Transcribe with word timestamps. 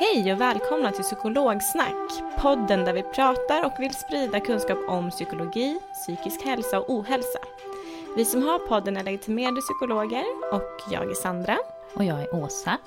Hej 0.00 0.32
och 0.32 0.40
välkomna 0.40 0.92
till 0.92 1.04
Psykologsnack, 1.04 2.22
podden 2.38 2.84
där 2.84 2.92
vi 2.92 3.02
pratar 3.02 3.66
och 3.66 3.72
vill 3.78 3.94
sprida 3.94 4.40
kunskap 4.40 4.78
om 4.88 5.10
psykologi, 5.10 5.80
psykisk 5.92 6.44
hälsa 6.44 6.80
och 6.80 6.90
ohälsa. 6.90 7.38
Vi 8.16 8.24
som 8.24 8.42
har 8.42 8.58
podden 8.58 8.96
är 8.96 9.04
legitimerade 9.04 9.60
psykologer 9.60 10.24
och 10.52 10.80
jag 10.90 11.10
är 11.10 11.14
Sandra. 11.14 11.58
Och 11.94 12.04
jag 12.04 12.22
är 12.22 12.34
Åsa. 12.34 12.78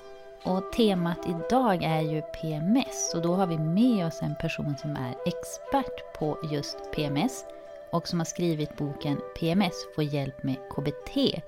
Och 0.44 0.72
temat 0.72 1.18
idag 1.28 1.84
är 1.84 2.02
ju 2.02 2.22
PMS 2.22 3.12
och 3.16 3.22
då 3.22 3.34
har 3.34 3.48
vi 3.48 3.58
med 3.58 4.06
oss 4.06 4.22
en 4.22 4.36
person 4.36 4.76
som 4.78 4.92
är 4.92 5.16
expert 5.26 6.20
på 6.20 6.38
just 6.52 6.92
PMS 6.92 7.46
och 7.92 8.08
som 8.08 8.20
har 8.20 8.26
skrivit 8.26 8.78
boken 8.78 9.22
PMS 9.40 9.74
får 9.96 10.04
hjälp 10.04 10.44
med 10.44 10.56
KBT. 10.70 11.42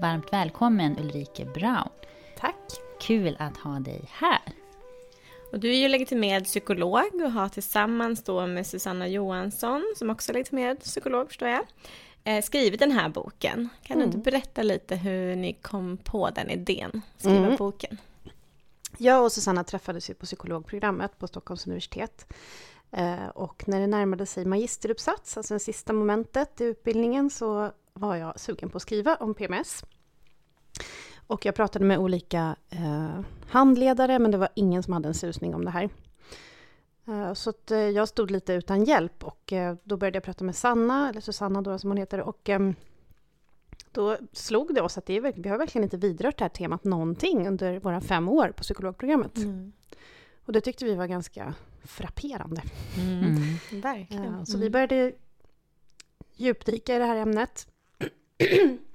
Varmt 0.00 0.32
välkommen 0.32 0.98
Ulrike 0.98 1.44
Braun. 1.44 1.90
Tack. 2.40 2.54
Kul 3.00 3.36
att 3.38 3.56
ha 3.56 3.78
dig 3.78 4.00
här. 4.12 4.57
Och 5.52 5.60
du 5.60 5.70
är 5.70 5.76
ju 5.76 5.88
legitimerad 5.88 6.44
psykolog 6.44 7.14
och 7.24 7.32
har 7.32 7.48
tillsammans 7.48 8.22
då 8.22 8.46
med 8.46 8.66
Susanna 8.66 9.08
Johansson, 9.08 9.94
som 9.96 10.10
också 10.10 10.32
är 10.32 10.34
legitimerad 10.34 10.80
psykolog 10.80 11.28
förstår 11.28 11.48
jag, 11.48 11.66
eh, 12.24 12.42
skrivit 12.42 12.80
den 12.80 12.92
här 12.92 13.08
boken. 13.08 13.68
Kan 13.82 13.96
mm. 13.96 14.10
du 14.10 14.16
inte 14.16 14.30
berätta 14.30 14.62
lite 14.62 14.96
hur 14.96 15.36
ni 15.36 15.52
kom 15.52 15.96
på 15.96 16.30
den 16.30 16.50
idén, 16.50 17.02
skriva 17.16 17.36
mm. 17.36 17.56
boken? 17.56 17.98
Jag 18.98 19.24
och 19.24 19.32
Susanna 19.32 19.64
träffades 19.64 20.10
ju 20.10 20.14
på 20.14 20.26
psykologprogrammet 20.26 21.18
på 21.18 21.26
Stockholms 21.26 21.66
universitet. 21.66 22.32
Eh, 22.90 23.28
och 23.28 23.64
när 23.66 23.80
det 23.80 23.86
närmade 23.86 24.26
sig 24.26 24.44
magisteruppsats, 24.44 25.36
alltså 25.36 25.54
det 25.54 25.60
sista 25.60 25.92
momentet 25.92 26.60
i 26.60 26.64
utbildningen, 26.64 27.30
så 27.30 27.72
var 27.92 28.16
jag 28.16 28.40
sugen 28.40 28.70
på 28.70 28.76
att 28.76 28.82
skriva 28.82 29.16
om 29.16 29.34
PMS. 29.34 29.84
Och 31.28 31.46
jag 31.46 31.54
pratade 31.54 31.84
med 31.84 31.98
olika 31.98 32.56
eh, 32.70 33.20
handledare, 33.48 34.18
men 34.18 34.30
det 34.30 34.38
var 34.38 34.48
ingen 34.54 34.82
som 34.82 34.92
hade 34.92 35.08
en 35.08 35.14
susning 35.14 35.54
om 35.54 35.64
det 35.64 35.70
här. 35.70 35.88
Eh, 37.08 37.34
så 37.34 37.50
att, 37.50 37.70
eh, 37.70 37.78
jag 37.78 38.08
stod 38.08 38.30
lite 38.30 38.52
utan 38.52 38.84
hjälp 38.84 39.24
och 39.24 39.52
eh, 39.52 39.76
då 39.84 39.96
började 39.96 40.16
jag 40.16 40.22
prata 40.22 40.44
med 40.44 40.56
Sanna, 40.56 41.10
eller 41.10 41.20
Susanna 41.20 41.62
då 41.62 41.78
som 41.78 41.90
hon 41.90 41.96
heter, 41.96 42.20
och 42.20 42.48
ehm, 42.48 42.74
då 43.92 44.16
slog 44.32 44.74
det 44.74 44.80
oss 44.80 44.98
att 44.98 45.06
det 45.06 45.16
är, 45.16 45.32
vi 45.36 45.48
har 45.48 45.58
verkligen 45.58 45.84
inte 45.84 45.96
vidrört 45.96 46.38
det 46.38 46.44
här 46.44 46.48
temat 46.48 46.84
någonting 46.84 47.48
under 47.48 47.80
våra 47.80 48.00
fem 48.00 48.28
år 48.28 48.52
på 48.56 48.62
psykologprogrammet. 48.62 49.36
Mm. 49.36 49.72
Och 50.44 50.52
det 50.52 50.60
tyckte 50.60 50.84
vi 50.84 50.94
var 50.94 51.06
ganska 51.06 51.54
frapperande. 51.84 52.62
Mm. 52.96 53.24
Mm. 53.24 53.82
Verkligen. 53.82 54.46
Så 54.46 54.58
vi 54.58 54.66
mm. 54.66 54.72
började 54.72 55.12
djupdyka 56.36 56.96
i 56.96 56.98
det 56.98 57.04
här 57.04 57.16
ämnet. 57.16 57.68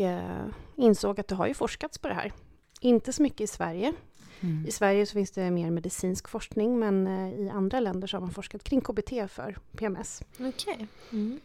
och 0.00 0.52
insåg 0.76 1.20
att 1.20 1.28
det 1.28 1.34
har 1.34 1.46
ju 1.46 1.54
forskats 1.54 1.98
på 1.98 2.08
det 2.08 2.14
här. 2.14 2.32
Inte 2.80 3.12
så 3.12 3.22
mycket 3.22 3.40
i 3.40 3.46
Sverige. 3.46 3.92
Mm. 4.40 4.66
I 4.66 4.70
Sverige 4.70 5.06
så 5.06 5.12
finns 5.12 5.30
det 5.30 5.50
mer 5.50 5.70
medicinsk 5.70 6.28
forskning, 6.28 6.78
men 6.78 7.06
eh, 7.06 7.40
i 7.40 7.50
andra 7.50 7.80
länder 7.80 8.08
så 8.08 8.16
har 8.16 8.20
man 8.20 8.30
forskat 8.30 8.64
kring 8.64 8.80
KBT 8.80 9.10
för 9.28 9.58
PMS. 9.76 10.22
Okej. 10.34 10.48
Okay. 10.48 10.86
Mm. 11.12 11.40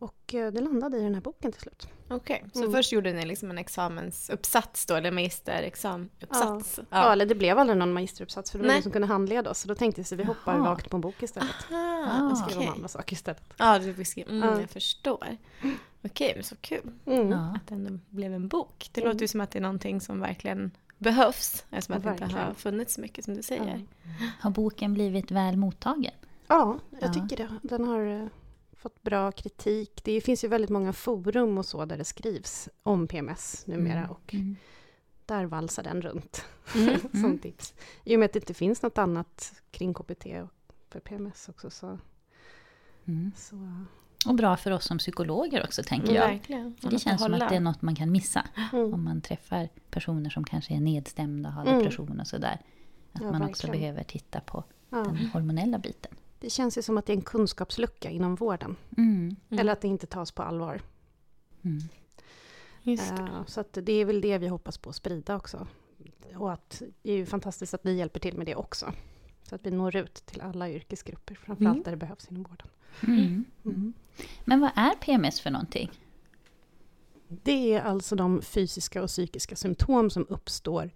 Och 0.00 0.34
eh, 0.34 0.52
det 0.52 0.60
landade 0.60 0.98
i 0.98 1.02
den 1.02 1.14
här 1.14 1.20
boken 1.20 1.52
till 1.52 1.60
slut. 1.60 1.88
Okej, 2.08 2.36
okay. 2.36 2.50
så 2.52 2.60
mm. 2.60 2.72
först 2.72 2.92
gjorde 2.92 3.12
ni 3.12 3.26
liksom 3.26 3.50
en 3.50 3.58
examensuppsats 3.58 4.86
då, 4.86 4.94
eller 4.94 5.10
magisterexamenuppsats? 5.10 6.78
Ja. 6.78 6.84
ja. 6.90 7.12
eller 7.12 7.26
det 7.26 7.34
blev 7.34 7.58
aldrig 7.58 7.78
någon 7.78 7.92
magisteruppsats, 7.92 8.50
för 8.50 8.58
det 8.58 8.64
var 8.64 8.72
ingen 8.72 8.82
som 8.82 8.92
kunde 8.92 9.08
handleda 9.08 9.50
oss. 9.50 9.58
Så 9.58 9.68
då 9.68 9.74
tänkte 9.74 10.00
vi 10.00 10.14
att 10.14 10.20
vi 10.20 10.24
hoppar 10.24 10.54
Aha. 10.54 10.72
rakt 10.72 10.90
på 10.90 10.96
en 10.96 11.00
bok 11.00 11.22
istället. 11.22 11.56
Aha, 11.72 12.30
och 12.30 12.38
skriver 12.38 12.56
okay. 12.56 12.68
om 12.68 12.74
andra 12.74 12.88
saker 12.88 13.12
istället. 13.12 13.42
Ja, 13.56 13.78
du 13.78 14.04
skriva, 14.04 14.30
mm, 14.30 14.48
ja. 14.48 14.60
jag 14.60 14.70
förstår. 14.70 15.36
Okej, 16.04 16.32
men 16.34 16.44
så 16.44 16.56
kul 16.56 16.90
mm. 17.06 17.32
att 17.32 17.66
det 17.66 17.74
ändå 17.74 17.98
blev 18.08 18.34
en 18.34 18.48
bok. 18.48 18.90
Det 18.92 19.04
låter 19.04 19.20
ju 19.20 19.28
som 19.28 19.40
att 19.40 19.50
det 19.50 19.58
är 19.58 19.62
någonting 19.62 20.00
som 20.00 20.20
verkligen 20.20 20.70
behövs, 20.98 21.64
eftersom 21.70 21.96
att 21.96 22.18
det 22.18 22.24
inte 22.24 22.38
har 22.38 22.54
funnits 22.54 22.94
så 22.94 23.00
mycket 23.00 23.24
som 23.24 23.34
du 23.34 23.42
säger. 23.42 23.86
Har 24.40 24.50
boken 24.50 24.94
blivit 24.94 25.30
väl 25.30 25.56
mottagen? 25.56 26.14
Ja, 26.46 26.78
jag 27.00 27.14
tycker 27.14 27.36
det. 27.36 27.48
Den 27.62 27.84
har 27.84 28.06
eh, 28.06 28.26
fått 28.80 29.02
bra 29.02 29.32
kritik. 29.32 30.00
Det 30.04 30.20
finns 30.20 30.44
ju 30.44 30.48
väldigt 30.48 30.70
många 30.70 30.92
forum 30.92 31.58
och 31.58 31.66
så 31.66 31.84
där 31.84 31.98
det 31.98 32.04
skrivs 32.04 32.68
om 32.82 33.06
PMS 33.06 33.66
numera 33.66 33.98
mm. 33.98 34.10
och 34.10 34.34
mm. 34.34 34.56
där 35.26 35.44
valsar 35.44 35.82
den 35.82 36.02
runt 36.02 36.44
mm. 36.74 37.00
som 37.10 37.24
mm. 37.24 37.38
tips. 37.38 37.74
I 38.04 38.16
och 38.16 38.20
med 38.20 38.26
att 38.26 38.32
det 38.32 38.38
inte 38.38 38.54
finns 38.54 38.82
något 38.82 38.98
annat 38.98 39.62
kring 39.70 39.94
KBT 39.94 40.26
för 40.88 41.00
PMS 41.00 41.48
också 41.48 41.70
så, 41.70 41.98
mm. 43.06 43.32
så 43.36 43.56
och 44.26 44.34
bra 44.34 44.56
för 44.56 44.70
oss 44.70 44.84
som 44.84 44.98
psykologer 44.98 45.64
också, 45.64 45.82
tänker 45.82 46.14
jag. 46.14 46.28
Verkligen. 46.28 46.76
Det 46.80 46.98
känns 46.98 47.22
som 47.22 47.34
att 47.34 47.48
det 47.48 47.56
är 47.56 47.60
något 47.60 47.82
man 47.82 47.94
kan 47.94 48.12
missa. 48.12 48.46
Mm. 48.72 48.94
Om 48.94 49.04
man 49.04 49.20
träffar 49.20 49.68
personer 49.90 50.30
som 50.30 50.44
kanske 50.44 50.74
är 50.74 50.80
nedstämda 50.80 51.48
och 51.48 51.54
har 51.54 51.66
mm. 51.66 51.78
depression 51.78 52.20
och 52.20 52.26
sådär. 52.26 52.60
Att 53.12 53.22
ja, 53.22 53.32
man 53.32 53.42
också 53.42 53.70
behöver 53.70 54.02
titta 54.02 54.40
på 54.40 54.64
ja. 54.90 54.96
den 54.96 55.16
hormonella 55.16 55.78
biten. 55.78 56.14
Det 56.40 56.50
känns 56.50 56.78
ju 56.78 56.82
som 56.82 56.98
att 56.98 57.06
det 57.06 57.12
är 57.12 57.16
en 57.16 57.22
kunskapslucka 57.22 58.10
inom 58.10 58.34
vården. 58.34 58.76
Mm. 58.96 59.36
mm. 59.48 59.60
Eller 59.60 59.72
att 59.72 59.80
det 59.80 59.88
inte 59.88 60.06
tas 60.06 60.32
på 60.32 60.42
allvar. 60.42 60.82
Mm. 61.62 61.78
Uh, 62.86 63.44
så 63.46 63.64
det 63.72 63.92
är 63.92 64.04
väl 64.04 64.20
det 64.20 64.38
vi 64.38 64.48
hoppas 64.48 64.78
på 64.78 64.90
att 64.90 64.96
sprida 64.96 65.36
också. 65.36 65.66
Och 66.36 66.52
att 66.52 66.82
det 67.02 67.12
är 67.12 67.16
ju 67.16 67.26
fantastiskt 67.26 67.74
att 67.74 67.84
ni 67.84 67.94
hjälper 67.94 68.20
till 68.20 68.36
med 68.36 68.46
det 68.46 68.54
också. 68.54 68.92
Så 69.42 69.54
att 69.54 69.66
vi 69.66 69.70
når 69.70 69.96
ut 69.96 70.14
till 70.14 70.40
alla 70.40 70.70
yrkesgrupper, 70.70 71.34
framförallt 71.34 71.74
mm. 71.74 71.82
där 71.82 71.90
det 71.90 71.96
behövs 71.96 72.28
inom 72.30 72.42
vården. 72.42 72.68
Mm. 73.02 73.44
Mm. 73.64 73.92
Men 74.44 74.60
vad 74.60 74.70
är 74.74 74.94
PMS 74.94 75.40
för 75.40 75.50
någonting? 75.50 75.90
Det 77.28 77.74
är 77.74 77.80
alltså 77.80 78.16
de 78.16 78.42
fysiska 78.42 79.02
och 79.02 79.08
psykiska 79.08 79.56
symptom 79.56 80.10
som 80.10 80.26
uppstår 80.28 80.90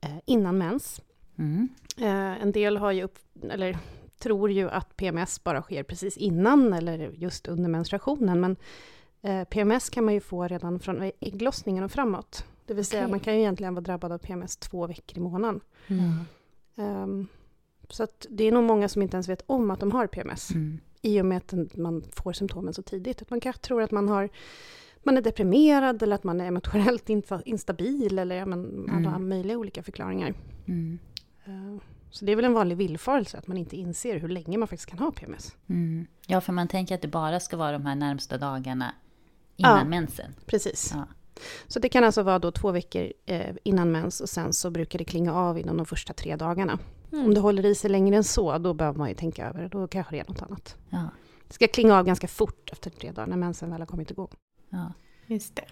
eh, 0.00 0.18
innan 0.26 0.58
mens. 0.58 1.00
Mm. 1.36 1.68
Eh, 1.98 2.42
en 2.42 2.52
del 2.52 2.76
har 2.76 2.92
ju 2.92 3.02
upp, 3.02 3.18
eller 3.42 3.78
tror 4.20 4.50
ju 4.50 4.70
att 4.70 4.96
PMS 4.96 5.44
bara 5.44 5.62
sker 5.62 5.82
precis 5.82 6.16
innan 6.16 6.72
eller 6.72 6.98
just 6.98 7.48
under 7.48 7.68
menstruationen, 7.68 8.40
men 8.40 8.56
eh, 9.22 9.44
PMS 9.44 9.90
kan 9.90 10.04
man 10.04 10.14
ju 10.14 10.20
få 10.20 10.48
redan 10.48 10.80
från 10.80 11.12
ägglossningen 11.20 11.84
och 11.84 11.92
framåt. 11.92 12.44
Det 12.66 12.74
vill 12.74 12.84
säga, 12.84 13.08
man 13.08 13.20
kan 13.20 13.34
ju 13.34 13.40
egentligen 13.40 13.74
vara 13.74 13.84
drabbad 13.84 14.12
av 14.12 14.18
PMS 14.18 14.56
två 14.56 14.86
veckor 14.86 15.18
i 15.18 15.20
månaden. 15.20 15.60
Mm. 15.86 16.24
Um, 17.02 17.28
så 17.88 18.02
att 18.02 18.26
det 18.30 18.44
är 18.44 18.52
nog 18.52 18.64
många 18.64 18.88
som 18.88 19.02
inte 19.02 19.16
ens 19.16 19.28
vet 19.28 19.42
om 19.46 19.70
att 19.70 19.80
de 19.80 19.92
har 19.92 20.06
PMS. 20.06 20.50
Mm. 20.50 20.80
I 21.02 21.20
och 21.20 21.26
med 21.26 21.36
att 21.36 21.76
man 21.76 22.02
får 22.12 22.32
symptomen 22.32 22.74
så 22.74 22.82
tidigt. 22.82 23.22
Att 23.22 23.30
man 23.30 23.40
kanske 23.40 23.62
tror 23.62 23.82
att 23.82 23.90
man, 23.90 24.08
har, 24.08 24.28
man 25.02 25.16
är 25.16 25.22
deprimerad 25.22 26.02
eller 26.02 26.14
att 26.14 26.24
man 26.24 26.40
är 26.40 26.46
emotionellt 26.46 27.08
instabil 27.44 28.18
eller 28.18 28.36
ja, 28.36 28.46
men, 28.46 28.90
alla 28.90 29.10
mm. 29.10 29.28
möjliga 29.28 29.58
olika 29.58 29.82
förklaringar. 29.82 30.34
Mm. 30.66 30.98
Uh, 31.48 31.80
Så 32.10 32.24
det 32.24 32.32
är 32.32 32.36
väl 32.36 32.44
en 32.44 32.52
vanlig 32.52 32.76
villfarelse 32.76 33.38
att 33.38 33.46
man 33.46 33.56
inte 33.56 33.76
inser 33.76 34.18
hur 34.20 34.28
länge 34.28 34.58
man 34.58 34.68
faktiskt 34.68 34.90
kan 34.90 34.98
ha 34.98 35.10
PMS. 35.12 35.56
Mm. 35.68 36.06
Ja, 36.26 36.40
för 36.40 36.52
man 36.52 36.68
tänker 36.68 36.94
att 36.94 37.02
det 37.02 37.08
bara 37.08 37.40
ska 37.40 37.56
vara 37.56 37.72
de 37.72 37.86
här 37.86 37.94
närmsta 37.94 38.38
dagarna 38.38 38.94
innan 39.56 39.78
Ja. 39.78 39.84
mensen. 39.84 40.34
Precis. 40.46 40.90
Ja. 40.94 41.06
Så 41.66 41.78
det 41.78 41.88
kan 41.88 42.04
alltså 42.04 42.22
vara 42.22 42.38
då 42.38 42.50
två 42.50 42.70
veckor 42.70 43.12
eh, 43.26 43.54
innan 43.62 43.92
mens 43.92 44.20
och 44.20 44.28
sen 44.28 44.52
så 44.52 44.70
brukar 44.70 44.98
det 44.98 45.04
klinga 45.04 45.34
av 45.34 45.58
inom 45.58 45.76
de 45.76 45.86
första 45.86 46.12
tre 46.12 46.36
dagarna. 46.36 46.78
Mm. 47.12 47.24
Om 47.24 47.34
det 47.34 47.40
håller 47.40 47.66
i 47.66 47.74
sig 47.74 47.90
längre 47.90 48.16
än 48.16 48.24
så, 48.24 48.58
då 48.58 48.74
behöver 48.74 48.98
man 48.98 49.08
ju 49.08 49.14
tänka 49.14 49.46
över 49.48 49.62
det. 49.62 49.68
Då 49.68 49.88
kanske 49.88 50.16
det 50.16 50.20
är 50.20 50.28
något 50.28 50.42
annat. 50.42 50.76
Ja. 50.90 51.08
Det 51.48 51.54
ska 51.54 51.68
klinga 51.68 51.98
av 51.98 52.04
ganska 52.06 52.28
fort 52.28 52.70
efter 52.72 52.90
tre 52.90 53.12
dagar 53.12 53.26
när 53.26 53.36
mensen 53.36 53.70
väl 53.70 53.80
har 53.80 53.86
kommit 53.86 54.10
igång. 54.10 54.30
Ja. 54.70 54.92
Just 55.26 55.56
det. 55.56 55.64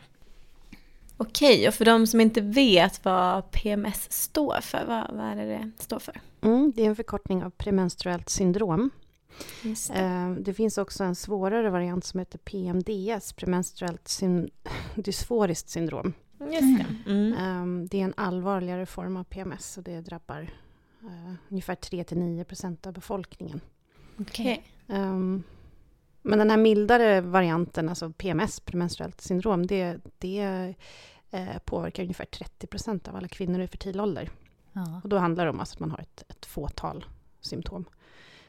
Okej, 1.16 1.68
och 1.68 1.74
för 1.74 1.84
de 1.84 2.06
som 2.06 2.20
inte 2.20 2.40
vet 2.40 3.04
vad 3.04 3.50
PMS 3.50 4.12
står 4.12 4.60
för, 4.60 4.84
vad, 4.86 5.16
vad 5.16 5.26
är 5.26 5.36
det 5.36 5.44
det 5.44 5.70
står 5.78 5.98
för? 5.98 6.20
Mm, 6.40 6.72
det 6.76 6.82
är 6.84 6.86
en 6.86 6.96
förkortning 6.96 7.44
av 7.44 7.50
premenstruellt 7.50 8.28
syndrom. 8.28 8.90
Just 9.62 9.90
Eh, 9.90 10.30
det 10.30 10.54
finns 10.54 10.78
också 10.78 11.04
en 11.04 11.14
svårare 11.14 11.70
variant 11.70 12.04
som 12.04 12.18
heter 12.18 12.38
PMDS, 12.38 13.32
premenstruellt 13.32 14.08
syn- 14.08 14.50
dysforiskt 14.94 15.68
syndrom. 15.68 16.14
Just 16.40 16.78
det. 16.78 17.10
Mm. 17.10 17.32
Eh, 17.32 17.88
det 17.88 18.00
är 18.00 18.04
en 18.04 18.14
allvarligare 18.16 18.86
form 18.86 19.16
av 19.16 19.24
PMS 19.24 19.78
och 19.78 19.84
det 19.84 20.00
drabbar 20.00 20.50
eh, 21.02 21.34
ungefär 21.48 21.74
3-9 21.74 22.44
procent 22.44 22.86
av 22.86 22.92
befolkningen. 22.92 23.60
Okej. 24.18 24.64
Um, 24.86 25.42
men 26.22 26.38
den 26.38 26.50
här 26.50 26.56
mildare 26.56 27.20
varianten, 27.20 27.88
alltså 27.88 28.10
PMS, 28.10 28.60
premenstruellt 28.60 29.20
syndrom, 29.20 29.66
det, 29.66 29.96
det 30.18 30.74
eh, 31.30 31.58
påverkar 31.64 32.02
ungefär 32.02 32.24
30 32.24 32.66
procent 32.66 33.08
av 33.08 33.16
alla 33.16 33.28
kvinnor 33.28 33.60
i 33.60 33.68
fertil 33.68 34.00
ålder. 34.00 34.30
Ja. 34.72 35.00
Och 35.02 35.08
då 35.08 35.18
handlar 35.18 35.44
det 35.44 35.50
om 35.50 35.60
alltså 35.60 35.74
att 35.74 35.80
man 35.80 35.90
har 35.90 35.98
ett, 35.98 36.24
ett 36.28 36.46
fåtal 36.46 37.04
symptom. 37.40 37.84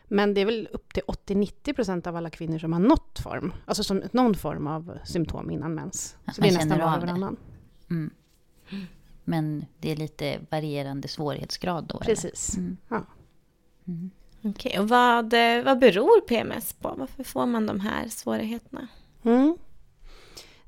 Men 0.08 0.34
det 0.34 0.42
är 0.42 0.46
väl 0.46 0.70
upp 0.72 0.94
till 0.94 1.04
80-90 1.04 1.74
procent 1.74 2.08
av 2.08 2.16
alla 2.16 2.30
kvinnor 2.30 2.60
som 2.60 2.74
har 2.74 2.80
något 2.80 3.20
form, 3.20 3.54
alltså 3.66 3.84
som 3.84 4.04
någon 4.12 4.36
form 4.36 4.68
av 4.68 4.98
symptom 5.06 5.52
innan 5.52 5.76
mens. 5.76 6.18
Att 6.26 6.36
Så 6.36 6.42
det 6.42 6.48
är 6.48 6.54
nästan 6.54 6.80
var 6.80 6.94
och 6.96 7.00
det. 7.02 7.06
varannan. 7.06 7.38
Mm. 7.90 8.10
Men 9.24 9.66
det 9.80 9.92
är 9.92 9.96
lite 9.96 10.40
varierande 10.50 11.08
svårighetsgrad 11.08 11.86
då? 11.86 12.00
Precis. 12.00 12.58
Mm. 12.58 12.78
Ja. 12.88 13.04
Mm. 13.88 14.10
Okej, 14.42 14.80
och 14.80 14.90
vad, 14.90 15.34
eh, 15.34 15.64
vad 15.64 15.80
beror 15.80 16.22
PMS 16.22 16.74
på? 16.74 16.96
Varför 16.98 17.24
får 17.24 17.46
man 17.46 17.66
de 17.66 17.80
här 17.80 18.08
svårigheterna? 18.08 18.88
Mm. 19.24 19.58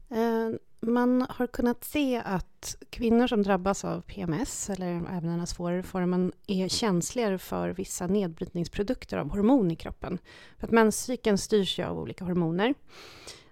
Eh, 0.10 0.50
man 0.82 1.26
har 1.30 1.48
kunnat 1.48 1.84
se 1.84 2.22
att 2.26 2.76
kvinnor 2.90 3.28
som 3.28 3.44
drabbas 3.44 3.86
av 3.86 4.02
PMS, 4.02 4.70
eller 4.70 4.88
även 4.88 5.30
den 5.30 5.40
här 5.40 5.46
svårare 5.46 5.84
formen, 5.84 6.32
är 6.48 6.68
känsligare 6.68 7.38
för 7.38 7.70
vissa 7.70 8.08
nedbrytningsprodukter 8.08 9.18
av 9.18 9.30
hormon 9.30 9.72
i 9.72 9.76
kroppen. 9.76 10.20
För 10.58 10.68
att 10.68 10.72
menscykeln 10.72 11.38
styrs 11.38 11.80
ju 11.80 11.84
av 11.84 12.00
olika 12.00 12.26
hormoner. 12.26 12.74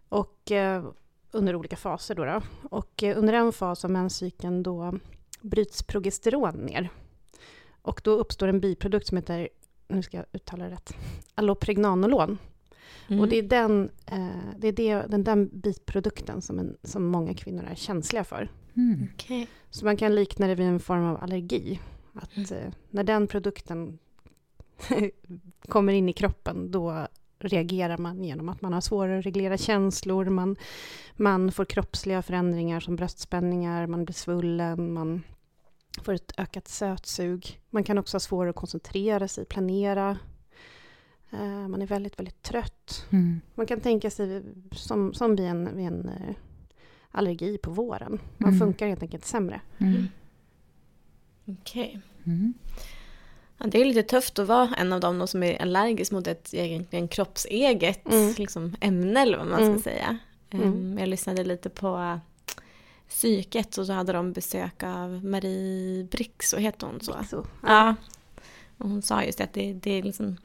Och 0.09 0.51
eh, 0.51 0.85
under 1.31 1.55
olika 1.55 1.75
faser 1.75 2.15
då, 2.15 2.25
då. 2.25 2.41
Och 2.69 3.03
eh, 3.03 3.17
under 3.17 3.33
en 3.33 3.53
fas 3.53 3.85
av 3.85 3.91
menscykeln 3.91 4.63
då 4.63 4.99
bryts 5.41 5.83
progesteron 5.83 6.55
ner. 6.55 6.89
Och 7.81 8.01
då 8.03 8.11
uppstår 8.11 8.47
en 8.47 8.59
biprodukt 8.59 9.07
som 9.07 9.17
heter, 9.17 9.49
nu 9.87 10.03
ska 10.03 10.17
jag 10.17 10.25
uttala 10.31 10.65
det 10.65 10.71
rätt, 10.71 10.93
allopregnanolon. 11.35 12.37
Mm. 13.07 13.19
Och 13.19 13.27
det 13.27 13.35
är 13.35 13.43
den, 13.43 13.89
eh, 14.05 14.27
det 14.57 14.67
är 14.67 14.71
det, 14.71 15.05
den 15.09 15.23
där 15.23 15.47
bitprodukten 15.51 16.41
som, 16.41 16.59
en, 16.59 16.77
som 16.83 17.05
många 17.05 17.33
kvinnor 17.33 17.63
är 17.63 17.75
känsliga 17.75 18.23
för. 18.23 18.51
Mm. 18.75 19.07
Okej. 19.13 19.47
Så 19.69 19.85
man 19.85 19.97
kan 19.97 20.15
likna 20.15 20.47
det 20.47 20.55
vid 20.55 20.67
en 20.67 20.79
form 20.79 21.03
av 21.03 21.23
allergi. 21.23 21.79
Att 22.13 22.51
eh, 22.51 22.73
när 22.89 23.03
den 23.03 23.27
produkten 23.27 23.99
kommer 25.67 25.93
in 25.93 26.09
i 26.09 26.13
kroppen, 26.13 26.71
då 26.71 27.07
reagerar 27.39 27.97
man 27.97 28.23
genom 28.23 28.49
att 28.49 28.61
man 28.61 28.73
har 28.73 28.81
svårare 28.81 29.19
att 29.19 29.25
reglera 29.25 29.57
känslor, 29.57 30.25
man, 30.25 30.55
man 31.15 31.51
får 31.51 31.65
kroppsliga 31.65 32.21
förändringar 32.21 32.79
som 32.79 32.95
bröstspänningar, 32.95 33.87
man 33.87 34.05
blir 34.05 34.13
svullen, 34.13 34.93
man 34.93 35.23
får 36.03 36.13
ett 36.13 36.33
ökat 36.37 36.67
sötsug. 36.67 37.59
Man 37.69 37.83
kan 37.83 37.97
också 37.97 38.15
ha 38.15 38.19
svårare 38.19 38.49
att 38.49 38.55
koncentrera 38.55 39.27
sig, 39.27 39.45
planera. 39.45 40.17
Eh, 41.31 41.67
man 41.67 41.81
är 41.81 41.87
väldigt, 41.87 42.19
väldigt 42.19 42.41
trött. 42.43 43.05
Mm. 43.09 43.41
Man 43.55 43.65
kan 43.65 43.79
tänka 43.81 44.09
sig 44.11 44.43
som, 44.71 45.13
som 45.13 45.35
vid 45.35 45.45
en, 45.45 45.75
vid 45.77 45.87
en 45.87 46.09
eh, 46.09 46.35
allergi 47.11 47.57
på 47.57 47.71
våren. 47.71 48.19
Man 48.37 48.49
Mm. 48.49 48.59
funkar 48.59 48.87
helt 48.87 49.01
enkelt 49.03 49.25
sämre. 49.25 49.61
Mm. 49.77 50.07
Okej. 51.45 51.99
Mm. 52.25 52.53
Ja, 53.57 53.67
det 53.67 53.81
är 53.81 53.85
lite 53.85 54.03
tufft 54.03 54.39
att 54.39 54.47
vara 54.47 54.75
en 54.77 54.93
av 54.93 54.99
dem 54.99 55.27
som 55.27 55.43
är 55.43 55.61
allergisk 55.61 56.11
mot 56.11 56.27
ett 56.27 56.53
egentligen 56.53 57.07
kroppseget 57.07 58.07
Mm. 58.13 58.33
liksom, 58.37 58.75
ämne 58.81 59.21
eller 59.21 59.37
vad 59.37 59.47
man 59.47 59.63
Mm. 59.63 59.79
ska 59.79 59.89
säga. 59.89 60.17
Mm. 60.51 60.67
Um, 60.73 60.97
Jag 60.97 61.09
lyssnade 61.09 61.43
lite 61.43 61.69
på 61.69 62.19
psyket 63.09 63.77
och 63.77 63.85
så 63.85 63.93
hade 63.93 64.13
de 64.13 64.33
besök 64.33 64.83
av 64.83 65.25
Marie 65.25 66.03
Brix, 66.03 66.49
så 66.49 66.57
heter 66.57 66.87
hon 66.87 67.01
så? 67.01 67.15
Så, 67.29 67.45
Ja. 67.67 67.95
Och 68.77 68.89
hon 68.89 69.01
sa 69.01 69.23
just 69.23 69.37
det, 69.37 69.43
att 69.43 69.53
det, 69.53 69.73
det 69.73 69.91
är 69.91 70.03
liksom 70.03 70.37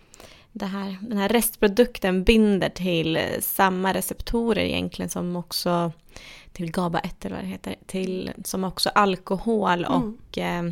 det 0.56 0.66
här, 0.66 0.96
den 1.00 1.18
här 1.18 1.28
restprodukten 1.28 2.24
binder 2.24 2.68
till 2.68 3.16
eh, 3.16 3.22
samma 3.40 3.94
receptorer 3.94 4.62
egentligen 4.62 5.08
som 5.08 5.36
också 5.36 5.92
till 6.52 6.70
GABA-1 6.72 7.10
eller 7.26 7.36
vad 7.36 7.44
det 7.44 7.48
heter, 7.48 7.74
till, 7.86 8.30
som 8.44 8.64
också 8.64 8.88
alkohol 8.94 9.84
Mm. 9.84 9.92
och 10.30 10.38
eh, 10.38 10.62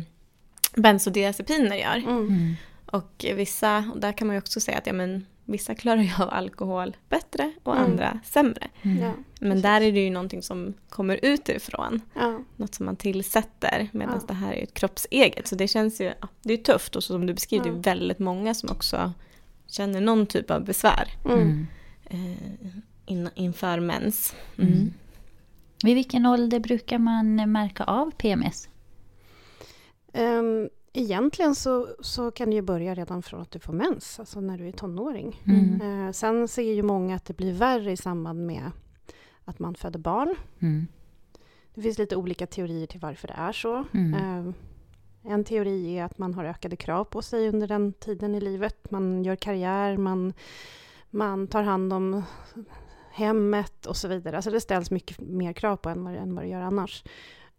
bensodiazepiner 0.75 1.75
gör. 1.75 1.95
Mm. 1.97 2.17
Mm. 2.27 2.53
Och 2.85 3.25
vissa, 3.35 3.91
och 3.93 3.99
där 3.99 4.11
kan 4.11 4.27
man 4.27 4.35
ju 4.35 4.37
också 4.37 4.59
säga 4.59 4.77
att 4.77 4.87
ja, 4.87 4.93
men, 4.93 5.25
vissa 5.45 5.75
klarar 5.75 6.01
ju 6.01 6.11
av 6.23 6.29
alkohol 6.29 6.95
bättre 7.09 7.51
och 7.63 7.75
Mm. 7.77 7.91
andra 7.91 8.19
sämre. 8.25 8.67
Mm. 8.81 8.97
Ja, 9.03 9.11
Men 9.39 9.49
precis. 9.51 9.63
där 9.63 9.81
är 9.81 9.91
det 9.91 9.99
ju 10.03 10.09
någonting 10.09 10.41
som 10.41 10.73
kommer 10.89 11.19
utifrån, 11.23 12.01
ja, 12.15 12.39
något 12.55 12.75
som 12.75 12.85
man 12.85 12.95
tillsätter, 12.95 13.89
medan 13.91 14.17
Ja. 14.21 14.25
det 14.27 14.33
här 14.33 14.51
är 14.51 14.57
ju 14.57 14.63
ett 14.63 14.73
kroppseget. 14.73 15.47
Så 15.47 15.55
det 15.55 15.67
känns 15.67 16.01
ju, 16.01 16.13
det 16.41 16.53
är 16.53 16.57
tufft 16.57 16.95
och 16.95 17.03
så 17.03 17.13
som 17.13 17.25
du 17.25 17.33
beskriver, 17.33 17.63
det 17.65 17.69
är 17.71 17.73
väldigt 17.95 18.19
många 18.19 18.53
som 18.53 18.69
också 18.71 19.13
känner 19.73 20.01
någon 20.01 20.25
typ 20.25 20.51
av 20.51 20.65
besvär 20.65 21.07
mm. 21.25 21.39
Mm. 21.39 21.67
eh, 22.03 22.67
in, 23.05 23.29
inför 23.35 23.79
mens. 23.79 24.35
Mm. 24.57 24.93
Vid 25.83 25.95
vilken 25.95 26.25
ålder 26.25 26.59
brukar 26.59 26.99
man 26.99 27.51
märka 27.51 27.83
av 27.83 28.11
PMS? 28.11 28.69
Ehm, 30.13 30.69
egentligen 30.93 31.55
så, 31.55 31.87
så 31.99 32.31
kan 32.31 32.49
det 32.49 32.55
ju 32.55 32.61
börja 32.61 32.95
redan 32.95 33.23
från 33.23 33.41
att 33.41 33.51
du 33.51 33.59
får 33.59 33.73
mens, 33.73 34.19
alltså 34.19 34.41
när 34.41 34.57
du 34.57 34.67
är 34.67 34.71
tonåring. 34.71 35.41
Mm. 35.45 35.81
Eh, 35.81 36.11
sen 36.11 36.47
ser 36.47 36.73
ju 36.73 36.83
många 36.83 37.15
att 37.15 37.25
det 37.25 37.37
blir 37.37 37.53
värre 37.53 37.91
i 37.91 37.97
samband 37.97 38.45
med 38.45 38.71
att 39.45 39.59
man 39.59 39.75
föder 39.75 39.99
barn. 39.99 40.35
Mm. 40.59 40.87
Det 41.73 41.81
finns 41.81 41.97
lite 41.97 42.15
olika 42.15 42.47
teorier 42.47 42.87
till 42.87 42.99
varför 42.99 43.27
det 43.27 43.33
är 43.37 43.51
så. 43.51 43.85
Mm. 43.93 44.13
Eh, 44.13 44.53
en 45.23 45.43
teori 45.43 45.97
är 45.97 46.03
att 46.03 46.17
man 46.17 46.33
har 46.33 46.45
ökade 46.45 46.75
krav 46.75 47.03
på 47.03 47.21
sig 47.21 47.49
under 47.49 47.67
den 47.67 47.93
tiden 47.93 48.35
i 48.35 48.39
livet. 48.39 48.91
Man 48.91 49.23
gör 49.23 49.35
karriär, 49.35 49.97
man, 49.97 50.33
man 51.09 51.47
tar 51.47 51.63
hand 51.63 51.93
om 51.93 52.23
hemmet 53.11 53.85
och 53.85 53.97
så 53.97 54.07
vidare. 54.07 54.35
Alltså 54.35 54.51
det 54.51 54.61
ställs 54.61 54.91
mycket 54.91 55.19
mer 55.19 55.53
krav 55.53 55.75
på 55.75 55.89
en 55.89 56.03
vad, 56.03 56.15
än 56.15 56.35
vad 56.35 56.43
det 56.43 56.47
gör 56.47 56.61
annars. 56.61 57.03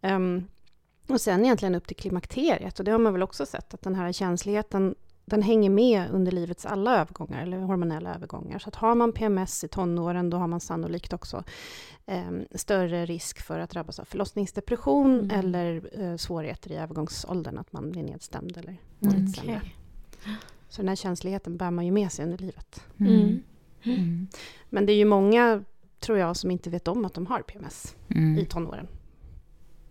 Um, 0.01 0.47
och 1.07 1.21
sen 1.21 1.43
egentligen 1.45 1.75
upp 1.75 1.87
till 1.87 1.95
klimakteriet. 1.95 2.79
Och 2.79 2.85
det 2.85 2.91
har 2.91 2.99
man 2.99 3.13
väl 3.13 3.23
också 3.23 3.45
sett 3.45 3.73
att 3.73 3.81
den 3.81 3.95
här 3.95 4.11
känsligheten 4.11 4.95
den 5.25 5.41
hänger 5.41 5.69
med 5.69 6.09
under 6.11 6.31
livets 6.31 6.65
alla 6.65 7.01
övergångar, 7.01 7.41
eller 7.41 7.57
hormonella 7.59 8.15
övergångar. 8.15 8.59
Så 8.59 8.69
att 8.69 8.75
har 8.75 8.95
man 8.95 9.11
PMS 9.13 9.63
i 9.63 9.67
tonåren, 9.67 10.29
då 10.29 10.37
har 10.37 10.47
man 10.47 10.59
sannolikt 10.59 11.13
också 11.13 11.43
eh, 12.05 12.31
större 12.55 13.05
risk 13.05 13.41
för 13.41 13.59
att 13.59 13.69
drabbas 13.69 13.99
av 13.99 14.05
förlossningsdepression 14.05 15.19
Mm. 15.19 15.39
eller 15.39 15.89
eh, 16.01 16.17
svårigheter 16.17 16.71
i 16.71 16.75
övergångsåldern, 16.75 17.57
att 17.57 17.73
man 17.73 17.91
blir 17.91 18.03
nedstämd 18.03 18.57
eller 18.57 18.77
mår 18.99 19.11
Mm. 19.13 19.27
Okej. 19.37 19.75
Så 20.69 20.81
den 20.81 20.87
här 20.89 20.95
känsligheten 20.95 21.57
bär 21.57 21.71
man 21.71 21.85
ju 21.85 21.91
med 21.91 22.11
sig 22.11 22.25
under 22.25 22.37
livet. 22.37 22.83
Mm. 22.99 23.43
Mm. 23.83 24.27
Men 24.69 24.85
det 24.85 24.93
är 24.93 24.97
ju 24.97 25.05
många, 25.05 25.63
tror 25.99 26.17
jag, 26.17 26.37
som 26.37 26.51
inte 26.51 26.69
vet 26.69 26.87
om 26.87 27.05
att 27.05 27.13
de 27.13 27.27
har 27.27 27.41
PMS 27.41 27.95
Mm. 28.09 28.37
i 28.39 28.45
tonåren. 28.45 28.87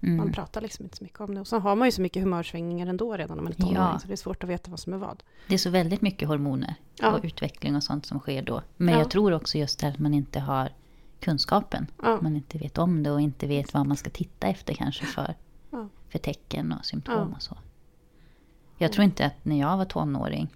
Mm. 0.05 0.17
Man 0.17 0.33
pratar 0.33 0.61
liksom 0.61 0.85
inte 0.85 0.97
så 0.97 1.05
mycket 1.05 1.21
om 1.21 1.35
det. 1.35 1.41
Och 1.41 1.47
så 1.47 1.59
har 1.59 1.77
man 1.77 1.89
ju 1.89 1.93
så 1.93 2.03
mycket 2.03 2.23
humörsvängningar 2.23 2.87
ändå 2.87 3.17
redan 3.17 3.37
när 3.37 3.45
man 3.45 3.53
är 3.53 3.57
tonåring, 3.57 3.77
Ja. 3.77 3.99
så 3.99 4.07
det 4.07 4.13
är 4.15 4.17
svårt 4.17 4.45
att 4.45 4.51
veta 4.51 4.71
vad 4.71 4.81
som 4.81 4.93
är 4.93 4.97
vad. 4.99 5.23
Det 5.49 5.55
är 5.55 5.59
så 5.59 5.71
väldigt 5.71 6.03
mycket 6.03 6.29
hormoner 6.29 6.75
Ja. 7.01 7.13
och 7.17 7.25
utveckling 7.25 7.77
och 7.77 7.83
sånt 7.83 8.07
som 8.07 8.19
sker 8.21 8.43
då. 8.43 8.63
Men 8.77 8.95
Ja. 8.95 9.01
jag 9.01 9.11
tror 9.11 9.33
också 9.33 9.59
just 9.59 9.79
det 9.81 9.89
att 9.89 9.99
man 9.99 10.15
inte 10.15 10.41
har 10.41 10.69
kunskapen. 11.21 11.87
Man 12.03 12.37
inte 12.37 12.59
vet 12.59 12.79
om 12.79 13.03
det 13.03 13.11
och 13.11 13.21
inte 13.21 13.47
vet 13.47 13.75
vad 13.75 13.87
man 13.87 13.97
ska 13.97 14.11
titta 14.11 14.47
efter 14.47 14.75
kanske 14.75 15.05
för, 15.07 15.35
för 16.09 16.19
tecken 16.19 16.73
och 16.73 16.85
symptom 16.85 17.33
och 17.33 17.43
så. 17.43 17.57
Jag 18.79 18.93
tror 18.93 19.05
inte 19.05 19.27
att 19.27 19.45
när 19.45 19.61
jag 19.61 19.77
var 19.77 19.85
tonåring, 19.85 20.49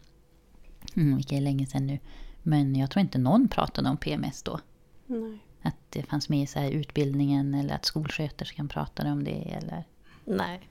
mm, 0.97 1.17
vilket 1.17 1.33
är 1.37 1.41
länge 1.41 1.67
sedan 1.67 1.87
nu, 1.87 1.99
men 2.43 2.77
jag 2.77 2.91
tror 2.91 3.01
inte 3.01 3.19
någon 3.19 3.49
pratade 3.49 3.89
om 3.91 3.97
PMS 3.97 4.43
då. 4.43 4.61
Nej. 5.07 5.39
Att 5.63 5.77
det 5.91 6.03
fanns 6.03 6.29
med 6.29 6.43
i 6.43 6.47
så 6.47 6.59
här 6.59 6.71
utbildningen 6.71 7.55
eller 7.55 7.75
att 7.75 7.85
skolsköterskan 7.85 8.69
pratade 8.69 9.11
om 9.11 9.25
det. 9.25 9.53
Eller, 9.63 9.85
Nej. 10.25 10.69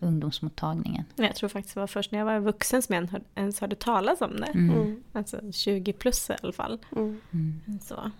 ungdomsmottagningen. 0.00 1.04
Jag 1.16 1.36
tror 1.36 1.48
faktiskt 1.48 1.74
det 1.74 1.80
var 1.80 1.86
först 1.86 2.12
när 2.12 2.18
jag 2.18 2.26
var 2.26 2.40
vuxen 2.40 2.82
som 2.82 2.94
jag 2.94 3.08
ens 3.34 3.60
hörde 3.60 3.76
talas 3.76 4.20
om 4.20 4.36
det. 4.40 4.46
Mm. 4.46 4.70
Mm. 4.76 5.02
Alltså 5.12 5.52
20 5.52 5.92
plus 5.92 6.30
i 6.30 6.34
alla 6.42 6.52
fall. 6.52 6.78
Mm. 6.96 7.20
Mm. 7.32 7.60
Så. 7.82 8.10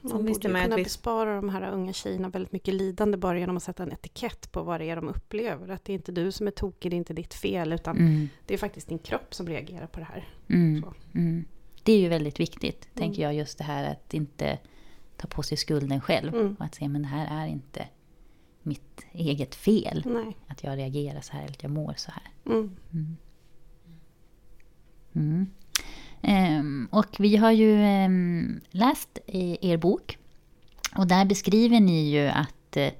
Man 0.00 0.10
Sen 0.12 0.26
borde 0.26 0.48
man 0.48 0.52
ju 0.52 0.58
att 0.58 0.64
kunna 0.64 0.76
vi- 0.76 0.82
bespara 0.84 1.36
de 1.36 1.48
här 1.48 1.70
unga 1.72 1.92
tjejerna 1.92 2.28
väldigt 2.28 2.52
mycket 2.52 2.74
lidande 2.74 3.16
bara 3.18 3.38
genom 3.38 3.56
att 3.56 3.62
sätta 3.62 3.82
en 3.82 3.92
etikett 3.92 4.52
på 4.52 4.62
vad 4.62 4.80
det 4.80 4.90
är 4.90 4.96
de 4.96 5.08
upplever. 5.08 5.68
Att 5.68 5.84
det 5.84 5.92
är 5.92 5.94
inte 5.94 6.12
du 6.12 6.32
som 6.32 6.46
är 6.46 6.50
tokig, 6.50 6.90
det 6.92 6.94
är 6.94 6.98
inte 6.98 7.14
ditt 7.14 7.34
fel, 7.34 7.72
utan 7.72 7.96
Mm. 7.96 8.28
det 8.46 8.54
är 8.54 8.58
faktiskt 8.58 8.88
din 8.88 8.98
kropp 8.98 9.34
som 9.34 9.46
reagerar 9.48 9.86
på 9.86 10.00
det 10.00 10.06
här. 10.06 10.28
Mm. 10.48 10.82
Så. 10.82 10.94
Mm. 11.18 11.44
Det 11.82 11.92
är 11.92 11.98
ju 12.00 12.08
väldigt 12.08 12.40
viktigt, 12.40 12.84
Mm. 12.94 12.98
tänker 13.08 13.22
jag, 13.22 13.34
just 13.34 13.58
det 13.58 13.64
här 13.64 13.90
att 13.92 14.14
inte 14.14 14.58
ta 15.18 15.28
på 15.28 15.42
sig 15.42 15.56
skulden 15.58 16.00
själv. 16.00 16.34
Mm. 16.34 16.56
Och 16.58 16.64
att 16.64 16.74
säga, 16.74 16.88
men 16.88 17.02
det 17.02 17.08
här 17.08 17.42
är 17.42 17.46
inte 17.46 17.86
mitt 18.62 19.06
eget 19.12 19.54
fel. 19.54 20.02
Nej. 20.06 20.36
Att 20.46 20.64
jag 20.64 20.78
reagerar 20.78 21.20
så 21.20 21.32
här 21.32 21.40
eller 21.42 21.52
att 21.52 21.62
jag 21.62 21.72
mår 21.72 21.94
så 21.96 22.10
här. 22.10 22.30
Mm. 22.46 22.76
Mm. 25.12 25.46
Ehm, 26.22 26.88
och 26.90 27.16
vi 27.18 27.36
har 27.36 27.52
ju 27.52 27.82
ehm, 27.82 28.60
läst 28.70 29.18
i 29.26 29.70
er 29.70 29.76
bok. 29.76 30.18
Och 30.96 31.06
där 31.06 31.24
beskriver 31.24 31.80
ni 31.80 32.10
ju 32.10 32.28
att 32.28 32.76
eh, 32.76 32.90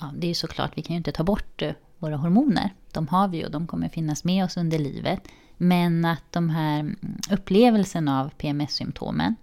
ja, 0.00 0.12
det 0.16 0.26
är 0.26 0.28
ju 0.28 0.34
såklart, 0.34 0.78
vi 0.78 0.82
kan 0.82 0.94
ju 0.94 0.98
inte 0.98 1.12
ta 1.12 1.24
bort 1.24 1.62
eh, 1.62 1.72
våra 1.98 2.16
hormoner. 2.16 2.74
De 2.92 3.08
har 3.08 3.28
vi 3.28 3.46
och 3.46 3.50
de 3.50 3.66
kommer 3.66 3.88
finnas 3.88 4.24
med 4.24 4.44
oss 4.44 4.56
under 4.56 4.78
livet. 4.78 5.20
Men 5.56 6.04
att 6.04 6.32
de 6.32 6.50
här 6.50 6.80
mm, 6.80 6.96
upplevelsen 7.30 8.08
av 8.08 8.28
PMS-symptomen 8.28 9.36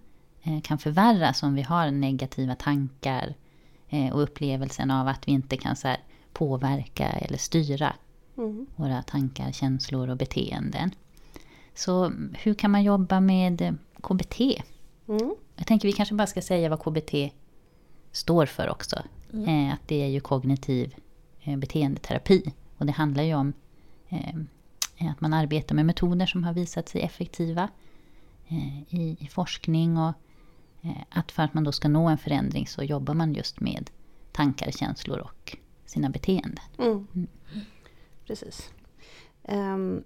kan 0.62 0.78
förvärras 0.78 1.42
om 1.42 1.54
vi 1.54 1.62
har 1.62 1.90
negativa 1.90 2.54
tankar 2.54 3.34
eh, 3.88 4.12
och 4.12 4.22
upplevelsen 4.22 4.90
av 4.90 5.08
att 5.08 5.28
vi 5.28 5.32
inte 5.32 5.56
kan 5.56 5.76
så 5.76 5.94
påverka 6.32 7.06
eller 7.06 7.38
styra 7.38 7.94
Mm. 8.38 8.66
våra 8.76 9.02
tankar, 9.02 9.52
känslor 9.52 10.08
och 10.10 10.16
beteenden. 10.16 10.90
Så 11.74 12.12
hur 12.38 12.54
kan 12.54 12.70
man 12.70 12.82
jobba 12.82 13.20
med 13.20 13.60
eh, 13.62 13.72
KBT? 14.00 14.40
Mm. 15.08 15.34
Jag 15.56 15.66
tänker 15.66 15.88
vi 15.88 15.92
kanske 15.92 16.14
bara 16.14 16.26
ska 16.26 16.42
säga 16.42 16.68
vad 16.68 16.80
KBT 16.82 17.14
står 18.12 18.46
för 18.46 18.70
också. 18.70 18.96
Eh, 19.32 19.72
att 19.74 19.88
det 19.88 20.02
är 20.02 20.08
ju 20.08 20.20
kognitiv 20.20 20.94
eh, 21.42 21.56
beteendeterapi. 21.56 22.52
Och 22.78 22.86
det 22.86 22.92
handlar 22.92 23.22
ju 23.22 23.34
om 23.34 23.52
eh, 24.08 25.10
att 25.10 25.20
man 25.20 25.32
arbetar 25.32 25.74
med 25.74 25.86
metoder 25.86 26.26
som 26.26 26.44
har 26.44 26.52
visat 26.52 26.88
sig 26.88 27.00
effektiva 27.00 27.68
eh, 28.48 28.94
i, 28.94 29.28
forskning. 29.30 29.96
Och 29.96 30.08
eh, 30.08 30.14
att 31.08 31.32
för 31.32 31.42
att 31.42 31.54
man 31.54 31.64
då 31.64 31.72
ska 31.72 31.88
nå 31.88 32.08
en 32.08 32.18
förändring 32.18 32.66
så 32.66 32.82
jobbar 32.82 33.14
man 33.14 33.34
just 33.34 33.60
med 33.60 33.90
tankar, 34.32 34.70
känslor 34.70 35.18
och 35.18 35.56
sina 35.86 36.10
beteenden. 36.10 36.64
Mm. 36.78 37.06
Precis. 38.26 38.70
Ehm, 39.42 40.04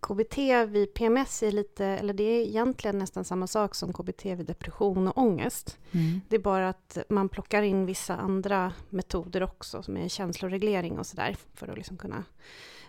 KBT 0.00 0.66
vid 0.66 0.94
PMS 0.94 1.42
är 1.42 1.52
lite, 1.52 1.86
eller 1.86 2.14
det 2.14 2.24
är 2.24 2.46
egentligen 2.46 2.98
nästan 2.98 3.24
samma 3.24 3.46
sak 3.46 3.74
som 3.74 3.92
KBT 3.92 4.24
vid 4.24 4.46
depression 4.46 5.08
och 5.08 5.18
ångest. 5.18 5.78
Mm. 5.92 6.20
Det 6.28 6.36
är 6.36 6.40
bara 6.40 6.68
att 6.68 6.98
man 7.08 7.28
plockar 7.28 7.62
in 7.62 7.86
vissa 7.86 8.16
andra 8.16 8.72
metoder 8.90 9.42
också, 9.42 9.82
som 9.82 9.96
är 9.96 10.08
känsloreglering 10.08 10.98
och 10.98 11.06
sådär, 11.06 11.36
för 11.54 11.68
att 11.68 11.76
liksom 11.76 11.96
kunna 11.96 12.24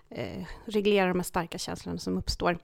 eh, 0.09 0.45
reglera 0.65 1.07
de 1.07 1.19
här 1.19 1.23
starka 1.23 1.57
känslorna 1.57 1.97
som 1.97 2.17
uppstår. 2.17 2.57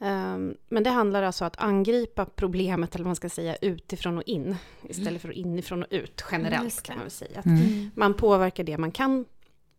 Ehm, 0.00 0.56
men 0.68 0.82
det 0.82 0.90
handlar 0.90 1.22
alltså 1.22 1.44
om 1.44 1.46
att 1.46 1.60
angripa 1.60 2.24
problemet, 2.26 2.94
eller 2.94 3.04
vad 3.04 3.08
man 3.08 3.16
ska 3.16 3.28
säga, 3.28 3.56
utifrån 3.56 4.16
och 4.18 4.22
in, 4.26 4.56
istället 4.88 5.22
för 5.22 5.32
inifrån 5.32 5.82
och 5.82 5.88
ut, 5.90 6.24
generellt 6.32 6.76
det. 6.76 6.82
kan 6.82 6.96
man 6.96 7.04
väl 7.04 7.10
säga. 7.10 7.38
Att 7.38 7.46
Mm. 7.46 7.90
man 7.94 8.14
påverkar 8.14 8.64
det 8.64 8.78
man 8.78 8.90
kan 8.92 9.24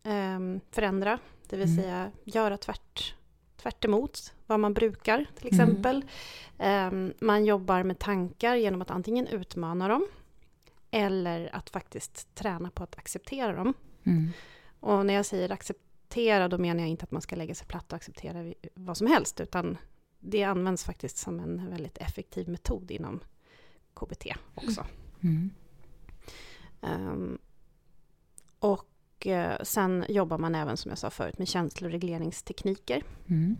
ehm, 0.03 0.59
förändra, 0.71 1.19
det 1.49 1.57
vill 1.57 1.65
Mm. 1.69 1.83
säga 1.83 2.11
göra 2.23 2.57
tvärt, 2.57 3.15
tvärt 3.61 3.85
emot 3.85 4.33
vad 4.45 4.59
man 4.59 4.73
brukar, 4.73 5.25
till 5.35 5.47
Mm. 5.53 5.61
exempel. 5.69 6.05
Ehm, 6.57 7.13
man 7.19 7.45
jobbar 7.45 7.83
med 7.83 7.99
tankar 7.99 8.55
genom 8.55 8.81
att 8.81 8.91
antingen 8.91 9.27
utmana 9.27 9.87
dem, 9.87 10.07
eller 10.91 11.55
att 11.55 11.69
faktiskt 11.69 12.35
träna 12.35 12.69
på 12.69 12.83
att 12.83 12.97
acceptera 12.97 13.53
dem. 13.55 13.73
Mm. 14.03 14.31
Och 14.79 15.05
när 15.05 15.13
jag 15.13 15.25
säger 15.25 15.51
acceptera, 15.51 16.47
då 16.47 16.57
menar 16.57 16.79
jag 16.81 16.89
inte 16.89 17.03
att 17.03 17.11
man 17.11 17.21
ska 17.21 17.35
lägga 17.35 17.55
sig 17.55 17.67
platt 17.67 17.91
och 17.91 17.95
acceptera 17.95 18.53
vad 18.73 18.97
som 18.97 19.07
helst, 19.07 19.39
utan 19.39 19.77
det 20.19 20.43
används 20.43 20.83
faktiskt 20.83 21.17
som 21.17 21.39
en 21.39 21.69
väldigt 21.69 21.97
effektiv 21.97 22.49
metod 22.49 22.91
inom 22.91 23.19
KBT 23.93 24.25
också. 24.55 24.85
Mm. 25.23 25.49
Ehm, 26.81 27.37
och 28.59 29.27
eh, 29.27 29.57
sen 29.63 30.05
jobbar 30.09 30.37
man 30.37 30.55
även, 30.55 30.77
som 30.77 30.89
jag 30.89 30.97
sa 30.97 31.09
förut, 31.09 31.37
med 31.37 31.47
känsloregleringstekniker. 31.47 33.03
Mm. 33.27 33.57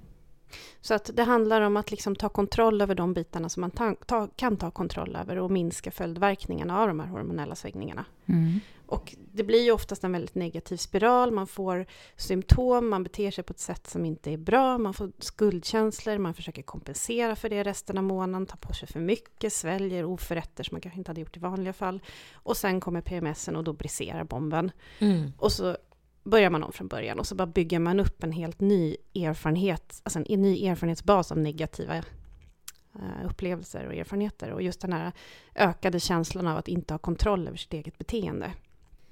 Så 0.81 0.93
att 0.93 1.09
det 1.13 1.23
handlar 1.23 1.61
om 1.61 1.77
att 1.77 1.91
liksom 1.91 2.15
ta 2.15 2.29
kontroll 2.29 2.81
över 2.81 2.95
de 2.95 3.13
bitarna 3.13 3.49
som 3.49 3.61
man 3.61 3.71
ta, 3.71 3.95
ta, 4.05 4.27
kan 4.35 4.57
ta 4.57 4.71
kontroll 4.71 5.15
över 5.15 5.37
och 5.37 5.51
minska 5.51 5.91
följdverkningarna 5.91 6.79
av 6.79 6.87
de 6.87 6.99
här 6.99 7.07
hormonella 7.07 7.55
svängningarna. 7.55 8.05
Mm. 8.25 8.59
Och 8.87 9.15
det 9.33 9.43
blir 9.43 9.63
ju 9.63 9.71
oftast 9.71 10.03
en 10.03 10.11
väldigt 10.11 10.35
negativ 10.35 10.77
spiral, 10.77 11.31
man 11.31 11.47
får 11.47 11.85
symptom, 12.15 12.89
man 12.89 13.03
beter 13.03 13.31
sig 13.31 13.43
på 13.43 13.51
ett 13.51 13.59
sätt 13.59 13.87
som 13.87 14.05
inte 14.05 14.31
är 14.31 14.37
bra, 14.37 14.77
man 14.77 14.93
får 14.93 15.11
skuldkänslor, 15.19 16.17
man 16.17 16.33
försöker 16.33 16.61
kompensera 16.61 17.35
för 17.35 17.49
det 17.49 17.63
resten 17.63 17.97
av 17.97 18.03
månaden, 18.03 18.45
tar 18.45 18.57
på 18.57 18.73
sig 18.73 18.87
för 18.87 18.99
mycket, 18.99 19.53
sväljer 19.53 20.05
oförrätter 20.05 20.63
som 20.63 20.75
man 20.75 20.81
kanske 20.81 20.97
inte 20.97 21.09
hade 21.09 21.21
gjort 21.21 21.37
i 21.37 21.39
vanliga 21.39 21.73
fall. 21.73 22.01
Och 22.33 22.57
sen 22.57 22.79
kommer 22.79 23.01
PMSen 23.01 23.55
och 23.55 23.63
då 23.63 23.73
briserar 23.73 24.23
bomben. 24.23 24.71
Mm. 24.99 25.31
Och 25.37 25.51
så 25.51 25.77
börjar 26.23 26.49
man 26.49 26.63
om 26.63 26.71
från 26.71 26.87
början 26.87 27.19
och 27.19 27.27
så 27.27 27.35
bara 27.35 27.47
bygger 27.47 27.79
man 27.79 27.99
upp 27.99 28.23
en 28.23 28.31
helt 28.31 28.59
ny 28.59 28.97
erfarenhet, 29.15 30.01
alltså 30.03 30.19
en 30.19 30.41
ny 30.41 30.67
erfarenhetsbas 30.67 31.31
av 31.31 31.37
negativa 31.37 31.95
eh, 31.95 33.25
upplevelser 33.25 33.87
och 33.87 33.93
erfarenheter. 33.93 34.51
Och 34.51 34.61
just 34.61 34.81
den 34.81 34.93
här 34.93 35.11
ökade 35.55 35.99
känslan 35.99 36.47
av 36.47 36.57
att 36.57 36.67
inte 36.67 36.93
ha 36.93 36.99
kontroll 36.99 37.47
över 37.47 37.57
sitt 37.57 37.73
eget 37.73 37.97
beteende. 37.97 38.51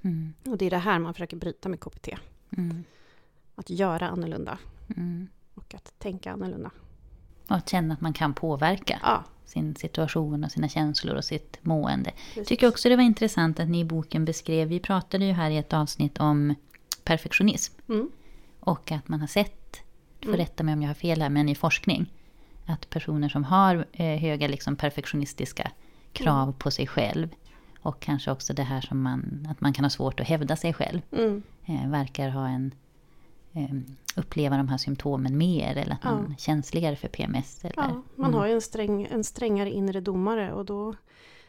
Mm. 0.06 0.34
Och 0.46 0.58
det 0.58 0.66
är 0.66 0.70
det 0.70 0.78
här 0.78 1.00
man 1.00 1.14
försöker 1.14 1.38
bryta 1.38 1.70
med 1.70 1.80
KBT. 1.80 2.10
Mm. 2.58 2.84
Att 3.56 3.70
göra 3.70 4.10
annorlunda 4.10 4.58
Mm. 4.98 5.28
och 5.54 5.76
att 5.76 5.94
tänka 6.00 6.32
annorlunda. 6.32 6.72
Och 7.50 7.56
att 7.56 7.70
känna 7.70 7.94
att 7.94 8.02
man 8.02 8.14
kan 8.14 8.34
påverka 8.34 9.00
Ja, 9.04 9.24
sin 9.46 9.76
situation 9.76 10.44
och 10.44 10.52
sina 10.52 10.70
känslor 10.70 11.16
och 11.16 11.26
sitt 11.26 11.58
mående. 11.62 12.12
Jag 12.36 12.46
tycker 12.46 12.68
också 12.68 12.90
det 12.90 12.96
var 12.96 13.04
intressant 13.04 13.60
att 13.60 13.70
ni 13.70 13.80
i 13.80 13.86
boken 13.86 14.26
beskrev, 14.26 14.68
vi 14.68 14.80
pratade 14.80 15.26
ju 15.26 15.32
här 15.32 15.50
i 15.52 15.58
ett 15.58 15.74
avsnitt 15.74 16.18
om 16.20 16.56
perfektionism. 17.04 17.74
Mm. 17.90 18.10
Och 18.60 18.92
att 18.92 19.08
man 19.08 19.20
har 19.20 19.28
sett, 19.28 19.82
du 20.20 20.26
får 20.28 20.34
Mm. 20.34 20.46
rätta 20.46 20.64
mig 20.64 20.74
om 20.74 20.82
jag 20.82 20.90
har 20.90 20.94
fel 20.94 21.22
här, 21.22 21.30
men 21.30 21.50
i 21.50 21.56
forskning. 21.56 22.14
Att 22.66 22.90
personer 22.90 23.30
som 23.30 23.44
har 23.44 23.86
eh, 23.92 24.20
höga 24.20 24.48
liksom, 24.48 24.76
perfektionistiska 24.76 25.72
krav 26.14 26.44
Mm. 26.44 26.54
på 26.54 26.72
sig 26.72 26.88
själv. 26.88 27.30
Och 27.86 28.00
kanske 28.00 28.32
också 28.32 28.54
det 28.54 28.64
här 28.64 28.82
som 28.82 29.02
man, 29.02 29.48
att 29.52 29.62
man 29.62 29.74
kan 29.74 29.86
ha 29.86 29.90
svårt 29.90 30.20
att 30.20 30.28
hävda 30.28 30.56
sig 30.56 30.74
själv. 30.74 31.02
Mm. 31.12 31.44
Eh, 31.66 31.90
verkar 31.90 32.30
ha 32.30 32.48
en, 32.48 32.74
eh, 33.54 33.76
uppleva 34.16 34.58
de 34.58 34.68
här 34.68 34.78
symptomen 34.78 35.38
mer. 35.38 35.76
Eller 35.78 35.94
att 35.94 36.00
Ja. 36.04 36.12
man 36.12 36.32
är 36.32 36.36
känsligare 36.38 36.96
för 36.96 37.08
PMS. 37.08 37.66
Eller, 37.66 37.74
Ja, 37.78 38.02
man 38.16 38.34
har 38.34 38.48
ju 38.48 38.54
en, 38.54 38.62
sträng, 38.62 39.04
en 39.12 39.24
strängare 39.24 39.72
inre 39.72 40.02
domare 40.02 40.54
och 40.54 40.66
då 40.66 40.96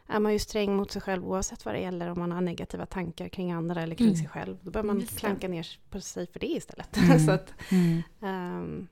är 0.07 0.21
man 0.21 0.33
ju 0.33 0.39
sträng 0.39 0.77
mot 0.77 0.91
sig 0.91 1.03
själv 1.03 1.27
oavsett 1.29 1.65
vad 1.65 1.75
det 1.75 1.81
gäller 1.81 2.11
om 2.11 2.19
man 2.19 2.33
har 2.33 2.41
negativa 2.41 2.87
tankar 2.87 3.29
kring 3.29 3.53
andra 3.53 3.83
eller 3.83 3.95
kring 3.95 4.07
Mm. 4.09 4.17
sig 4.17 4.29
själv. 4.29 4.57
Då 4.63 4.71
bör 4.71 4.83
man 4.83 5.01
Just 5.01 5.13
det. 5.13 5.19
klanka 5.21 5.49
ner 5.49 5.67
på 5.91 6.01
sig 6.01 6.27
för 6.27 6.41
det 6.41 6.47
istället. 6.47 6.97
Mm. 7.03 7.19
Så 7.19 7.31
att, 7.31 7.55
Mm. 7.73 8.03
ehm, 8.23 8.87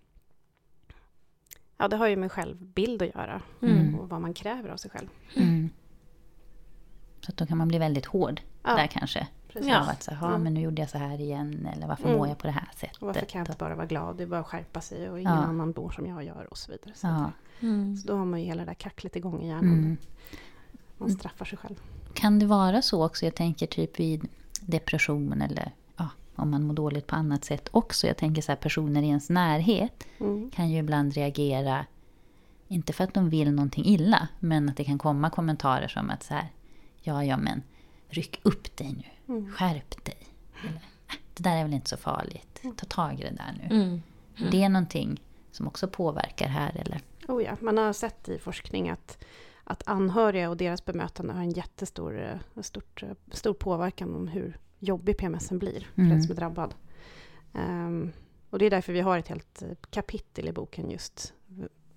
ja, 1.77 1.89
det 1.89 1.97
har 1.97 2.09
ju 2.09 2.17
med 2.17 2.33
självbild 2.33 3.03
att 3.03 3.09
göra 3.15 3.43
Mm. 3.63 3.95
och 3.99 4.09
vad 4.09 4.21
man 4.21 4.35
kräver 4.35 4.69
av 4.69 4.77
sig 4.77 4.91
själv. 4.91 5.09
Mm. 7.25 7.27
Så 7.27 7.31
att 7.33 7.37
då 7.37 7.47
kan 7.47 7.59
man 7.59 7.69
bli 7.69 7.79
väldigt 7.79 8.07
hård 8.07 8.41
Ja, 8.63 8.75
där 8.77 8.87
kanske. 8.87 9.27
precis. 9.49 9.73
Av 9.75 9.89
att 9.89 10.03
säga, 10.03 10.19
Ja. 10.21 10.39
men 10.39 10.55
nu 10.55 10.61
gjorde 10.61 10.83
jag 10.83 10.91
så 10.91 10.99
här 10.99 11.21
igen. 11.21 11.69
Eller 11.77 11.87
varför 11.87 12.05
Mm. 12.05 12.19
mår 12.19 12.29
jag 12.29 12.39
på 12.39 12.47
det 12.47 12.53
här 12.53 12.69
sättet? 12.77 12.97
Och 12.97 13.07
varför 13.07 13.27
kan 13.27 13.39
jag 13.39 13.49
inte 13.49 13.59
bara 13.59 13.75
vara 13.75 13.87
glad? 13.87 14.17
Det 14.17 14.23
är 14.23 14.27
bara 14.27 14.41
att 14.41 14.47
skärpa 14.47 14.81
sig 14.81 15.11
och 15.11 15.21
ingen 15.21 15.33
Ja. 15.33 15.39
annan 15.39 15.73
bor 15.73 15.91
som 15.91 16.07
jag 16.07 16.25
gör 16.25 16.47
och 16.51 16.59
så 16.59 16.73
vidare. 16.73 16.91
Så, 16.95 17.07
Ja. 17.07 17.31
Mm. 17.61 17.97
så 17.97 18.09
då 18.09 18.17
har 18.17 18.25
man 18.25 18.41
ju 18.41 18.47
hela 18.47 18.61
det 18.61 18.67
där 18.67 18.75
kacklet 18.75 19.17
igång 19.17 19.43
i 19.43 19.49
hjärnan. 19.49 19.65
Mm. 19.79 19.97
Man 20.99 21.11
straffar 21.11 21.45
sig 21.45 21.59
själv. 21.59 21.75
Kan 22.15 22.39
det 22.39 22.47
vara 22.47 22.83
så 22.83 23.07
också, 23.07 23.25
jag 23.25 23.35
tänker 23.35 23.67
typ 23.67 24.01
vid 24.01 24.29
depression 24.61 25.43
eller 25.43 25.73
ja, 25.97 26.09
om 26.37 26.51
man 26.51 26.63
mår 26.67 26.75
dåligt 26.75 27.07
på 27.07 27.17
annat 27.17 27.45
sätt 27.45 27.69
också. 27.73 28.07
Jag 28.07 28.17
tänker 28.17 28.43
så 28.43 28.53
här, 28.53 28.57
personer 28.57 29.03
i 29.03 29.07
ens 29.09 29.31
närhet 29.31 30.05
Mm. 30.21 30.51
kan 30.51 30.71
ju 30.71 30.79
ibland 30.79 31.13
reagera, 31.15 31.87
inte 32.69 32.93
för 32.93 33.05
att 33.05 33.15
de 33.15 33.31
vill 33.31 33.53
någonting 33.53 33.85
illa, 33.85 34.29
men 34.41 34.69
att 34.69 34.77
det 34.77 34.85
kan 34.85 34.99
komma 34.99 35.31
kommentarer 35.31 35.89
som 35.89 36.11
att 36.11 36.23
så 36.23 36.35
här, 36.35 36.49
ja, 37.05 37.25
ja, 37.25 37.37
men 37.37 37.63
ryck 38.09 38.41
upp 38.43 38.77
dig 38.77 38.93
nu, 38.93 39.35
Mm. 39.35 39.53
skärp 39.53 40.05
dig. 40.05 40.17
Eller, 40.63 40.73
"Äh, 41.09 41.15
det 41.35 41.43
där 41.43 41.57
är 41.57 41.63
väl 41.63 41.73
inte 41.75 41.89
så 41.91 41.97
farligt, 41.97 42.63
ta 42.77 42.87
tag 42.87 43.21
i 43.21 43.23
det 43.23 43.31
där 43.31 43.59
nu. 43.69 43.77
Mm. 43.77 44.03
Det 44.51 44.63
är 44.63 44.69
någonting 44.69 45.21
som 45.51 45.67
också 45.67 45.89
påverkar 45.89 46.49
här, 46.49 46.77
eller? 46.77 47.01
Oh 47.29 47.43
ja, 47.43 47.57
man 47.61 47.79
har 47.79 47.93
sett 47.93 48.29
i 48.29 48.39
forskning 48.39 48.89
att, 48.91 49.25
att 49.65 49.83
anhöriga 49.89 50.51
och 50.51 50.57
deras 50.57 50.85
bemötande 50.85 51.33
har 51.33 51.41
en 51.41 51.51
jättestor 51.51 52.21
eh, 52.23 52.63
stort, 52.63 53.03
eh, 53.03 53.09
stor 53.33 53.55
påverkan 53.55 54.15
om 54.15 54.29
hur 54.29 54.59
jobbig 54.79 55.19
PMSen 55.19 55.59
blir 55.59 55.81
för 55.95 56.01
Mm. 56.03 56.11
den 56.11 56.23
som 56.23 56.33
är 56.33 56.37
drabbad. 56.37 56.75
Ehm, 57.53 58.13
och 58.51 58.59
det 58.59 58.67
är 58.67 58.71
därför 58.71 58.93
vi 58.93 59.01
har 59.01 59.19
ett 59.19 59.29
helt 59.29 59.63
eh, 59.63 59.69
kapitel 59.91 60.49
i 60.49 60.53
boken 60.53 60.91
just 60.91 61.33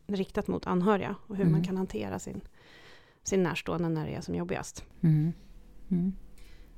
riktat 0.07 0.47
mot 0.47 0.67
anhöriga 0.67 1.15
och 1.27 1.35
hur 1.35 1.43
Mm. 1.43 1.51
man 1.51 1.63
kan 1.63 1.77
hantera 1.77 2.19
sin, 2.19 2.41
sin 3.27 3.43
närstående 3.43 3.89
när 3.89 4.05
det 4.05 4.15
är 4.15 4.21
som 4.21 4.35
jobbigast. 4.35 4.83
Mm. 5.01 5.33
Mm. 5.91 6.13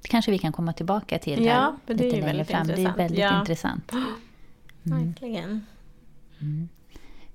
Det 0.02 0.08
kanske 0.08 0.32
vi 0.32 0.38
kan 0.38 0.52
komma 0.52 0.74
tillbaka 0.74 1.20
till 1.20 1.46
Ja, 1.46 1.54
här 1.54 1.74
det 1.86 1.94
är 1.94 1.98
lite 2.12 2.22
längre 2.26 2.46
fram. 2.46 2.68
Det 2.68 2.74
är 2.74 2.78
intressant. 2.78 3.00
väldigt 3.00 3.20
Ja. 3.20 3.40
intressant. 3.40 3.92
Mm. 4.86 5.06
Verkligen. 5.06 5.66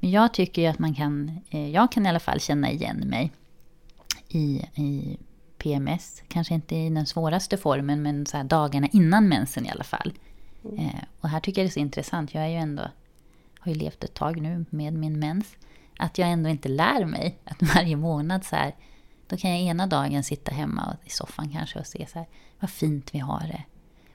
Men 0.01 0.11
jag 0.11 0.35
tycker 0.35 0.63
ju 0.63 0.69
att 0.69 0.79
man 0.79 0.95
kan, 0.95 1.41
eh, 1.51 1.71
jag 1.71 1.93
kan 1.93 2.07
i 2.07 2.09
alla 2.09 2.21
fall 2.21 2.41
känna 2.41 2.71
igen 2.71 2.97
mig 2.97 3.33
i, 4.29 4.63
i 4.75 5.19
PMS. 5.59 6.23
Kanske 6.29 6.55
inte 6.55 6.77
i 6.77 6.91
den 6.91 7.07
svåraste 7.07 7.57
formen, 7.57 8.03
men 8.03 8.27
så 8.27 8.43
dagarna 8.43 8.87
innan 8.93 9.29
mensen 9.29 9.67
i 9.67 9.71
alla 9.71 9.85
fall. 9.85 10.13
Eh, 10.79 11.03
och 11.21 11.29
här 11.29 11.41
tycker 11.41 11.61
jag 11.63 11.67
det 11.67 11.71
är 11.71 11.73
så 11.73 11.81
intressant. 11.81 12.35
Jag 12.35 12.45
är 12.45 12.49
ju 12.49 12.57
ändå, 12.57 12.83
har 13.59 13.73
ju 13.73 13.79
levt 13.79 14.05
ett 14.05 14.15
tag 14.15 14.41
nu 14.41 14.65
med 14.71 14.93
min 14.95 15.19
mens. 15.19 15.57
Att 15.99 16.19
jag 16.19 16.31
ändå 16.31 16.51
inte 16.51 16.69
lär 16.69 17.05
mig 17.05 17.39
att 17.45 17.63
varje 17.75 17.97
månad 17.97 18.45
så 18.45 18.57
här, 18.57 18.75
då 19.27 19.37
kan 19.37 19.51
jag 19.51 19.61
ena 19.61 19.87
dagen 19.87 20.25
sitta 20.25 20.55
hemma 20.55 20.97
i 21.05 21.11
soffan 21.11 21.49
kanske 21.53 21.79
och 21.79 21.87
se 21.87 22.07
så 22.13 22.19
här, 22.19 22.29
vad 22.61 22.71
fint 22.71 23.15
vi 23.15 23.19
har 23.19 23.41
det. 23.41 23.63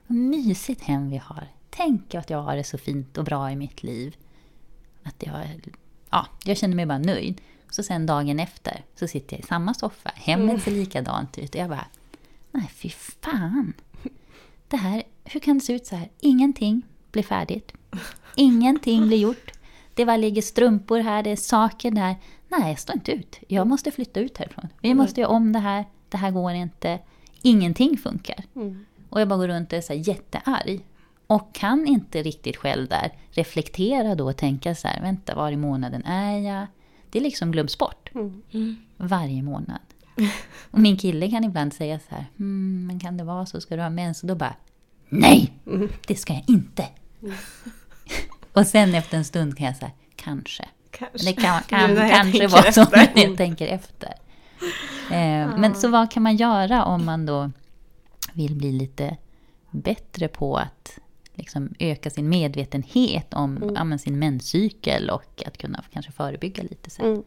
Vad 0.07 0.17
mysigt 0.17 0.81
hem 0.81 1.09
vi 1.09 1.17
har. 1.17 1.47
Tänk 1.69 2.15
att 2.15 2.29
jag 2.29 2.41
har 2.41 2.55
det 2.55 2.63
så 2.63 2.77
fint 2.77 3.17
och 3.17 3.23
bra 3.23 3.51
i 3.51 3.55
mitt 3.55 3.83
liv. 3.83 4.15
Att 5.03 5.15
jag, 5.19 5.69
ja, 6.09 6.27
jag 6.43 6.57
kände 6.57 6.75
mig 6.75 6.85
bara 6.85 6.97
nöjd. 6.97 7.41
Så 7.69 7.83
sen 7.83 8.05
dagen 8.05 8.39
efter 8.39 8.83
så 8.95 9.07
sitter 9.07 9.35
jag 9.35 9.43
i 9.43 9.47
samma 9.47 9.73
soffa. 9.73 10.11
Hemmet 10.15 10.63
ser 10.63 10.71
likadant 10.71 11.37
ut. 11.37 11.55
Och 11.55 11.61
jag 11.61 11.69
bara, 11.69 11.87
nej 12.51 12.69
fy 12.75 12.89
fan. 12.89 13.73
Det 14.67 14.77
här, 14.77 15.03
hur 15.23 15.39
kan 15.39 15.57
det 15.57 15.65
se 15.65 15.73
ut 15.73 15.85
så 15.85 15.95
här? 15.95 16.09
Ingenting 16.19 16.81
blir 17.11 17.23
färdigt. 17.23 17.71
Ingenting 18.35 19.07
blir 19.07 19.17
gjort. 19.17 19.51
Det 19.93 20.05
bara 20.05 20.17
ligger 20.17 20.41
strumpor 20.41 20.99
här, 20.99 21.23
det 21.23 21.29
är 21.29 21.35
saker 21.35 21.91
där. 21.91 22.15
Nej, 22.49 22.69
jag 22.69 22.79
står 22.79 22.95
inte 22.95 23.11
ut. 23.11 23.39
Jag 23.47 23.67
måste 23.67 23.91
flytta 23.91 24.19
ut 24.19 24.37
härifrån. 24.37 24.69
Vi 24.81 24.93
måste 24.93 25.21
göra 25.21 25.31
om 25.31 25.53
det 25.53 25.59
här. 25.59 25.85
Det 26.09 26.17
här 26.17 26.31
går 26.31 26.51
inte. 26.51 26.99
Ingenting 27.41 27.97
funkar. 27.97 28.43
Och 29.09 29.21
jag 29.21 29.27
bara 29.27 29.37
går 29.37 29.47
runt 29.47 29.71
och 29.71 29.77
är 29.77 29.81
så 29.81 29.93
här 29.93 30.07
jättearg. 30.07 30.85
Och 31.27 31.53
kan 31.55 31.87
inte 31.87 32.23
riktigt 32.23 32.57
själv 32.57 32.87
där 32.87 33.11
reflektera 33.31 34.15
då 34.15 34.29
och 34.29 34.37
tänka 34.37 34.75
så 34.75 34.87
här, 34.87 35.01
vänta, 35.01 35.35
var 35.35 35.51
i 35.51 35.57
månaden 35.57 36.05
är 36.05 36.37
jag? 36.37 36.67
Det 37.09 37.19
liksom 37.19 37.51
glöms 37.51 37.77
bort. 37.77 38.09
Varje 38.97 39.43
månad. 39.43 39.79
Och 40.71 40.79
min 40.79 40.97
kille 40.97 41.29
kan 41.29 41.43
ibland 41.43 41.73
säga 41.73 41.99
så 41.99 42.15
här, 42.15 42.25
hmm, 42.37 42.87
men 42.87 42.99
kan 42.99 43.17
det 43.17 43.23
vara 43.23 43.45
så, 43.45 43.61
ska 43.61 43.75
du 43.75 43.81
ha 43.81 43.89
mens? 43.89 44.21
Och 44.21 44.27
då 44.27 44.35
bara, 44.35 44.55
nej, 45.09 45.53
det 46.07 46.15
ska 46.15 46.33
jag 46.33 46.43
inte. 46.47 46.87
och 48.53 48.67
sen 48.67 48.95
efter 48.95 49.17
en 49.17 49.25
stund 49.25 49.57
kan 49.57 49.65
jag 49.67 49.75
säga, 49.75 49.91
kanske. 50.15 50.65
Kanske. 50.91 51.25
Det 51.29 51.33
kan, 51.33 51.61
kan 51.67 51.95
kanske 51.95 52.47
vara 52.47 52.71
så 52.71 52.83
när 52.91 53.11
jag 53.15 53.37
tänker 53.37 53.67
efter. 53.67 54.13
Eh, 55.11 55.57
Men 55.57 55.75
så 55.75 55.87
vad 55.87 56.11
kan 56.11 56.23
man 56.23 56.35
göra 56.35 56.85
om 56.85 57.05
man 57.05 57.25
då 57.25 57.51
vill 58.33 58.55
bli 58.55 58.71
lite 58.71 59.17
bättre 59.71 60.27
på 60.27 60.57
att 60.57 60.99
liksom 61.33 61.73
öka 61.79 62.09
sin 62.09 62.29
medvetenhet 62.29 63.33
om 63.33 63.71
ja, 63.75 63.83
men 63.83 63.99
sin 63.99 64.19
menscykel 64.19 65.09
och 65.09 65.43
att 65.45 65.57
kunna 65.57 65.83
kanske 65.93 66.11
förebygga 66.11 66.63
lite 66.63 66.89
sen? 66.89 67.05
Mm. 67.05 67.23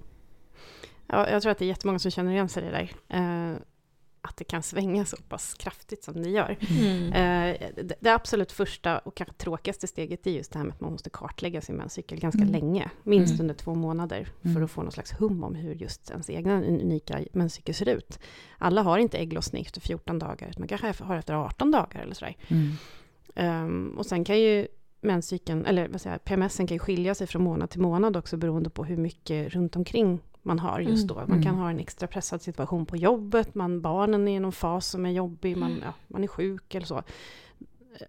Ja, 1.06 1.30
jag 1.30 1.42
tror 1.42 1.52
att 1.52 1.58
det 1.58 1.64
är 1.64 1.66
jättemånga 1.66 1.98
som 1.98 2.10
känner 2.10 2.32
igen 2.32 2.48
sig 2.48 2.62
i 2.62 2.66
det 2.66 2.72
där. 2.72 2.92
Eh, 3.08 3.56
att 4.24 4.36
det 4.36 4.44
kan 4.44 4.62
svänga 4.62 5.04
så 5.04 5.16
pass 5.16 5.54
kraftigt 5.54 6.04
som 6.04 6.22
det 6.22 6.28
gör. 6.30 6.56
Mm. 6.70 7.12
Eh, 7.12 7.60
det, 7.84 7.94
det 8.00 8.10
absolut 8.14 8.52
första 8.52 8.98
och 8.98 9.14
kanske 9.16 9.34
tråkigaste 9.34 9.86
steget 9.86 10.26
är 10.26 10.30
just 10.30 10.52
det 10.52 10.58
här 10.58 10.64
med 10.66 10.74
att 10.74 10.80
man 10.80 10.92
måste 10.92 11.10
kartlägga 11.10 11.60
sin 11.60 11.76
menscykel 11.76 12.20
ganska 12.20 12.40
Mm. 12.42 12.52
länge, 12.52 12.90
minst 13.02 13.32
Mm. 13.32 13.40
under 13.40 13.54
två 13.54 13.74
månader, 13.74 14.28
för 14.42 14.48
Mm. 14.48 14.64
att 14.64 14.70
få 14.70 14.82
någon 14.82 14.92
slags 14.92 15.12
hum 15.12 15.44
om 15.44 15.54
hur 15.54 15.74
just 15.74 16.10
ens 16.10 16.30
egna 16.30 16.62
unika 16.62 17.18
menscykel 17.32 17.74
ser 17.74 17.88
ut. 17.88 18.18
Alla 18.58 18.82
har 18.82 18.98
inte 18.98 19.18
ägglossning 19.18 19.62
efter 19.62 19.80
14 19.80 20.18
dagar, 20.18 20.48
utan 20.48 20.60
man 20.60 20.68
kanske 20.68 21.04
har 21.04 21.16
efter 21.16 21.34
18 21.34 21.70
dagar 21.70 22.00
eller 22.02 22.14
sådär. 22.14 22.36
Um, 23.34 23.94
och 23.98 24.06
sen 24.06 24.24
kan 24.24 24.40
ju 24.40 24.66
menscykeln, 25.00 25.66
eller 25.66 25.88
vad 25.88 26.00
säger 26.00 26.14
jag, 26.14 26.24
PMSen 26.24 26.66
kan 26.66 26.74
ju 26.74 26.78
skilja 26.78 27.14
sig 27.14 27.26
från 27.26 27.42
månad 27.42 27.70
till 27.70 27.80
månad 27.80 28.16
också 28.16 28.36
beroende 28.36 28.70
på 28.70 28.84
hur 28.84 28.96
mycket 28.96 29.52
runt 29.54 29.76
omkring 29.76 30.20
man 30.42 30.58
har 30.58 30.80
just 30.80 31.08
då. 31.08 31.14
Man 31.14 31.26
kan 31.42 31.52
Mm. 31.52 31.58
ha 31.58 31.70
en 31.70 31.78
extra 31.80 32.06
pressad 32.08 32.42
situation 32.42 32.86
på 32.86 32.96
jobbet, 32.96 33.54
man, 33.54 33.80
barnen 33.80 34.28
är 34.28 34.36
i 34.36 34.40
någon 34.40 34.52
fas 34.52 34.86
som 34.86 35.06
är 35.06 35.10
jobbig, 35.10 35.56
man, 35.56 35.80
ja, 35.84 35.92
man 36.08 36.22
är 36.24 36.28
sjuk 36.28 36.74
eller 36.74 36.86
så. 36.86 37.02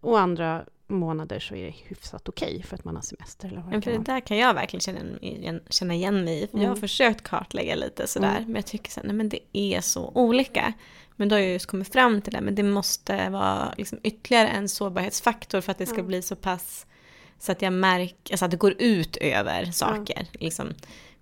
Och 0.01 0.19
andra 0.19 0.65
månader 0.87 1.39
så 1.39 1.55
är 1.55 1.65
det 1.65 1.71
hyfsat 1.87 2.29
okej 2.29 2.63
för 2.63 2.75
att 2.75 2.85
man 2.85 2.95
har 2.95 3.01
semester 3.01 3.47
eller 3.47 3.61
vad 3.61 3.69
Men 3.71 3.81
för 3.81 3.91
det 3.91 3.97
där 3.97 4.19
kan 4.19 4.37
jag 4.37 4.53
verkligen 4.53 4.81
känna 4.81 4.99
igen, 5.21 5.61
känna 5.69 5.93
igen 5.93 6.23
mig 6.23 6.43
i. 6.43 6.47
Jag 6.51 6.59
har 6.59 6.65
Mm. 6.65 6.77
försökt 6.77 7.21
kartlägga 7.23 7.75
lite 7.75 8.07
sådär. 8.07 8.31
Mm. 8.37 8.43
Men 8.43 8.55
jag 8.55 8.65
tycker 8.65 8.91
så 8.91 8.99
här, 8.99 9.07
nej 9.07 9.15
men 9.15 9.29
det 9.29 9.39
är 9.53 9.81
så 9.81 10.11
olika. 10.15 10.73
Men 11.15 11.29
då 11.29 11.35
har 11.35 11.39
jag 11.41 11.51
just 11.51 11.65
kommit 11.65 11.93
fram 11.93 12.21
till 12.21 12.33
det. 12.33 12.41
Men 12.41 12.55
det 12.55 12.63
måste 12.63 13.29
vara 13.29 13.73
liksom 13.77 13.99
ytterligare 14.03 14.47
en 14.47 14.69
sårbarhetsfaktor 14.69 15.61
för 15.61 15.71
att 15.71 15.77
det 15.77 15.85
ska 15.85 15.97
Ja. 15.97 16.03
bli 16.03 16.21
så 16.21 16.35
pass 16.35 16.85
så 17.39 17.51
att 17.51 17.61
jag 17.61 17.73
märker, 17.73 18.33
alltså 18.33 18.45
att 18.45 18.51
det 18.51 18.57
går 18.57 18.75
ut 18.79 19.17
över 19.17 19.65
saker. 19.65 20.27
Liksom 20.33 20.69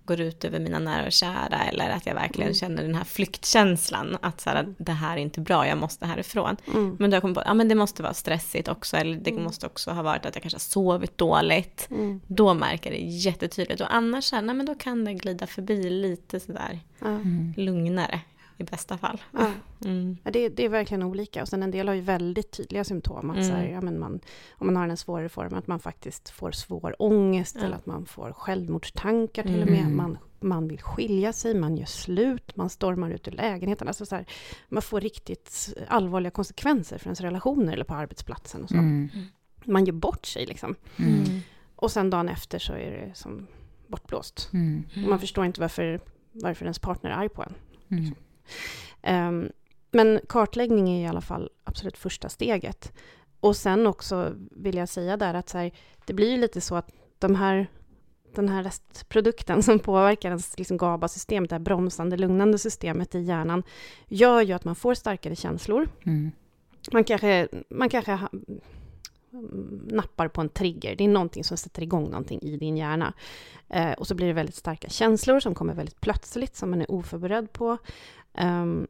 går 0.04 0.20
ut 0.20 0.44
över 0.44 0.58
mina 0.58 0.78
nära 0.78 1.06
och 1.06 1.12
kära 1.12 1.58
eller 1.72 1.90
att 1.90 2.06
jag 2.06 2.14
verkligen 2.14 2.48
Mm. 2.48 2.54
känner 2.54 2.82
den 2.82 2.94
här 2.94 3.04
flyktkänslan. 3.04 4.16
Att 4.20 4.40
så 4.40 4.50
här, 4.50 4.74
det 4.78 4.92
här 4.92 5.16
är 5.16 5.20
inte 5.20 5.40
bra, 5.40 5.66
jag 5.66 5.78
måste 5.78 6.06
härifrån. 6.06 6.56
Mm. 6.74 6.96
Men 6.98 7.10
då 7.10 7.14
jag 7.16 7.22
kommit 7.22 7.36
på, 7.36 7.42
ja 7.46 7.54
men 7.54 7.68
det 7.68 7.74
måste 7.74 8.02
vara 8.02 8.14
stressigt 8.14 8.68
också. 8.68 8.96
Eller 8.96 9.16
det 9.16 9.30
Mm. 9.30 9.42
måste 9.44 9.66
också 9.66 9.90
ha 9.90 10.02
varit 10.02 10.26
att 10.26 10.34
jag 10.34 10.42
kanske 10.42 10.54
har 10.54 10.60
sovit 10.60 11.18
dåligt. 11.18 11.88
Mm. 11.90 12.20
Då 12.26 12.54
märker 12.54 12.90
jag 12.92 13.00
det 13.00 13.04
jättetydligt. 13.06 13.80
Och 13.80 13.94
annars 13.94 14.24
så 14.24 14.36
här, 14.36 14.42
nej, 14.42 14.54
men 14.56 14.66
då 14.66 14.74
kan 14.74 15.04
det 15.04 15.14
glida 15.14 15.46
förbi 15.46 15.90
lite 15.90 16.40
sådär 16.40 16.80
Ja. 17.00 17.06
Mm. 17.08 17.54
lugnare 17.56 18.20
i 18.62 18.64
bästa 18.70 18.98
fall. 18.98 19.22
Ja. 19.32 19.50
Mm. 19.84 20.16
Ja, 20.24 20.30
det, 20.30 20.48
det 20.48 20.64
är 20.64 20.68
verkligen 20.68 21.02
olika. 21.02 21.42
Och 21.42 21.48
sen 21.48 21.62
en 21.62 21.70
del 21.70 21.88
har 21.88 21.94
ju 21.94 22.00
väldigt 22.00 22.50
tydliga 22.52 22.84
symptom. 22.84 23.30
Att 23.30 23.46
så 23.46 23.52
här, 23.52 23.62
Mm. 23.62 23.72
ja, 23.74 23.80
men 23.80 23.98
man, 23.98 24.20
om 24.52 24.66
man 24.66 24.76
har 24.76 24.88
en 24.88 24.96
svårare 24.96 25.28
form, 25.28 25.54
att 25.54 25.66
man 25.66 25.78
faktiskt 25.80 26.30
får 26.30 26.52
svår 26.52 26.96
ångest 26.98 27.56
Ja. 27.58 27.64
eller 27.66 27.76
att 27.76 27.86
man 27.86 28.06
får 28.06 28.32
självmordstankar 28.32 29.42
till 29.42 29.62
och 29.62 29.68
med. 29.68 29.80
Mm. 29.80 29.96
Man, 29.96 30.18
man 30.40 30.68
vill 30.68 30.80
skilja 30.80 31.32
sig, 31.32 31.54
man 31.54 31.76
gör 31.76 31.86
slut, 31.86 32.56
man 32.56 32.70
stormar 32.70 33.10
ut 33.10 33.28
ur 33.28 33.32
lägenheten. 33.32 33.88
Alltså 33.88 34.06
så 34.06 34.14
här, 34.16 34.26
man 34.68 34.82
får 34.82 35.00
riktigt 35.00 35.74
allvarliga 35.88 36.30
konsekvenser 36.30 36.98
för 36.98 37.06
ens 37.06 37.20
relationer 37.20 37.72
eller 37.72 37.84
på 37.84 37.94
arbetsplatsen. 37.94 38.62
Och 38.62 38.68
så. 38.68 38.74
Mm. 38.76 39.08
Man 39.64 39.84
gör 39.84 39.92
bort 39.92 40.26
sig 40.26 40.46
liksom. 40.46 40.74
Mm. 40.96 41.40
Och 41.76 41.90
sen 41.90 42.10
dagen 42.10 42.28
efter 42.28 42.58
så 42.58 42.72
är 42.72 42.90
det 42.90 43.14
som 43.14 43.46
bortblåst. 43.86 44.50
Mm. 44.52 44.84
Och 45.04 45.08
man 45.10 45.18
förstår 45.18 45.44
inte 45.44 45.60
varför, 45.60 46.00
varför 46.32 46.64
ens 46.64 46.78
partner 46.78 47.10
är 47.10 47.14
arg 47.14 47.28
på 47.28 47.42
en. 47.42 47.54
Mm. 47.98 48.14
Ehm, 49.02 49.50
men 49.90 50.20
kartläggning 50.28 50.88
är 50.90 51.04
i 51.04 51.06
alla 51.06 51.20
fall 51.20 51.50
absolut 51.64 51.98
första 51.98 52.28
steget. 52.28 52.92
Och 53.40 53.56
sen 53.56 53.86
också 53.86 54.32
vill 54.50 54.76
jag 54.76 54.88
säga 54.88 55.16
där 55.16 55.34
att 55.34 55.48
så 55.48 55.58
här, 55.58 55.72
det 56.06 56.12
blir 56.12 56.30
ju 56.30 56.36
lite 56.36 56.60
så 56.60 56.76
att 56.76 56.90
de 57.18 57.34
här, 57.34 57.66
den 58.34 58.48
här 58.48 58.62
restprodukten 58.62 59.62
som 59.62 59.78
påverkar 59.78 60.28
ens 60.28 60.58
liksom 60.58 60.76
GABA-systemet, 60.76 61.50
det 61.50 61.54
här 61.54 61.60
bromsande, 61.60 62.16
lugnande 62.16 62.58
systemet 62.58 63.14
i 63.14 63.20
hjärnan, 63.20 63.62
gör 64.08 64.40
ju 64.40 64.52
att 64.52 64.64
man 64.64 64.74
får 64.74 64.94
starkare 64.94 65.36
känslor. 65.36 65.88
Mm. 66.06 66.30
Man 66.92 67.04
kanske, 67.04 67.48
man 67.68 67.88
kanske 67.88 68.12
ha, 68.12 68.28
nappar 69.86 70.28
på 70.28 70.40
en 70.40 70.48
trigger. 70.48 70.96
Det 70.96 71.04
är 71.04 71.08
någonting 71.08 71.44
som 71.44 71.56
sätter 71.56 71.82
igång 71.82 72.04
någonting 72.04 72.42
i 72.42 72.56
din 72.56 72.76
hjärna. 72.76 73.12
Eh, 73.68 73.92
och 73.92 74.06
så 74.06 74.14
blir 74.14 74.26
det 74.26 74.32
väldigt 74.32 74.54
starka 74.54 74.88
känslor 74.88 75.40
som 75.40 75.54
kommer 75.54 75.74
väldigt 75.74 76.00
plötsligt, 76.00 76.56
som 76.56 76.70
man 76.70 76.80
är 76.80 76.90
oförberedd 76.90 77.52
på. 77.52 77.78
Um, 78.38 78.86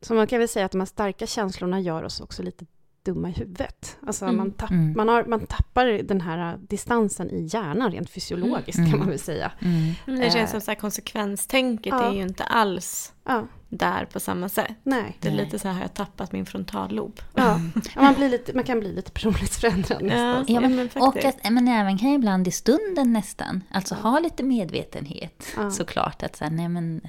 så 0.00 0.14
man 0.14 0.26
kan 0.26 0.38
väl 0.38 0.48
säga 0.48 0.66
att 0.66 0.72
de 0.72 0.80
här 0.80 0.86
starka 0.86 1.26
känslorna 1.26 1.80
gör 1.80 2.02
oss 2.02 2.20
också 2.20 2.42
lite 2.42 2.66
dumma 3.04 3.28
i 3.28 3.32
huvudet. 3.32 3.96
Alltså 4.06 4.24
Mm. 4.24 4.36
man, 4.36 4.50
tapp, 4.50 4.70
Mm. 4.70 4.92
man, 4.96 5.08
har, 5.08 5.24
man 5.24 5.46
tappar 5.46 5.86
den 5.86 6.20
här 6.20 6.56
distansen 6.68 7.30
i 7.30 7.48
hjärnan 7.52 7.90
rent 7.92 8.10
fysiologiskt 8.10 8.78
Mm. 8.78 8.90
kan 8.90 8.98
man 8.98 9.08
väl 9.08 9.18
säga. 9.18 9.52
Mm. 9.60 9.92
Men 10.06 10.14
det 10.20 10.30
känns 10.30 10.36
Eh, 10.36 10.46
som 10.50 10.60
så 10.60 10.70
här 10.70 10.78
konsekvenstänket 10.78 11.90
ja. 11.92 12.10
är 12.10 12.14
ju 12.14 12.22
inte 12.22 12.44
alls 12.44 13.12
Ja, 13.24 13.46
där 13.68 14.04
på 14.04 14.20
samma 14.20 14.48
sätt. 14.48 14.70
nej. 14.82 15.16
Det 15.20 15.28
är 15.28 15.32
lite 15.32 15.58
så 15.58 15.68
här, 15.68 15.74
har 15.74 15.80
jag 15.82 15.94
tappat 15.94 16.32
min 16.32 16.46
frontallob? 16.46 17.20
Ja. 17.34 17.60
Ja, 17.94 18.02
man, 18.02 18.14
blir 18.14 18.28
lite, 18.28 18.52
man 18.54 18.64
kan 18.64 18.80
bli 18.80 18.92
lite 18.92 19.10
personlighetsförändrad 19.10 20.02
nästan. 20.02 20.44
Ja, 20.54 20.60
men- 20.60 20.76
men 20.76 20.88
Och 21.02 21.24
att, 21.24 21.50
men 21.50 21.68
även 21.68 21.98
kan 21.98 22.08
ibland 22.08 22.48
i 22.48 22.50
stunden 22.50 23.12
nästan, 23.12 23.64
alltså 23.70 23.94
ha 23.94 24.18
lite 24.18 24.42
medvetenhet 24.42 25.46
Ja. 25.56 25.70
såklart. 25.70 26.22
Att 26.22 26.36
säga, 26.36 26.50
nej 26.50 26.68
men 26.68 27.00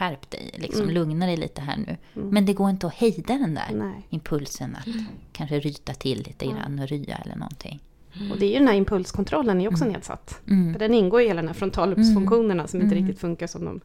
skärp 0.00 0.30
dig, 0.30 0.50
liksom, 0.54 0.82
Mm. 0.82 0.94
lugna 0.94 1.26
dig 1.26 1.36
lite 1.36 1.60
här 1.60 1.76
nu. 1.76 1.96
Mm. 2.16 2.28
Men 2.28 2.46
det 2.46 2.52
går 2.52 2.70
inte 2.70 2.86
att 2.86 2.94
hejda 2.94 3.34
den 3.38 3.54
där 3.54 3.70
Nej. 3.74 4.06
impulsen 4.10 4.76
att 4.76 4.86
kanske 5.32 5.60
ryta 5.60 5.94
till 5.94 6.18
lite 6.18 6.44
Mm. 6.44 6.56
grann 6.56 6.78
och 6.78 6.88
rya 6.88 7.16
eller 7.16 7.36
någonting. 7.36 7.80
Och 8.32 8.38
det 8.38 8.46
är 8.46 8.50
ju 8.52 8.58
den 8.58 8.68
här 8.68 8.74
impulskontrollen 8.74 9.60
är 9.60 9.68
också 9.68 9.84
Mm. 9.84 9.92
nedsatt. 9.94 10.40
Mm. 10.48 10.72
För 10.72 10.78
den 10.80 10.94
ingår 10.94 11.20
i 11.20 11.26
hela 11.26 11.40
den 11.42 11.48
här 11.48 11.54
frontallobsfunktionerna 11.54 12.66
som 12.66 12.80
inte 12.80 12.94
Mm. 12.94 13.06
riktigt 13.06 13.20
funkar 13.20 13.46
som 13.46 13.64
de 13.64 13.80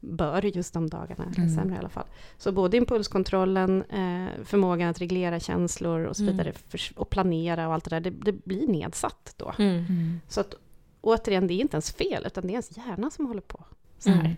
bör 0.00 0.42
just 0.56 0.74
de 0.74 0.90
dagarna, 0.90 1.24
eller 1.24 1.38
Mm. 1.38 1.54
sämre 1.56 1.74
i 1.76 1.78
alla 1.78 1.88
fall. 1.88 2.06
Så 2.38 2.52
både 2.52 2.76
impulskontrollen, 2.76 3.82
eh, 3.82 4.44
förmågan 4.44 4.88
att 4.88 5.00
reglera 5.00 5.40
känslor 5.40 6.04
och 6.04 6.16
så 6.16 6.22
Mm. 6.22 6.36
vidare, 6.36 6.52
för, 6.68 6.80
och 6.96 7.10
planera 7.10 7.68
och 7.68 7.74
allt 7.74 7.84
det 7.84 7.90
där, 7.90 8.00
det, 8.00 8.10
det 8.10 8.32
blir 8.44 8.66
nedsatt 8.68 9.34
då. 9.36 9.52
Mm. 9.58 9.76
Mm. 9.76 10.20
Så 10.28 10.40
att 10.40 10.54
återigen, 11.00 11.46
det 11.46 11.54
är 11.54 11.60
inte 11.60 11.74
ens 11.74 11.90
fel, 11.92 12.22
utan 12.26 12.42
det 12.42 12.48
är 12.48 12.52
ens 12.52 12.76
hjärna 12.76 13.10
som 13.10 13.26
håller 13.26 13.40
på 13.40 13.64
så 13.98 14.10
här. 14.10 14.36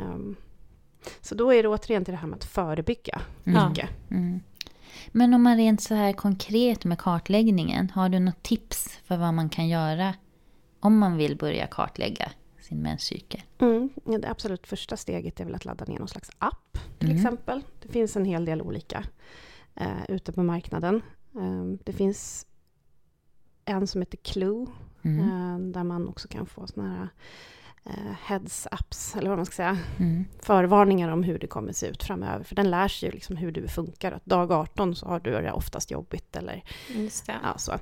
Ehm, 0.00 0.36
så 1.20 1.34
då 1.34 1.52
är 1.54 1.62
det 1.62 1.68
återigen 1.68 2.04
till 2.04 2.12
det 2.12 2.18
här 2.18 2.26
med 2.28 2.36
att 2.36 2.44
förebygga 2.44 3.20
Mm. 3.44 3.68
mycket. 3.68 3.90
Mm. 4.10 4.40
Men 5.12 5.34
om 5.34 5.42
man 5.42 5.56
rent 5.56 5.80
så 5.80 5.94
här 5.94 6.12
konkret 6.12 6.84
med 6.84 6.98
kartläggningen, 6.98 7.90
har 7.90 8.08
du 8.08 8.18
något 8.18 8.42
tips 8.42 8.98
för 9.04 9.16
vad 9.16 9.34
man 9.34 9.48
kan 9.48 9.68
göra 9.68 10.14
om 10.80 10.98
man 10.98 11.16
vill 11.16 11.36
börja 11.36 11.66
kartlägga 11.66 12.30
sin 12.60 12.78
menscykel? 12.82 13.42
Mm. 13.58 13.90
Det 14.04 14.28
absolut 14.30 14.66
första 14.66 14.96
steget 14.96 15.40
är 15.40 15.44
väl 15.44 15.54
att 15.54 15.64
ladda 15.64 15.84
ner 15.84 15.98
någon 15.98 16.08
slags 16.08 16.30
app 16.38 16.78
till 16.98 17.10
Mm. 17.10 17.16
exempel. 17.22 17.62
Det 17.82 17.88
finns 17.88 18.16
en 18.16 18.24
hel 18.24 18.44
del 18.44 18.62
olika 18.62 19.04
eh, 19.74 20.04
ute 20.08 20.32
på 20.32 20.42
marknaden. 20.42 21.02
Ehm, 21.34 21.78
det 21.84 21.92
finns 21.92 22.46
en 23.64 23.86
som 23.86 24.00
heter 24.02 24.16
Clue, 24.18 24.66
Mm. 25.02 25.18
eh, 25.20 25.58
där 25.72 25.84
man 25.84 26.08
också 26.08 26.28
kan 26.28 26.46
få 26.46 26.66
såna 26.66 26.88
här 26.96 27.02
eh, 27.02 27.08
heads-ups, 28.26 29.16
eller 29.18 29.28
vad 29.28 29.38
man 29.38 29.46
ska 29.46 29.54
säga, 29.54 29.78
Mm. 29.98 30.24
förvarningar 30.42 31.08
om 31.08 31.22
hur 31.22 31.38
det 31.38 31.46
kommer 31.46 31.72
se 31.72 31.86
ut 31.86 32.02
framöver. 32.02 32.44
För 32.44 32.54
den 32.54 32.70
lär 32.70 32.88
sig 32.88 33.08
ju 33.08 33.12
liksom 33.12 33.36
hur 33.36 33.52
du 33.52 33.68
funkar. 33.68 34.12
Att 34.12 34.24
dag 34.26 34.52
18 34.52 34.94
så 34.94 35.06
har 35.06 35.20
du 35.20 35.30
det 35.30 35.52
oftast 35.52 35.90
jobbigt 35.90 36.36
eller 36.36 36.64
Just 36.94 37.26
det. 37.26 37.34
ja, 37.42 37.58
så. 37.58 37.72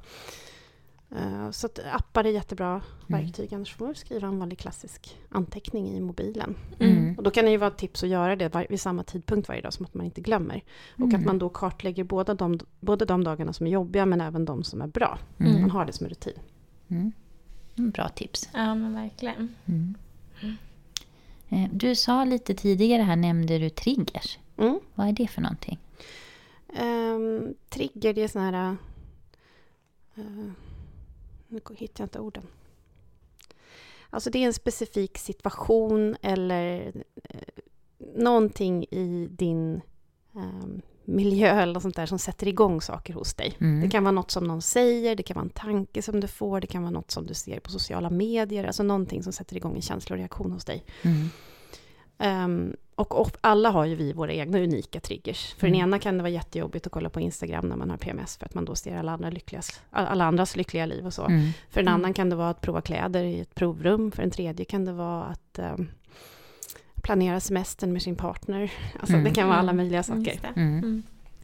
Eh, 1.16 1.50
Så 1.50 1.66
att 1.66 1.78
appar 1.92 2.24
är 2.24 2.30
jättebra 2.30 2.68
Mm. 2.70 2.82
verktyg. 3.24 3.54
Annars 3.54 3.74
får 3.74 3.84
man 3.86 3.94
skriva 3.94 4.28
en 4.28 4.38
vanlig 4.38 4.58
klassisk 4.58 5.18
anteckning 5.30 5.88
i 5.96 6.00
mobilen. 6.00 6.54
Mm. 6.80 7.14
Och 7.18 7.22
då 7.22 7.30
kan 7.30 7.44
det 7.44 7.50
ju 7.50 7.56
vara 7.56 7.70
ett 7.70 7.78
tips 7.78 8.02
att 8.02 8.08
göra 8.08 8.36
det 8.36 8.54
var- 8.54 8.66
vid 8.70 8.80
samma 8.80 9.02
tidpunkt 9.04 9.48
varje 9.48 9.60
dag, 9.62 9.72
som 9.72 9.86
att 9.86 9.94
man 9.94 10.06
inte 10.06 10.20
glömmer. 10.20 10.64
Och 10.94 11.00
Mm. 11.00 11.14
att 11.20 11.26
man 11.26 11.38
då 11.38 11.48
kartlägger 11.48 12.04
båda 12.04 12.34
de, 12.34 12.58
både 12.80 13.04
de 13.04 13.24
dagarna 13.24 13.52
som 13.52 13.66
är 13.66 13.70
jobbiga, 13.70 14.06
men 14.06 14.20
även 14.20 14.44
de 14.44 14.64
som 14.64 14.82
är 14.82 14.86
bra. 14.86 15.18
Mm. 15.38 15.60
Man 15.60 15.70
har 15.70 15.84
det 15.84 15.92
som 15.92 16.08
rutin. 16.08 16.38
Mm. 17.76 17.84
Mm, 17.84 17.90
Bra 17.90 18.08
tips. 18.08 18.48
Ja, 18.54 18.74
men 18.74 18.94
verkligen. 18.94 19.54
Mm. 19.66 19.94
Eh, 21.48 21.68
Du 21.72 21.94
sa 21.94 22.24
lite 22.24 22.54
tidigare 22.54 23.02
här, 23.02 23.16
nämnde 23.16 23.58
du 23.58 23.70
triggers. 23.70 24.38
Mm. 24.56 24.80
Vad 24.94 25.08
är 25.08 25.12
det 25.12 25.28
för 25.28 25.40
någonting? 25.40 25.78
Ehm, 26.74 27.54
trigger, 27.68 28.12
det 28.14 28.22
är 28.22 28.28
såna 28.28 28.50
här... 28.50 28.76
eh, 30.14 30.50
nu 31.48 31.60
hittar 31.76 32.02
jag 32.02 32.06
inte 32.06 32.18
orden. 32.20 32.46
Alltså 34.10 34.30
det 34.30 34.38
är 34.38 34.46
en 34.46 34.54
specifik 34.54 35.18
situation 35.18 36.16
eller 36.22 36.86
uh, 36.96 37.40
någonting 38.16 38.84
i 38.84 39.28
din 39.30 39.80
ehm, 40.34 40.82
miljö 41.04 41.48
eller 41.60 41.80
sånt 41.80 41.96
där 41.96 42.06
som 42.06 42.18
sätter 42.18 42.48
igång 42.48 42.80
saker 42.80 43.14
hos 43.14 43.34
dig. 43.34 43.56
Mm. 43.60 43.80
Det 43.80 43.90
kan 43.90 44.04
vara 44.04 44.12
något 44.12 44.30
som 44.30 44.44
någon 44.44 44.62
säger, 44.62 45.16
det 45.16 45.22
kan 45.22 45.34
vara 45.34 45.44
en 45.44 45.50
tanke 45.50 46.02
som 46.02 46.20
du 46.20 46.26
får, 46.28 46.60
det 46.60 46.66
kan 46.66 46.82
vara 46.82 46.90
något 46.90 47.10
som 47.10 47.26
du 47.26 47.34
ser 47.34 47.60
på 47.60 47.70
sociala 47.70 48.10
medier, 48.10 48.64
alltså 48.64 48.82
någonting 48.82 49.22
som 49.22 49.32
sätter 49.32 49.56
igång 49.56 49.74
en 49.76 49.82
känsloreaktion 49.82 50.52
hos 50.52 50.64
dig. 50.64 50.84
Mm. 51.02 51.28
Ehm, 52.18 52.76
och, 52.94 53.20
och 53.20 53.30
alla 53.40 53.70
har 53.70 53.84
ju 53.84 53.94
vi 53.94 54.12
våra 54.12 54.32
egna 54.32 54.58
unika 54.58 55.00
triggers. 55.00 55.54
För 55.54 55.66
Mm. 55.66 55.78
den 55.78 55.88
ena 55.88 55.98
kan 55.98 56.16
det 56.16 56.22
vara 56.22 56.30
jättejobbigt 56.32 56.86
att 56.86 56.92
kolla 56.92 57.08
på 57.10 57.20
Instagram 57.20 57.66
när 57.68 57.76
man 57.76 57.90
har 57.90 57.96
PMS, 57.96 58.36
för 58.36 58.46
att 58.46 58.54
man 58.54 58.64
då 58.64 58.74
ser 58.74 58.96
alla, 58.96 59.12
andra 59.12 59.30
lyckligas, 59.30 59.80
alla 59.90 60.24
andras 60.24 60.56
lyckliga 60.56 60.86
liv 60.86 61.06
och 61.06 61.14
så. 61.14 61.24
Mm. 61.26 61.48
För 61.70 61.80
en 61.80 61.88
Mm. 61.88 61.94
annan 62.00 62.14
kan 62.14 62.30
det 62.30 62.36
vara 62.36 62.50
att 62.50 62.60
prova 62.60 62.80
kläder 62.80 63.24
i 63.24 63.40
ett 63.40 63.54
provrum, 63.54 64.12
för 64.12 64.22
en 64.22 64.30
tredje 64.30 64.64
kan 64.64 64.84
det 64.84 64.92
vara 64.92 65.24
att 65.24 65.58
ehm, 65.58 65.88
planera 67.02 67.40
semestern 67.40 67.92
med 67.92 68.02
sin 68.02 68.16
partner. 68.16 68.72
Alltså 69.00 69.12
Mm. 69.14 69.24
det 69.24 69.30
kan 69.30 69.48
vara 69.48 69.58
alla 69.58 69.70
Mm. 69.70 69.76
möjliga 69.76 70.02
saker. 70.02 70.20
Just 70.30 70.42
det. 70.42 70.48
Mm. 70.56 70.78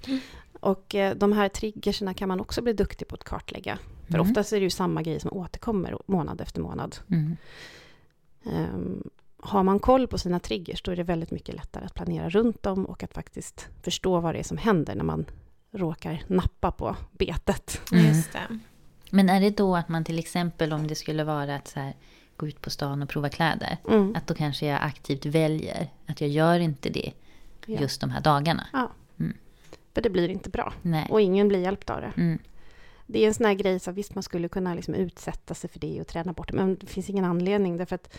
Mm. 0.06 0.20
Och 0.60 0.94
eh, 0.94 1.14
de 1.16 1.32
här 1.32 1.48
triggerserna 1.48 2.14
kan 2.14 2.28
man 2.28 2.40
också 2.40 2.62
bli 2.62 2.72
duktig 2.72 3.08
på 3.08 3.14
att 3.14 3.24
kartlägga. 3.24 3.78
För 4.06 4.14
Mm. 4.14 4.30
oftast 4.30 4.52
är 4.52 4.56
det 4.56 4.64
ju 4.64 4.70
samma 4.70 5.02
grej 5.02 5.20
som 5.20 5.32
återkommer 5.32 5.98
månad 6.06 6.40
efter 6.40 6.60
månad. 6.60 6.96
Mm. 7.10 7.36
Ehm, 8.44 9.10
har 9.42 9.62
man 9.62 9.78
koll 9.78 10.06
på 10.06 10.18
sina 10.18 10.40
triggers 10.40 10.82
då 10.82 10.90
är 10.90 10.96
det 10.96 11.02
väldigt 11.02 11.30
mycket 11.30 11.54
lättare 11.54 11.84
att 11.84 11.94
planera 11.94 12.28
runt 12.30 12.62
dem 12.62 12.84
och 12.86 13.02
att 13.02 13.14
faktiskt 13.14 13.68
förstå 13.82 14.20
vad 14.20 14.34
det 14.34 14.38
är 14.38 14.42
som 14.42 14.56
händer 14.58 14.94
när 14.94 15.04
man 15.04 15.24
råkar 15.72 16.22
nappa 16.26 16.70
på 16.70 16.96
betet. 17.12 17.80
Mm. 17.92 18.06
Just 18.06 18.32
det. 18.32 18.58
Men 19.10 19.28
är 19.28 19.40
det 19.40 19.50
då 19.56 19.76
att 19.76 19.88
man 19.88 20.04
till 20.04 20.18
exempel 20.18 20.72
om 20.72 20.86
det 20.86 20.94
skulle 20.94 21.24
vara 21.24 21.54
att 21.54 21.68
så 21.68 21.80
här, 21.80 21.94
gå 22.38 22.46
ut 22.48 22.60
på 22.62 22.70
stan 22.70 23.02
och 23.02 23.08
prova 23.08 23.28
kläder. 23.28 23.76
Mm. 23.88 24.14
Att 24.16 24.26
då 24.26 24.34
kanske 24.34 24.66
jag 24.66 24.78
aktivt 24.82 25.26
väljer 25.26 25.88
att 26.06 26.20
jag 26.20 26.30
gör 26.30 26.60
inte 26.60 26.88
det 26.90 27.12
Ja. 27.66 27.80
just 27.80 28.00
de 28.00 28.10
här 28.10 28.20
dagarna. 28.20 28.66
För 29.94 30.02
det 30.02 30.10
blir 30.10 30.28
inte 30.28 30.50
bra. 30.50 30.72
Nej. 30.82 31.06
Och 31.10 31.20
ingen 31.20 31.48
blir 31.48 31.58
hjälpt 31.58 31.90
av 31.90 32.00
det. 32.00 32.12
Mm. 32.16 32.38
Det 33.06 33.22
är 33.24 33.28
en 33.28 33.34
sån 33.34 33.46
här 33.46 33.54
grej, 33.54 33.80
så 33.80 33.92
visst 33.92 34.14
man 34.14 34.22
skulle 34.22 34.48
kunna 34.48 34.74
liksom 34.74 34.94
utsätta 34.94 35.54
sig 35.54 35.70
för 35.70 35.78
det 35.80 36.00
och 36.00 36.06
träna 36.06 36.32
bort 36.32 36.48
det, 36.48 36.54
men 36.56 36.76
det 36.80 36.86
finns 36.86 37.10
ingen 37.10 37.24
anledning 37.24 37.76
därför 37.76 37.94
att 37.94 38.14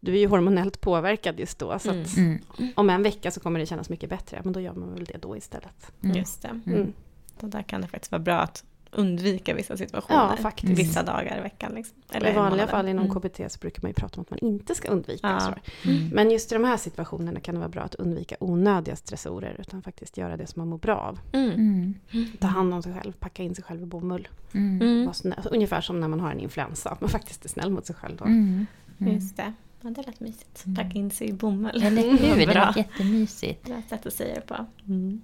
du 0.00 0.14
är 0.14 0.18
ju 0.18 0.26
hormonellt 0.26 0.80
påverkad 0.80 1.40
just 1.40 1.58
då. 1.58 1.78
Så 1.78 1.90
att 1.90 2.16
Mm. 2.16 2.38
om 2.74 2.90
en 2.90 3.02
vecka 3.02 3.30
så 3.30 3.40
kommer 3.40 3.60
det 3.60 3.66
kännas 3.66 3.88
mycket 3.88 4.10
bättre, 4.10 4.40
men 4.44 4.52
då 4.52 4.60
gör 4.60 4.74
man 4.74 4.94
väl 4.94 5.04
det 5.04 5.18
då 5.22 5.36
istället. 5.36 5.92
Mm. 6.02 6.16
Just 6.16 6.42
det. 6.42 6.60
Mm. 6.66 6.92
Så 7.40 7.46
där 7.46 7.62
kan 7.62 7.80
det 7.80 7.88
faktiskt 7.88 8.12
vara 8.12 8.22
bra 8.22 8.38
att 8.40 8.64
undvika 8.92 9.54
vissa 9.54 9.76
situationer. 9.76 10.30
Ja, 10.30 10.36
faktiskt. 10.42 10.78
Vissa 10.78 11.02
dagar 11.02 11.38
i 11.38 11.40
veckan. 11.40 11.72
Liksom. 11.74 11.96
I 12.28 12.32
vanliga 12.32 12.66
fall 12.66 12.88
inom 12.88 13.04
Mm. 13.04 13.20
KBT 13.20 13.52
så 13.52 13.58
brukar 13.58 13.82
man 13.82 13.90
ju 13.90 13.94
prata 13.94 14.16
om 14.16 14.22
att 14.22 14.30
man 14.30 14.38
inte 14.52 14.74
ska 14.74 14.88
undvika. 14.88 15.28
Ja. 15.28 15.40
Så. 15.40 15.88
Mm. 15.90 16.08
Men 16.08 16.30
just 16.30 16.52
i 16.52 16.54
de 16.54 16.64
här 16.64 16.76
situationerna 16.76 17.40
kan 17.40 17.54
det 17.54 17.58
vara 17.58 17.68
bra 17.68 17.82
att 17.82 17.94
undvika 17.94 18.36
onödiga 18.40 18.96
stressorer, 18.96 19.56
utan 19.58 19.82
faktiskt 19.82 20.16
göra 20.16 20.36
det 20.36 20.46
som 20.46 20.60
man 20.60 20.68
mår 20.68 20.78
bra 20.78 20.96
av. 20.96 21.20
Mm. 21.32 21.50
Mm. 21.50 22.26
Ta 22.40 22.46
hand 22.46 22.74
om 22.74 22.82
sig 22.82 22.94
själv, 22.94 23.12
packa 23.12 23.42
in 23.42 23.54
sig 23.54 23.64
själv 23.64 23.82
i 23.82 23.86
bomull. 23.86 24.28
Mm. 24.52 24.82
Mm. 24.82 25.12
Ungefär 25.50 25.80
som 25.80 26.00
när 26.00 26.08
man 26.08 26.20
har 26.20 26.30
en 26.30 26.40
influensa, 26.40 26.90
att 26.90 27.00
man 27.00 27.10
faktiskt 27.10 27.44
är 27.44 27.48
snäll 27.48 27.70
mot 27.70 27.86
sig 27.86 27.96
själv 27.96 28.16
då. 28.16 28.24
Mm. 28.24 28.66
Mm. 29.00 29.14
Just 29.14 29.36
det. 29.36 29.52
Ja, 29.80 29.90
det 29.90 30.06
lät 30.06 30.20
mysigt. 30.20 30.66
Mm. 30.66 30.76
Packa 30.76 30.98
in 30.98 31.10
sig 31.10 31.28
i 31.28 31.32
bomull. 31.32 31.82
Eller 31.82 32.02
hur? 32.02 32.36
Det 32.46 32.46
var 32.54 32.72
jättemysigt. 32.76 33.64
Bra 33.64 33.82
sätt 33.88 34.06
att 34.06 34.12
säga 34.12 34.34
det 34.34 34.40
på. 34.40 34.66
Mm. 34.86 35.20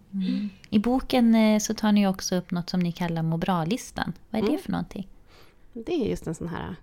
I 0.70 0.78
boken 0.78 1.34
eh, 1.34 1.58
så 1.58 1.74
tar 1.74 1.92
ni 1.92 2.06
också 2.06 2.36
upp 2.36 2.50
något 2.50 2.70
som 2.70 2.80
ni 2.80 2.92
kallar 2.92 3.22
må 3.22 3.36
bra-listan. 3.36 4.12
Vad 4.30 4.38
är 4.38 4.42
det 4.42 4.48
Mm. 4.50 4.62
för 4.62 4.72
någonting? 4.72 5.08
Det 5.72 5.92
är 5.94 6.08
just 6.10 6.26
en 6.26 6.34
sån 6.34 6.48
här 6.48 6.76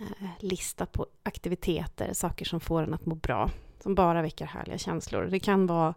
eh, 0.00 0.28
lista 0.40 0.86
på 0.86 1.06
aktiviteter, 1.22 2.12
saker 2.12 2.44
som 2.44 2.60
får 2.60 2.82
en 2.82 2.94
att 2.94 3.06
må 3.06 3.14
bra, 3.14 3.50
som 3.82 3.94
bara 3.94 4.22
väcker 4.22 4.46
härliga 4.46 4.78
känslor. 4.78 5.22
Det 5.30 5.38
kan 5.40 5.66
vara 5.66 5.94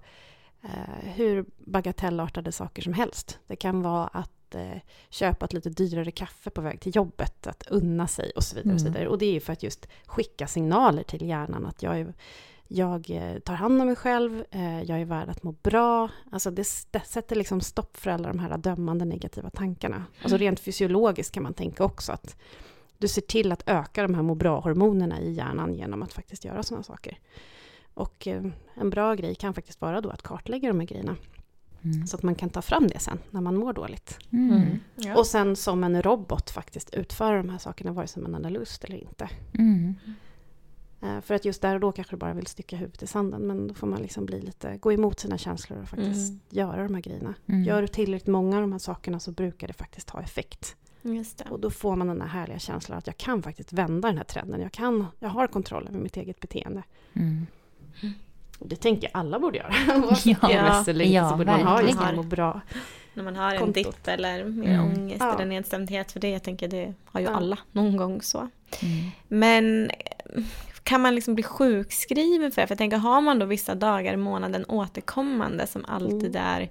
hur 1.03 1.45
bagatellartade 1.57 2.51
saker 2.51 2.81
som 2.81 2.93
helst. 2.93 3.39
Det 3.47 3.55
kan 3.55 3.81
vara 3.81 4.07
att 4.07 4.55
eh, 4.55 4.77
köpa 5.09 5.45
ett 5.45 5.53
lite 5.53 5.69
dyrare 5.69 6.11
kaffe 6.11 6.49
på 6.49 6.61
väg 6.61 6.79
till 6.81 6.95
jobbet, 6.95 7.47
att 7.47 7.67
unna 7.67 8.07
sig 8.07 8.31
och 8.35 8.43
så 8.43 8.55
vidare. 8.55 8.73
Och, 8.73 8.79
så 8.81 8.85
Mm. 8.87 8.93
vidare. 8.93 9.09
och 9.09 9.17
det 9.17 9.25
är 9.25 9.33
ju 9.33 9.39
för 9.39 9.53
att 9.53 9.63
just 9.63 9.87
skicka 10.05 10.47
signaler 10.47 11.03
till 11.03 11.27
hjärnan 11.27 11.65
att 11.65 11.83
jag, 11.83 11.99
är, 11.99 12.13
jag 12.67 13.09
eh, 13.09 13.39
tar 13.39 13.53
hand 13.53 13.81
om 13.81 13.87
mig 13.87 13.95
själv, 13.95 14.43
eh, 14.51 14.81
jag 14.81 15.01
är 15.01 15.05
värd 15.05 15.29
att 15.29 15.43
må 15.43 15.51
bra. 15.51 16.09
Alltså 16.31 16.51
det, 16.51 16.67
det 16.91 16.99
sätter 17.05 17.35
liksom 17.35 17.61
stopp 17.61 17.97
för 17.97 18.11
alla 18.11 18.27
de 18.27 18.39
här 18.39 18.57
dömande 18.57 19.05
negativa 19.05 19.49
tankarna. 19.49 20.03
Alltså 20.21 20.37
rent 20.37 20.59
fysiologiskt 20.59 21.33
kan 21.33 21.43
man 21.43 21.53
tänka 21.53 21.83
också 21.83 22.11
att 22.11 22.37
du 22.97 23.07
ser 23.07 23.21
till 23.21 23.51
att 23.51 23.63
öka 23.69 24.01
de 24.01 24.15
här 24.15 24.21
må 24.23 24.35
bra-hormonerna 24.35 25.19
i 25.21 25.31
hjärnan 25.33 25.73
genom 25.73 26.03
att 26.03 26.13
faktiskt 26.13 26.45
göra 26.45 26.63
sådana 26.63 26.83
saker. 26.83 27.19
Och 27.97 28.27
eh, 28.27 28.43
en 28.75 28.89
bra 28.89 29.15
grej 29.15 29.35
kan 29.35 29.53
faktiskt 29.53 29.81
vara 29.81 30.01
då 30.01 30.09
att 30.09 30.21
kartlägga 30.21 30.67
de 30.67 30.79
här 30.79 30.87
grejerna. 30.87 31.15
Mm. 31.83 32.07
Så 32.07 32.15
att 32.17 32.23
man 32.23 32.35
kan 32.35 32.49
ta 32.49 32.61
fram 32.61 32.87
det 32.87 32.99
sen 32.99 33.19
när 33.31 33.41
man 33.41 33.55
mår 33.55 33.73
dåligt. 33.73 34.19
Mm. 34.31 34.79
Ja. 34.95 35.17
Och 35.17 35.27
sen 35.27 35.55
som 35.55 35.83
en 35.83 36.01
robot 36.01 36.49
faktiskt 36.49 36.93
utföra 36.93 37.37
de 37.37 37.49
här 37.49 37.57
sakerna 37.57 37.91
vare 37.91 38.07
sig 38.07 38.23
man 38.23 38.43
har 38.43 38.51
lust 38.51 38.83
eller 38.83 38.97
inte. 38.97 39.29
Mm. 39.53 39.95
Eh, 41.01 41.21
För 41.21 41.33
att 41.35 41.45
just 41.45 41.61
där 41.61 41.73
och 41.75 41.79
då 41.81 41.91
kanske 41.91 42.13
du 42.15 42.17
bara 42.17 42.33
vill 42.33 42.47
sticka 42.47 42.75
huvudet 42.77 43.03
i 43.03 43.07
sanden. 43.07 43.41
Men 43.41 43.67
då 43.67 43.73
får 43.73 43.87
man 43.87 44.01
liksom 44.01 44.25
bli 44.25 44.41
lite, 44.41 44.77
gå 44.77 44.93
emot 44.93 45.19
sina 45.19 45.37
känslor 45.37 45.79
och 45.81 45.87
faktiskt 45.89 46.29
Mm. 46.29 46.39
göra 46.49 46.83
de 46.83 46.93
här 46.95 47.01
grejerna. 47.01 47.33
Mm. 47.45 47.63
Gör 47.63 47.81
du 47.81 47.87
tillräckligt 47.87 48.27
många 48.27 48.55
av 48.55 48.61
de 48.61 48.71
här 48.71 48.79
sakerna 48.79 49.19
så 49.19 49.31
brukar 49.31 49.67
det 49.67 49.73
faktiskt 49.73 50.09
ha 50.09 50.21
effekt. 50.21 50.75
Just 51.01 51.37
det. 51.37 51.45
Och 51.49 51.59
då 51.59 51.69
får 51.69 51.95
man 51.95 52.07
den 52.07 52.21
här 52.21 52.27
härliga 52.27 52.59
känslan 52.59 52.97
att 52.97 53.07
jag 53.07 53.17
kan 53.17 53.43
faktiskt 53.43 53.73
vända 53.73 54.07
den 54.07 54.17
här 54.17 54.23
trenden. 54.23 54.61
Jag, 54.61 54.71
kan, 54.71 55.05
jag 55.19 55.29
har 55.29 55.47
kontroll 55.47 55.87
över 55.87 55.99
mitt 55.99 56.17
eget 56.17 56.39
beteende. 56.39 56.83
Mm. 58.01 58.13
Det 58.59 58.75
tänker 58.75 59.09
jag 59.13 59.19
alla 59.21 59.39
borde 59.39 59.57
göra. 59.57 59.73
Oavsett 60.05 60.37
Ja, 60.41 60.51
ja, 60.51 61.29
så 61.29 61.35
borde 61.37 61.51
man 61.51 61.61
ha 61.67 61.81
just 61.81 61.99
må 62.15 62.23
bra. 62.23 62.61
När 63.13 63.23
man 63.23 63.35
har 63.35 63.53
en 63.55 63.71
dipp 63.71 64.07
eller 64.07 64.43
mer 64.45 64.73
Mm. 64.73 64.85
ångest 64.85 65.17
Ja. 65.19 65.35
eller 65.35 65.45
nedstämdhet. 65.45 66.11
För 66.11 66.19
det 66.19 66.29
jag 66.29 66.43
tänker 66.43 66.67
det 66.67 66.93
har 67.05 67.19
ju 67.19 67.25
Ja. 67.25 67.31
alla 67.35 67.57
någon 67.71 67.97
gång 67.97 68.21
så. 68.21 68.37
Mm. 68.39 68.49
Men 69.27 69.89
kan 70.83 71.01
man 71.01 71.15
liksom 71.15 71.33
bli 71.35 71.43
sjukskriven 71.43 72.51
för 72.51 72.61
det? 72.61 72.67
För 72.67 72.71
jag 72.73 72.77
tänker, 72.77 72.97
har 72.97 73.21
man 73.21 73.39
då 73.39 73.45
vissa 73.45 73.75
dagar 73.75 74.13
i 74.13 74.17
månaden 74.17 74.65
återkommande 74.67 75.67
som 75.67 75.85
alltid 75.85 76.35
Mm. 76.35 76.43
är 76.47 76.69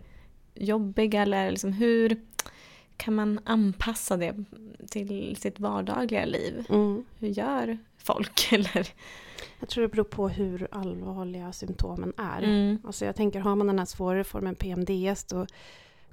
jobbiga 0.55 1.23
eller 1.23 1.51
liksom 1.51 1.73
hur 1.73 2.17
kan 2.97 3.15
man 3.15 3.41
anpassa 3.45 4.17
det 4.17 4.45
till 4.91 5.37
sitt 5.37 5.61
vardagliga 5.61 6.25
liv? 6.25 6.67
Mm. 6.69 7.05
Hur 7.19 7.29
gör 7.29 7.79
folk? 7.99 8.49
Eller? 8.53 8.89
Jag 9.61 9.69
tror 9.69 9.83
det 9.83 9.89
beror 9.89 10.05
på 10.05 10.29
hur 10.29 10.69
allvarliga 10.71 11.53
symptomen 11.53 12.13
är. 12.17 12.43
Mm. 12.43 12.79
Alltså 12.85 13.05
jag 13.05 13.17
tänker, 13.17 13.41
har 13.41 13.57
man 13.57 13.67
den 13.67 13.79
här 13.79 13.87
svårare 13.87 14.25
formen 14.25 14.55
PMDS 14.55 15.25
då 15.25 15.47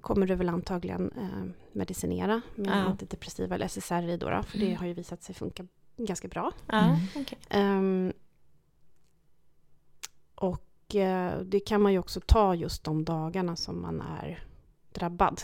kommer 0.01 0.27
du 0.27 0.35
väl 0.35 0.49
antagligen 0.49 1.11
eh, 1.17 1.51
medicinera 1.71 2.41
med 2.55 2.67
Ja. 2.67 2.73
antidepressiva 2.73 3.55
eller 3.55 3.65
SSRI 3.65 4.17
då, 4.17 4.29
då 4.29 4.43
för 4.43 4.57
det 4.59 4.73
har 4.73 4.85
ju 4.87 4.93
visat 4.93 5.23
sig 5.23 5.35
funka 5.35 5.65
ganska 5.97 6.27
bra. 6.27 6.51
Ja, 6.67 6.79
Mm. 6.83 6.99
okej. 7.15 7.37
Ehm, 7.49 8.13
och 10.35 10.95
eh, 10.95 11.39
det 11.41 11.59
kan 11.59 11.81
man 11.81 11.91
ju 11.93 11.99
också 11.99 12.19
ta 12.25 12.55
just 12.55 12.83
de 12.83 13.05
dagarna 13.05 13.55
som 13.55 13.81
man 13.81 14.01
är 14.01 14.43
drabbad. 14.91 15.41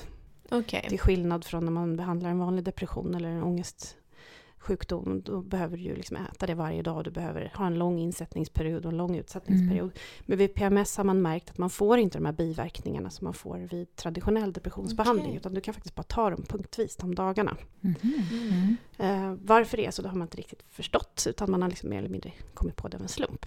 Okej. 0.51 0.85
Till 0.89 0.99
skillnad 0.99 1.45
från 1.45 1.65
när 1.65 1.71
man 1.71 1.95
behandlar 1.95 2.29
en 2.29 2.39
vanlig 2.39 2.63
depression 2.63 3.15
eller 3.15 3.29
en 3.29 3.43
ångestsjukdom. 3.43 5.21
Då 5.25 5.41
behöver 5.41 5.77
du 5.77 5.83
ju 5.83 5.95
liksom 5.95 6.17
äta 6.17 6.45
det 6.45 6.53
varje 6.53 6.81
dag. 6.81 7.03
Du 7.03 7.11
behöver 7.11 7.51
ha 7.55 7.67
en 7.67 7.75
lång 7.75 7.99
insättningsperiod 7.99 8.85
och 8.85 8.91
en 8.91 8.97
lång 8.97 9.15
utsättningsperiod. 9.15 9.91
Men 10.21 10.37
vid 10.37 10.53
PMS 10.53 10.97
har 10.97 11.03
man 11.03 11.21
märkt 11.21 11.49
att 11.49 11.57
man 11.57 11.69
får 11.69 11.97
inte 11.97 12.17
de 12.17 12.25
här 12.25 12.33
biverkningarna 12.33 13.09
som 13.09 13.25
man 13.25 13.33
får 13.33 13.57
vid 13.57 13.95
traditionell 13.95 14.53
depressionsbehandling. 14.53 15.27
Okej. 15.27 15.37
Utan 15.37 15.53
du 15.53 15.61
kan 15.61 15.73
faktiskt 15.73 15.95
bara 15.95 16.03
ta 16.03 16.29
dem 16.29 16.43
punktvis 16.47 16.95
de 16.95 17.15
dagarna. 17.15 17.57
Mhm. 17.79 17.95
Mm. 18.31 18.77
Eh, 18.97 19.37
varför 19.45 19.77
det 19.77 19.85
är 19.85 19.91
så, 19.91 20.01
det 20.01 20.09
har 20.09 20.15
man 20.15 20.25
inte 20.25 20.37
riktigt 20.37 20.63
förstått. 20.69 21.25
Utan 21.29 21.51
man 21.51 21.61
har 21.61 21.69
liksom 21.69 21.89
mer 21.89 21.97
eller 21.97 22.09
mindre 22.09 22.31
kommit 22.53 22.75
på 22.75 22.87
det 22.87 22.97
av 22.97 23.01
en 23.01 23.09
slump. 23.09 23.45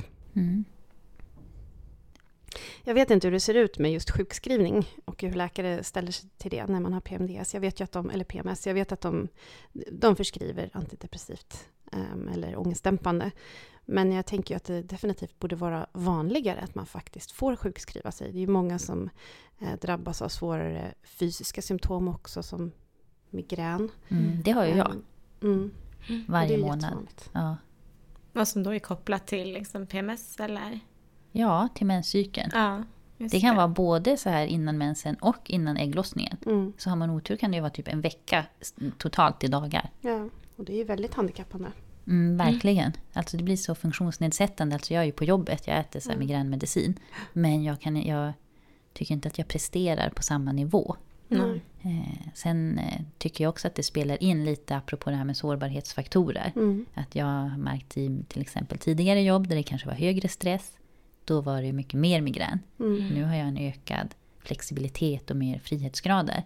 Mm. 2.54 2.82
Jag 2.84 2.94
vet 2.94 3.10
inte 3.10 3.26
hur 3.26 3.32
det 3.32 3.40
ser 3.40 3.54
ut 3.54 3.78
med 3.78 3.92
just 3.92 4.10
sjukskrivning 4.10 4.88
och 5.04 5.22
hur 5.22 5.32
läkare 5.32 5.84
ställer 5.84 6.12
sig 6.12 6.30
till 6.36 6.50
det 6.50 6.66
när 6.66 6.80
man 6.80 6.92
har 6.92 7.00
PMDS. 7.00 7.54
Jag 7.54 7.60
vet 7.60 7.80
ju 7.80 7.84
att 7.84 7.92
de, 7.92 8.10
eller 8.10 8.24
PMS, 8.24 8.66
jag 8.66 8.74
vet 8.74 8.92
att 8.92 9.00
de, 9.00 9.28
de 9.92 10.16
förskriver 10.16 10.70
antidepressivt 10.72 11.68
um, 11.92 12.28
eller 12.28 12.58
ångestdämpande. 12.58 13.30
Men 13.84 14.12
jag 14.12 14.26
tänker 14.26 14.54
ju 14.54 14.56
att 14.56 14.64
det 14.64 14.82
definitivt 14.82 15.38
borde 15.38 15.56
vara 15.56 15.86
vanligare 15.92 16.60
att 16.60 16.74
man 16.74 16.86
faktiskt 16.86 17.30
får 17.32 17.56
sjukskriva 17.56 18.12
sig. 18.12 18.32
Det 18.32 18.38
är 18.38 18.40
ju 18.40 18.46
många 18.46 18.78
som 18.78 19.10
eh, 19.60 19.78
drabbas 19.80 20.22
av 20.22 20.28
svårare 20.28 20.94
fysiska 21.04 21.62
symptom 21.62 22.08
också 22.08 22.42
som 22.42 22.72
migrän. 23.30 23.90
Mm. 24.08 24.42
Det 24.42 24.50
har 24.50 24.64
ju 24.64 24.74
jag 24.76 24.96
Ehm, 25.42 25.70
Mm. 26.08 26.24
Och 26.26 26.32
varje 26.32 26.58
månad. 26.58 27.08
Ja. 27.32 27.56
Vad 28.32 28.48
som 28.48 28.62
då 28.62 28.74
är 28.74 28.78
kopplat 28.78 29.26
till 29.26 29.52
liksom 29.52 29.86
PMS 29.86 30.40
eller? 30.40 30.80
Ja, 31.32 31.68
till 31.74 31.86
menscykeln. 31.86 32.50
Ja, 32.54 32.82
Det 33.16 33.40
kan 33.40 33.56
vara 33.56 33.68
både 33.68 34.16
så 34.16 34.28
här 34.28 34.46
innan 34.46 34.78
mensen 34.78 35.14
och 35.14 35.50
innan 35.50 35.76
ägglossningen. 35.76 36.36
Mm. 36.46 36.72
Så 36.78 36.90
har 36.90 36.96
man 36.96 37.10
otur 37.10 37.36
kan 37.36 37.50
det 37.50 37.54
ju 37.54 37.60
vara 37.60 37.70
typ 37.70 37.88
en 37.88 38.00
vecka 38.00 38.44
totalt 38.98 39.44
i 39.44 39.48
dagar. 39.48 39.90
Ja, 40.00 40.28
och 40.56 40.64
det 40.64 40.72
är 40.72 40.76
ju 40.76 40.84
väldigt 40.84 41.14
handikappande. 41.14 41.68
Mm, 42.06 42.36
verkligen. 42.36 42.92
Alltså 43.12 43.36
det 43.36 43.42
blir 43.42 43.56
så 43.56 43.74
funktionsnedsättande. 43.74 44.74
Alltså 44.74 44.94
jag 44.94 45.00
är 45.00 45.06
ju 45.06 45.12
på 45.12 45.24
jobbet, 45.24 45.66
jag 45.66 45.78
äter 45.78 46.00
så 46.00 46.10
här 46.10 46.18
migränmedicin. 46.18 46.98
Men 47.32 47.64
jag, 47.64 47.80
kan, 47.80 48.02
jag 48.02 48.32
tycker 48.92 49.14
inte 49.14 49.28
att 49.28 49.38
jag 49.38 49.48
presterar 49.48 50.10
på 50.10 50.22
samma 50.22 50.52
nivå. 50.52 50.96
Mm. 51.30 51.60
Eh, 51.82 52.26
sen 52.34 52.78
eh, 52.78 53.00
tycker 53.18 53.44
jag 53.44 53.48
också 53.48 53.68
att 53.68 53.74
det 53.74 53.82
spelar 53.82 54.22
in 54.22 54.44
lite, 54.44 54.76
apropå 54.76 55.10
det 55.10 55.16
här 55.16 55.24
med 55.24 55.36
sårbarhetsfaktorer. 55.36 56.52
Mm. 56.56 56.86
Att 56.94 57.14
jag 57.14 57.24
har 57.24 57.58
märkt 57.58 57.96
i 57.96 58.24
till 58.28 58.42
exempel 58.42 58.78
tidigare 58.78 59.22
jobb 59.22 59.48
där 59.48 59.56
det 59.56 59.62
kanske 59.62 59.88
var 59.88 59.94
högre 59.94 60.28
stress. 60.28 60.78
Då 61.24 61.40
var 61.40 61.62
det 61.62 61.72
mycket 61.72 62.00
mer 62.00 62.20
migrän. 62.20 62.58
Mm. 62.80 63.08
Nu 63.08 63.24
har 63.24 63.34
jag 63.34 63.48
en 63.48 63.56
ökad 63.58 64.14
flexibilitet 64.38 65.30
och 65.30 65.36
mer 65.36 65.58
frihetsgrader 65.58 66.42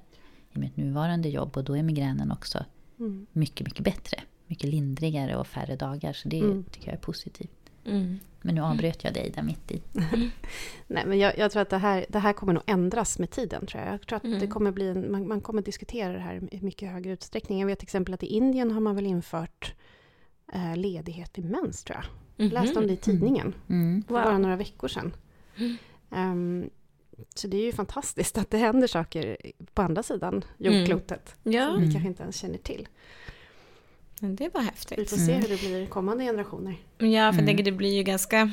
i 0.53 0.59
mitt 0.59 0.77
nuvarande 0.77 1.29
jobb. 1.29 1.57
Och 1.57 1.65
då 1.65 1.77
är 1.77 1.83
migränen 1.83 2.33
också 2.33 2.65
Mm. 2.99 3.27
mycket, 3.33 3.67
mycket 3.67 3.85
bättre. 3.85 4.21
Mycket 4.47 4.71
lindrigare 4.71 5.37
och 5.37 5.47
färre 5.47 5.77
dagar. 5.77 6.12
Så 6.12 6.29
det 6.29 6.39
Mm. 6.41 6.65
tycker 6.71 6.87
jag 6.89 6.95
är 6.97 7.01
positivt. 7.01 7.51
Mm. 7.85 8.19
Men 8.43 8.55
nu 8.55 8.61
avbröt 8.61 9.05
jag 9.05 9.15
dig 9.15 9.31
där 9.35 9.43
mitt 9.43 9.71
i. 9.71 9.83
Nej, 10.87 11.05
men 11.07 11.19
jag, 11.19 11.39
jag 11.39 11.51
tror 11.51 11.62
att 11.62 11.71
det 11.71 11.79
här, 11.79 12.07
det 12.09 12.19
här 12.19 12.33
kommer 12.33 12.53
nog 12.53 12.62
ändras 12.67 13.19
med 13.19 13.31
tiden. 13.31 13.67
tror 13.67 13.83
Jag 13.85 13.93
Jag 13.95 14.07
tror 14.07 14.17
att 14.17 14.25
Mm. 14.25 14.39
det 14.39 14.47
kommer 14.47 14.71
bli 14.73 14.89
en, 14.89 15.12
man, 15.12 15.29
man 15.29 15.41
kommer 15.41 15.62
diskutera 15.62 16.12
det 16.12 16.19
här 16.19 16.49
i 16.55 16.61
mycket 16.61 16.91
högre 16.93 17.12
utsträckning. 17.12 17.59
Jag 17.61 17.67
vet 17.67 17.79
till 17.79 17.87
exempel 17.87 18.15
att 18.15 18.23
i 18.23 18.27
Indien 18.27 18.71
har 18.71 18.81
man 18.81 18.95
väl 18.97 19.07
infört 19.07 19.75
eh, 20.53 20.77
ledighet 20.77 21.39
i 21.39 21.43
mens, 21.43 21.85
tror 21.85 21.97
jag. 21.99 22.05
Jag 22.37 22.53
läste 22.53 22.79
om 22.79 22.87
det 22.87 22.92
i 22.92 22.96
tidningen 22.96 23.55
Mm. 23.68 24.03
för 24.09 24.14
Wow. 24.14 24.22
bara 24.25 24.38
några 24.38 24.57
veckor 24.57 24.88
sedan. 24.88 25.14
Ehm, 26.11 26.70
så 27.35 27.49
det 27.49 27.57
är 27.57 27.64
ju 27.64 27.72
fantastiskt 27.72 28.38
att 28.38 28.51
det 28.51 28.59
händer 28.59 28.87
saker 28.87 29.37
på 29.75 29.83
andra 29.83 30.03
sidan 30.03 30.44
jordklotet. 30.59 31.35
Ja, 31.42 31.66
Som 31.66 31.75
vi 31.77 31.83
Mm. 31.83 31.92
kanske 31.92 32.09
inte 32.09 32.22
ens 32.22 32.37
känner 32.37 32.59
till. 32.59 32.88
men 34.20 34.37
det 34.37 34.55
var 34.55 34.61
Vi 34.61 34.66
häftigt. 34.66 35.11
får 35.11 35.16
se 35.16 35.33
Mm. 35.33 35.42
hur 35.42 35.49
det 35.49 35.61
blir 35.61 35.83
i 35.83 35.87
kommande 35.87 36.25
generationer. 36.25 36.72
Ja, 36.72 36.79
för 36.99 37.07
jag 37.07 37.35
Mm. 37.35 37.46
tänker 37.46 37.64
det 37.64 37.72
blir 37.72 37.94
ju 37.96 38.03
ganska 38.03 38.51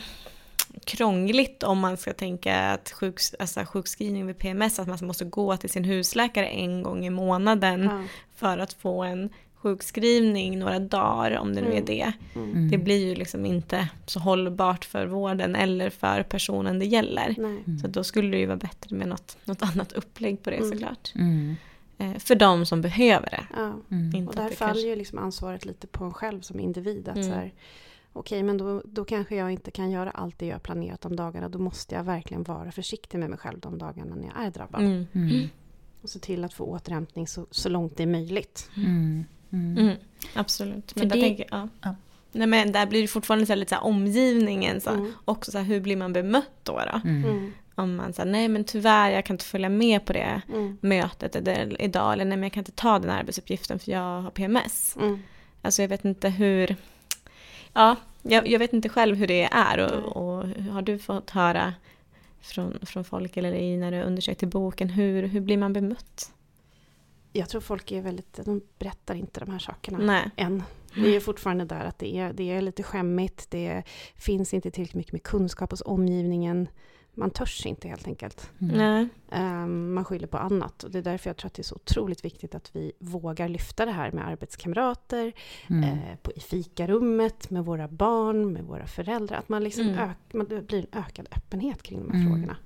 krångligt 0.86 1.64
om 1.64 1.80
man 1.80 1.98
ska 1.98 2.14
tänka 2.14 2.60
att 2.60 2.92
sjuks, 2.92 3.34
alltså 3.40 3.66
sjukskrivning 3.66 4.28
vid 4.28 4.38
PMS, 4.38 4.80
att 4.80 4.88
man 4.88 4.98
måste 5.02 5.26
gå 5.26 5.58
till 5.58 5.70
sin 5.70 5.84
husläkare 5.84 6.48
en 6.48 6.84
gång 6.84 7.06
i 7.06 7.10
månaden 7.10 7.84
Ja. 7.84 8.04
för 8.36 8.58
att 8.58 8.74
få 8.74 9.04
en 9.04 9.30
sjukskrivning 9.64 10.60
några 10.60 10.80
dagar, 10.80 11.38
om 11.38 11.56
det 11.56 11.62
nu 11.62 11.68
är 11.68 11.72
Mm. 11.72 11.86
det. 11.86 12.14
Mm. 12.36 12.50
Mm. 12.52 12.70
Det 12.72 12.78
blir 12.78 13.08
ju 13.08 13.16
liksom 13.16 13.46
inte 13.46 13.90
så 14.06 14.20
hållbart 14.20 14.86
för 14.86 15.06
vården 15.08 15.56
eller 15.56 15.90
för 15.90 16.24
personen 16.24 16.80
det 16.80 16.86
gäller. 16.86 17.36
Mm. 17.38 17.80
Så 17.80 17.88
då 17.88 18.04
skulle 18.04 18.32
det 18.32 18.38
ju 18.38 18.46
vara 18.46 18.58
bättre 18.58 18.96
med 18.96 19.08
något, 19.08 19.38
något 19.46 19.62
annat 19.62 19.92
upplägg 19.92 20.44
på 20.44 20.50
det 20.50 20.56
Mm. 20.56 20.70
såklart. 20.70 21.12
Mm. 21.16 21.56
Eh, 21.98 22.18
för 22.18 22.36
de 22.36 22.66
som 22.66 22.82
behöver 22.82 23.30
det. 23.30 23.46
Ja. 23.56 23.74
Mm. 23.92 24.16
Inte 24.16 24.30
Och 24.30 24.36
där 24.36 24.50
faller 24.50 24.74
kanske- 24.74 24.88
ju 24.90 24.96
liksom 24.96 25.18
ansvaret 25.20 25.66
lite 25.66 25.88
på 25.88 26.04
en 26.04 26.14
själv 26.14 26.42
som 26.42 26.60
individ. 26.60 27.08
Att 27.10 27.16
Mm. 27.16 27.30
så 27.30 27.36
här, 27.36 27.54
okej, 28.14 28.44
men 28.44 28.58
då, 28.58 28.82
då 28.86 29.06
kanske 29.06 29.36
jag 29.36 29.52
inte 29.52 29.72
kan 29.72 29.92
göra 29.92 30.12
allt 30.12 30.40
det 30.40 30.46
jag 30.46 30.56
har 30.56 30.60
planerat 30.60 31.02
de 31.02 31.16
dagarna. 31.16 31.50
Då 31.50 31.60
måste 31.60 31.96
jag 31.96 32.04
verkligen 32.04 32.44
vara 32.44 32.72
försiktig 32.72 33.18
med 33.20 33.30
mig 33.30 33.40
själv 33.40 33.60
de 33.60 33.78
dagarna 33.78 34.16
när 34.16 34.28
jag 34.36 34.46
är 34.46 34.52
drabbad. 34.52 34.82
Mm. 34.82 35.06
Mm. 35.14 35.48
Och 36.02 36.10
se 36.10 36.20
till 36.20 36.44
att 36.44 36.54
få 36.54 36.64
återhämtning 36.66 37.28
så, 37.28 37.46
så 37.52 37.70
långt 37.70 37.98
det 37.98 38.04
är 38.04 38.08
möjligt. 38.08 38.70
Mm. 39.54 39.78
Mm. 39.78 39.98
Absolut. 40.34 40.92
För 40.92 41.00
Men 41.00 41.10
där 41.10 41.16
det- 41.16 41.22
tänker, 41.22 41.46
ja. 41.52 41.68
ja. 41.82 41.96
Nej 42.32 42.48
men 42.48 42.72
där 42.72 42.86
blir 42.86 43.02
det 43.02 43.08
fortfarande 43.08 43.46
så 43.46 43.52
här, 43.52 43.58
lite 43.58 43.70
så 43.70 43.76
här, 43.76 43.84
omgivningen, 43.86 44.82
så 44.82 44.90
här, 44.90 44.98
Mm. 44.98 45.14
också 45.26 45.52
så 45.52 45.58
här, 45.58 45.66
hur 45.66 45.80
blir 45.82 45.96
man 45.96 46.14
bemött 46.14 46.50
då? 46.64 46.74
då? 46.94 47.02
Mm. 47.10 47.54
Om 47.76 47.96
man 47.96 48.14
säger 48.14 48.32
nej 48.32 48.48
men 48.48 48.64
tyvärr 48.64 49.12
jag 49.12 49.26
kan 49.26 49.34
inte 49.34 49.46
följa 49.46 49.70
med 49.70 50.06
på 50.06 50.14
det 50.14 50.42
Mm. 50.54 50.78
mötet 50.82 51.36
eller, 51.36 51.82
idag, 51.82 52.14
eller 52.14 52.26
nej 52.26 52.38
men 52.38 52.44
jag 52.44 52.54
kan 52.54 52.62
inte 52.62 52.72
ta 52.72 53.00
den 53.00 53.10
arbetsuppgiften 53.10 53.80
för 53.80 53.92
jag 53.92 54.22
har 54.22 54.30
PMS. 54.32 54.96
Mm. 55.02 55.20
Alltså 55.62 55.82
jag 55.82 55.90
vet 55.90 56.06
inte 56.06 56.30
hur, 56.30 56.76
ja, 57.74 57.96
jag, 58.22 58.48
jag 58.48 58.60
vet 58.60 58.74
inte 58.74 58.90
själv 58.90 59.16
hur 59.16 59.28
det 59.28 59.44
är 59.52 59.78
och, 59.80 60.18
och 60.18 60.48
har 60.72 60.82
du 60.82 61.00
fått 61.00 61.30
höra 61.30 61.74
från, 62.42 62.80
från 62.86 63.04
folk 63.04 63.38
eller 63.38 63.54
i 63.54 63.78
när 63.78 63.92
du 63.92 64.02
undersökte 64.02 64.46
boken, 64.48 64.90
hur, 64.90 65.24
hur 65.28 65.42
blir 65.42 65.58
man 65.58 65.74
bemött? 65.74 66.32
Jag 67.34 67.50
tror 67.50 67.62
folk 67.62 67.92
är 67.92 68.02
väldigt, 68.02 68.40
de 68.46 68.62
berättar 68.80 69.16
inte 69.16 69.40
de 69.40 69.52
här 69.52 69.60
sakerna 69.60 69.98
Nej. 69.98 70.32
än. 70.36 70.64
Det 70.96 71.16
är 71.16 71.20
fortfarande 71.20 71.66
där 71.66 71.86
att 71.86 72.00
det 72.00 72.18
är, 72.18 72.34
det 72.34 72.44
är 72.52 72.62
lite 72.62 72.84
skämmigt. 72.84 73.52
Det 73.52 73.84
finns 74.16 74.54
inte 74.54 74.72
tillräckligt 74.72 74.96
mycket 74.96 75.14
med 75.14 75.24
kunskap 75.24 75.72
hos 75.72 75.82
omgivningen. 75.86 76.68
Man 77.16 77.30
törs 77.30 77.66
inte 77.66 77.88
helt 77.88 78.08
enkelt. 78.08 78.52
Mm. 78.62 78.78
Nej. 78.78 79.08
Ehm, 79.32 79.94
man 79.94 80.06
skyller 80.06 80.28
på 80.28 80.38
annat. 80.38 80.84
Och 80.84 80.92
det 80.92 80.98
är 80.98 81.02
därför 81.04 81.30
jag 81.30 81.38
tror 81.38 81.48
att 81.48 81.54
det 81.54 81.62
är 81.62 81.64
så 81.64 81.76
otroligt 81.76 82.26
viktigt 82.26 82.56
att 82.56 82.76
vi 82.76 82.92
vågar 83.00 83.48
lyfta 83.48 83.86
det 83.86 83.92
här 83.92 84.12
med 84.12 84.28
arbetskamrater, 84.28 85.34
Mm. 85.70 85.84
eh, 85.84 86.16
på, 86.22 86.32
i 86.32 86.40
fikarummet, 86.40 87.50
med 87.50 87.66
våra 87.66 87.88
barn, 87.88 88.54
med 88.54 88.64
våra 88.64 88.88
föräldrar. 88.88 89.38
Att 89.38 89.50
man 89.50 89.64
liksom 89.64 89.84
Mm. 89.88 90.00
ök, 90.10 90.18
man, 90.34 90.46
det 90.50 90.62
blir 90.62 90.80
en 90.92 91.00
ökad 91.00 91.28
öppenhet 91.32 91.84
kring 91.84 92.00
de 92.08 92.12
här 92.12 92.20
Mm. 92.20 92.32
frågorna. 92.34 92.58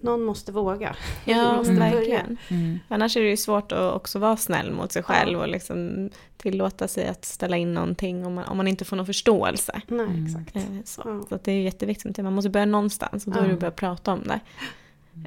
Någon 0.00 0.22
måste 0.24 0.52
våga. 0.52 0.96
Vi 1.24 1.32
Ja, 1.32 1.56
måste 1.56 1.72
verkligen. 1.72 2.36
Mm. 2.48 2.78
Annars 2.88 3.16
är 3.16 3.20
det 3.20 3.30
ju 3.30 3.36
svårt 3.36 3.72
att 3.72 3.94
också 3.94 4.18
vara 4.18 4.36
snäll 4.36 4.72
mot 4.72 4.92
sig 4.92 5.02
själv 5.02 5.38
och 5.40 5.48
liksom 5.48 6.10
tillåta 6.36 6.88
sig 6.88 7.08
att 7.08 7.24
ställa 7.24 7.56
in 7.56 7.74
någonting 7.74 8.26
om 8.26 8.34
man, 8.34 8.44
om 8.44 8.56
man 8.56 8.68
inte 8.68 8.84
får 8.84 8.96
någon 8.96 9.06
förståelse. 9.06 9.80
Nej, 9.88 10.06
Mm. 10.06 10.26
exakt. 10.26 10.56
Eh, 10.56 10.62
Så, 10.84 11.02
Ja. 11.04 11.22
så 11.28 11.34
att 11.34 11.44
det 11.44 11.52
är 11.52 11.60
jätteviktigt. 11.62 12.18
Man 12.18 12.32
måste 12.32 12.50
börja 12.50 12.66
någonstans 12.66 13.26
och 13.26 13.32
då 13.32 13.40
är 13.40 13.46
det 13.48 13.52
att 13.54 13.60
börja 13.60 13.70
prata 13.70 14.12
om 14.12 14.22
det. 14.22 14.40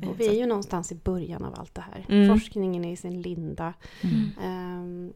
Eh, 0.01 0.09
Och 0.09 0.19
vi 0.19 0.25
så 0.25 0.31
är 0.31 0.35
ju 0.35 0.45
någonstans 0.45 0.91
i 0.91 0.95
början 0.95 1.43
av 1.45 1.55
allt 1.59 1.75
det 1.75 1.81
här. 1.91 2.05
Mm. 2.09 2.39
Forskningen 2.39 2.85
är 2.85 2.93
i 2.93 2.97
sin 2.97 3.21
linda. 3.21 3.73
Mm. 4.01 4.29
Ehm, 4.43 5.13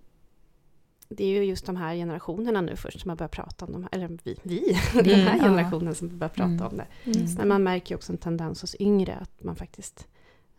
det 1.09 1.23
är 1.23 1.29
ju 1.29 1.43
just 1.43 1.65
de 1.65 1.75
här 1.75 1.95
generationerna 1.95 2.61
nu 2.61 2.75
först 2.75 2.99
som 2.99 3.09
har 3.09 3.15
börjat 3.15 3.31
prata 3.31 3.65
om 3.65 3.71
de 3.71 3.83
här, 3.83 3.89
eller 3.91 4.07
vi, 4.23 4.35
vi 4.43 4.59
den 4.93 5.03
Vi, 5.03 5.13
här 5.13 5.37
ja. 5.37 5.43
generationen 5.43 5.95
som 5.95 6.17
börjar 6.17 6.29
prata 6.29 6.43
Mm. 6.51 6.65
om 6.67 6.77
det. 6.77 6.87
Mm. 7.19 7.33
Men 7.37 7.47
man 7.47 7.63
märker 7.63 7.91
ju 7.91 7.95
också 7.95 8.11
en 8.11 8.17
tendens 8.17 8.61
hos 8.61 8.75
yngre 8.79 9.15
att 9.15 9.43
man 9.43 9.55
faktiskt 9.55 10.07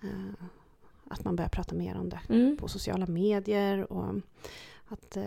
eh, 0.02 0.09
att 1.11 1.24
man 1.24 1.37
börjar 1.37 1.48
prata 1.48 1.74
mer 1.74 1.96
om 1.96 2.09
det 2.09 2.20
Mm. 2.28 2.57
på 2.57 2.68
sociala 2.68 3.07
medier 3.07 3.92
och 3.92 4.14
att 4.88 5.16
eh, 5.16 5.22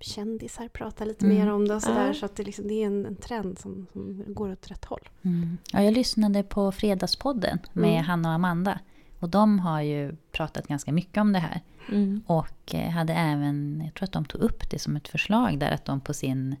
kändisar 0.00 0.68
pratar 0.68 1.06
lite 1.06 1.24
Mm. 1.24 1.36
mer 1.38 1.50
om 1.52 1.68
det 1.68 1.74
och 1.74 1.82
sådär. 1.82 2.06
Ja. 2.06 2.14
Så 2.14 2.26
att 2.26 2.36
det, 2.36 2.42
liksom, 2.42 2.68
det 2.68 2.74
är 2.82 2.86
en, 2.86 3.06
en 3.06 3.16
trend 3.16 3.58
som, 3.58 3.86
som 3.92 4.24
går 4.26 4.52
åt 4.52 4.70
rätt 4.70 4.84
håll. 4.84 5.08
Mm. 5.22 5.58
Ja, 5.72 5.82
jag 5.82 5.94
lyssnade 5.94 6.42
på 6.42 6.72
Fredagspodden 6.72 7.58
med 7.72 7.90
Mm. 7.92 8.04
Hanna 8.04 8.28
och 8.28 8.34
Amanda. 8.34 8.78
Och 9.22 9.28
de 9.28 9.58
har 9.58 9.80
ju 9.80 10.16
pratat 10.32 10.66
ganska 10.66 10.92
mycket 10.92 11.18
om 11.18 11.32
det 11.32 11.38
här. 11.38 11.60
Mm. 11.88 12.22
Och 12.26 12.74
eh, 12.74 12.90
hade 12.90 13.12
även, 13.12 13.82
jag 13.84 13.94
tror 13.94 14.04
att 14.04 14.12
de 14.12 14.24
tog 14.24 14.40
upp 14.40 14.70
det 14.70 14.78
som 14.78 14.96
ett 14.96 15.08
förslag 15.08 15.58
där 15.58 15.70
att 15.70 15.84
de 15.84 16.00
på 16.00 16.14
sin, 16.14 16.56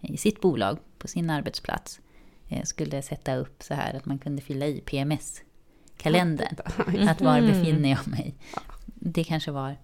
i 0.00 0.16
sitt 0.16 0.40
bolag, 0.40 0.78
på 0.98 1.08
sin 1.08 1.30
arbetsplats, 1.30 2.00
eh, 2.48 2.62
skulle 2.62 3.02
sätta 3.02 3.36
upp 3.36 3.62
så 3.62 3.74
här 3.74 3.94
att 3.94 4.06
man 4.06 4.18
kunde 4.18 4.42
fylla 4.42 4.66
i 4.66 4.80
PMS-kalendern. 4.80 6.56
Att 7.08 7.20
var 7.20 7.38
Mm. 7.38 7.50
befinner 7.50 7.88
jag 7.90 8.08
mig? 8.08 8.34
Det 8.84 9.24
kanske 9.24 9.50
var 9.50 9.76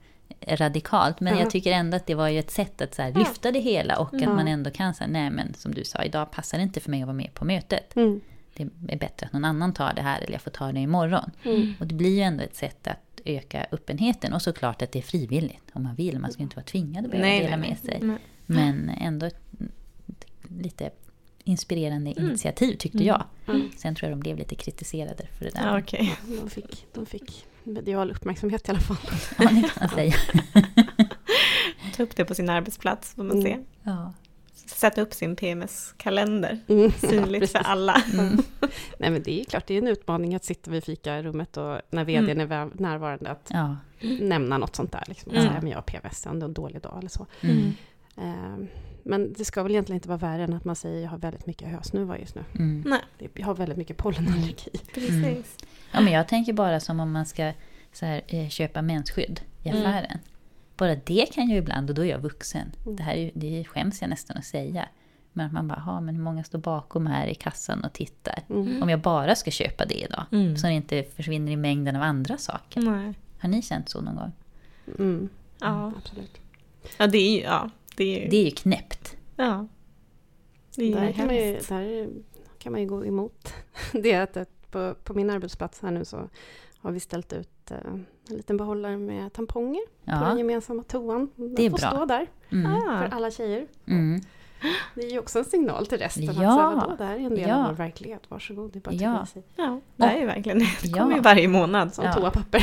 radikalt, 0.47 1.21
men 1.21 1.39
jag 1.39 1.51
tycker 1.51 1.73
ändå 1.73 1.97
att 1.97 2.07
det 2.07 2.15
var 2.15 2.29
ju 2.29 2.39
ett 2.39 2.51
sätt 2.51 2.81
att 2.81 2.95
så 2.95 3.03
här 3.03 3.13
lyfta 3.13 3.53
det 3.53 3.61
hela 3.61 3.99
och 3.99 4.15
att 4.15 4.29
man 4.29 4.49
ändå 4.49 4.71
kan 4.71 4.95
säga, 4.95 5.09
nej 5.09 5.31
men 5.31 5.55
som 5.55 5.75
du 5.75 5.85
sa, 5.85 6.03
idag 6.03 6.31
passar 6.31 6.59
det 6.59 6.63
inte 6.65 6.81
för 6.81 6.91
mig 6.91 7.03
att 7.03 7.07
vara 7.07 7.17
med 7.17 7.35
på 7.35 7.45
mötet. 7.45 7.97
Mm. 7.97 8.21
Det 8.57 8.69
är 8.89 8.99
bättre 8.99 9.27
att 9.27 9.33
någon 9.33 9.45
annan 9.45 9.75
tar 9.75 9.93
det 9.95 10.03
här 10.03 10.21
eller 10.21 10.33
jag 10.33 10.43
får 10.43 10.51
ta 10.51 10.73
det 10.73 10.81
imorgon. 10.81 11.31
Och 11.81 11.87
det 11.87 11.95
blir 11.95 12.15
ju 12.17 12.21
ändå 12.21 12.45
ett 12.45 12.57
sätt 12.57 12.87
att 12.87 13.21
öka 13.25 13.67
öppenheten 13.73 14.33
och 14.33 14.43
såklart 14.43 14.83
att 14.83 14.93
det 14.93 14.99
är 14.99 15.03
frivilligt 15.03 15.71
om 15.73 15.83
man 15.83 15.95
vill. 15.95 16.19
Man 16.19 16.33
ska 16.33 16.43
inte 16.43 16.57
vara 16.57 16.65
tvingad 16.67 17.05
att 17.05 17.11
behöva 17.11 17.29
Nej, 17.29 17.41
dela 17.41 17.57
nej, 17.57 17.69
med 17.71 17.79
nej. 17.83 17.99
sig. 17.99 18.09
Nej. 18.09 18.19
Men 18.47 18.89
ändå 18.89 19.27
ett, 19.27 19.41
ett 20.09 20.27
lite 20.49 20.91
inspirerande 21.45 22.11
initiativ 22.11 22.77
tyckte 22.77 23.05
jag. 23.05 23.25
Sen 23.77 23.95
tror 23.95 24.11
jag 24.11 24.19
de 24.19 24.21
blev 24.21 24.39
lite 24.39 24.55
kritiserade 24.55 25.27
för 25.39 25.45
det 25.45 25.51
där. 25.51 25.67
Ja, 25.67 25.79
okej. 25.79 26.15
De 26.43 26.51
fick, 26.51 26.87
de 26.95 27.07
fick 27.07 27.45
medial 27.65 28.11
uppmärksamhet 28.11 28.69
i 28.69 28.71
alla 28.71 28.81
fall. 28.81 28.97
Ja, 29.39 29.45
det 29.45 29.61
kan 29.61 29.71
man 29.81 29.89
säga. 29.89 30.15
Ta 31.97 32.03
upp 32.03 32.17
det 32.17 32.25
på 32.25 32.35
sin 32.35 32.49
arbetsplats 32.51 33.15
får 33.15 33.23
man 33.25 33.31
Mm. 33.39 33.43
se. 33.43 33.59
Ja. 33.83 34.13
Sätta 34.67 35.01
upp 35.01 35.15
sin 35.15 35.37
PMS-kalender. 35.37 36.59
Mm. 36.69 36.91
Synligt 36.93 37.53
för 37.53 37.59
alla. 37.59 38.03
Nej 38.99 39.11
men 39.11 39.23
det 39.23 39.41
är 39.41 39.45
klart, 39.45 39.67
det 39.67 39.75
är 39.75 39.79
en 39.79 39.89
utmaning 39.89 40.35
att 40.35 40.45
sitta 40.45 40.71
vid 40.71 40.85
fikarummet 40.85 41.57
och 41.57 41.81
när 41.91 42.05
vdn 42.05 42.41
Mm. 42.41 42.53
är 42.53 42.71
närvarande 42.83 43.31
att 43.31 43.51
Ja. 43.55 43.77
nämna 44.21 44.59
något 44.59 44.77
sånt 44.77 44.93
där. 44.93 45.05
Liksom. 45.09 45.33
Mm. 45.33 45.43
Säga, 45.49 45.61
men 45.61 45.71
jag 45.71 45.77
har 45.77 45.83
PMS, 45.83 46.23
jag 46.25 46.33
har 46.35 46.41
en 46.45 46.55
dålig 46.55 46.83
dag 46.83 46.99
eller 46.99 47.09
så. 47.09 47.27
Mm. 47.41 47.73
Eh, 48.17 48.67
Men 49.05 49.33
det 49.33 49.45
ska 49.45 49.63
väl 49.63 49.73
egentligen 49.73 49.97
inte 49.97 50.09
vara 50.09 50.19
värre 50.19 50.45
än 50.45 50.53
att 50.55 50.65
man 50.65 50.77
säger 50.77 51.03
jag 51.03 51.11
har 51.11 51.19
väldigt 51.19 51.47
mycket 51.47 51.69
hösnuva 51.69 52.19
just 52.19 52.35
nu. 52.35 52.45
Mm. 52.59 52.95
Jag 53.35 53.47
har 53.47 53.55
väldigt 53.55 53.79
mycket 53.79 53.97
pollenallergi. 53.97 54.71
precis. 54.95 55.57
Ja, 55.93 56.01
men 56.01 56.13
jag 56.13 56.29
tänker 56.29 56.53
bara 56.53 56.81
som 56.81 57.01
om 57.01 57.13
man 57.13 57.27
ska 57.27 57.53
så 57.93 58.07
här, 58.07 58.23
eh, 58.29 58.49
köpa 58.49 58.83
mensskydd 58.83 59.41
i 59.63 59.69
Mm. 59.69 59.81
affären. 59.83 60.19
Bara 60.77 60.95
det 60.95 61.33
kan 61.33 61.49
jag 61.49 61.59
ibland, 61.59 61.91
och 61.91 61.97
då 61.97 62.03
är 62.05 62.07
jag 62.11 62.19
vuxen. 62.19 62.73
Mm. 62.85 62.97
Det 62.97 63.03
här 63.03 63.15
är, 63.15 63.19
ju- 63.25 63.31
det 63.35 63.65
skäms 63.65 64.01
jag 64.01 64.11
nästan 64.11 64.37
att 64.37 64.45
säga. 64.45 64.89
Men 65.33 65.47
att 65.47 65.53
man 65.53 65.69
bara, 65.69 65.81
"Ha, 65.81 66.01
men 66.01 66.17
hur 66.17 66.23
många 66.23 66.45
står 66.45 66.59
bakom 66.59 67.07
här 67.07 67.27
i 67.27 67.35
kassan 67.35 67.85
och 67.85 67.93
tittar? 67.93 68.39
Mm. 68.51 68.83
Om 68.83 68.89
jag 68.89 69.01
bara 69.01 69.35
ska 69.35 69.51
köpa 69.51 69.85
det 69.85 69.95
idag, 70.05 70.25
Mm. 70.33 70.57
så 70.57 70.67
det 70.67 70.73
inte 70.73 71.03
försvinner 71.03 71.53
i 71.53 71.57
mängden 71.57 71.97
av 71.97 72.03
andra 72.03 72.39
saker. 72.39 72.81
Nej. 72.81 73.15
Har 73.39 73.49
ni 73.49 73.63
känt 73.63 73.89
så 73.89 74.01
någon 74.01 74.17
gång? 74.17 74.33
Mm. 74.99 75.29
Ja. 75.61 75.93
Absolut. 75.97 76.41
ja, 76.99 77.07
det 77.07 77.19
är 77.19 77.37
ju... 77.37 77.41
Ja, 77.43 77.71
det 77.97 78.05
är 78.05 78.23
ju... 78.25 78.29
Det 78.29 78.37
är 78.37 78.45
ju 78.45 78.51
knäppt. 78.51 79.17
Ja. 79.37 79.67
Det 80.77 80.83
är 80.83 80.87
ju 80.87 80.95
Där 80.95 81.13
kan, 81.13 81.27
man 81.27 81.35
ju, 81.37 81.59
där 81.69 82.09
kan 82.59 82.73
man 82.73 82.81
ju 82.81 82.87
gå 82.87 83.07
emot. 83.07 83.53
Det 83.93 84.13
är 84.13 84.23
att 84.23 84.71
på, 84.71 84.95
på 85.05 85.15
min 85.15 85.31
arbetsplats 85.31 85.83
här 85.83 85.91
nu 85.91 86.05
så 86.05 86.29
har 86.79 86.93
vi 86.93 87.01
ställt 87.01 87.33
ut 87.33 87.49
en 88.31 88.37
liten 88.37 88.57
behållare 88.57 88.97
med 88.97 89.33
tamponger 89.33 89.81
på 90.05 90.11
den 90.11 90.23
Ja. 90.23 90.39
gemensamma 90.39 90.83
toan. 90.83 91.29
Den 91.37 91.55
Det 91.55 91.67
är 91.67 91.71
får 91.71 91.79
bra. 91.79 91.91
stå 91.91 92.05
där 92.05 92.27
Mm. 92.51 92.81
för 92.81 92.89
Ah. 92.89 93.09
alla 93.17 93.31
tjejer. 93.31 93.67
Mm. 93.87 94.21
Det 94.95 95.01
är 95.01 95.11
ju 95.11 95.19
också 95.19 95.39
en 95.39 95.45
signal 95.45 95.87
till 95.87 95.99
resten. 95.99 96.29
Att 96.29 96.37
Ja. 96.37 96.41
säga, 96.43 96.71
vadå, 96.87 96.95
det 96.99 97.05
här 97.05 97.15
är 97.15 97.19
en 97.21 97.35
del 97.35 97.49
Ja. 97.49 97.57
av 97.57 97.67
vår 97.67 97.73
verklighet. 97.75 98.23
Varsågod, 98.29 98.73
det 98.73 98.79
är 98.79 98.81
bara 98.81 98.91
att 98.95 99.01
Ja. 99.01 99.27
sig. 99.27 99.43
Ja, 99.57 99.81
det 99.97 100.05
är 100.05 100.19
ju 100.19 100.27
verkligen 100.27 100.59
det. 100.59 100.69
Det 100.83 100.89
Ja. 100.89 100.99
kommer 100.99 101.15
ju 101.17 101.21
varje 101.21 101.49
månad. 101.49 101.95
Som 101.95 102.05
Ja. 102.05 102.13
toapapper. 102.13 102.63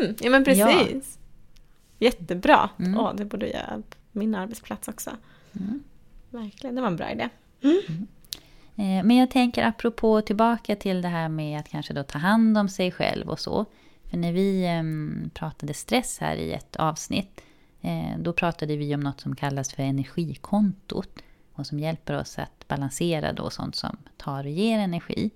Mm, 0.00 0.14
ja 0.20 0.30
men 0.30 0.44
precis. 0.44 1.18
Jättebra. 1.98 2.70
Mm. 2.78 2.98
Åh, 3.00 3.14
det 3.14 3.24
borde 3.24 3.46
jag 3.46 3.54
göra 3.54 3.82
på 4.12 4.18
min 4.18 4.34
arbetsplats 4.34 4.88
också. 4.88 5.10
Mm. 5.52 5.82
Verkligen, 6.30 6.74
det 6.74 6.80
var 6.80 6.88
en 6.88 6.96
bra 6.96 7.10
idé. 7.10 7.28
Eh, 8.76 9.04
Men 9.04 9.16
jag 9.16 9.30
tänker 9.30 9.62
apropå 9.66 10.20
tillbaka 10.20 10.76
till 10.76 11.02
det 11.02 11.08
här 11.08 11.28
med 11.28 11.60
att 11.60 11.68
kanske 11.68 11.92
då 11.94 12.02
ta 12.02 12.18
hand 12.18 12.58
om 12.58 12.68
sig 12.68 12.92
själv 12.92 13.28
och 13.28 13.40
så. 13.40 13.64
För 14.10 14.16
när 14.16 14.32
vi 14.32 14.66
ehm, 14.66 15.30
pratade 15.34 15.74
stress 15.74 16.18
här 16.18 16.36
i 16.36 16.52
ett 16.52 16.76
avsnitt, 16.76 17.40
eh, 17.80 18.18
då 18.18 18.32
pratade 18.32 18.76
vi 18.76 18.94
om 18.94 19.00
något 19.00 19.20
som 19.20 19.36
kallas 19.36 19.72
för 19.72 19.82
energikontot. 19.82 21.22
Och 21.52 21.66
som 21.66 21.78
hjälper 21.78 22.20
oss 22.20 22.38
att 22.38 22.68
balansera 22.68 23.32
då 23.32 23.50
sånt 23.50 23.76
som 23.76 23.96
tar 24.16 24.44
och 24.44 24.50
ger 24.50 24.78
energi. 24.78 25.30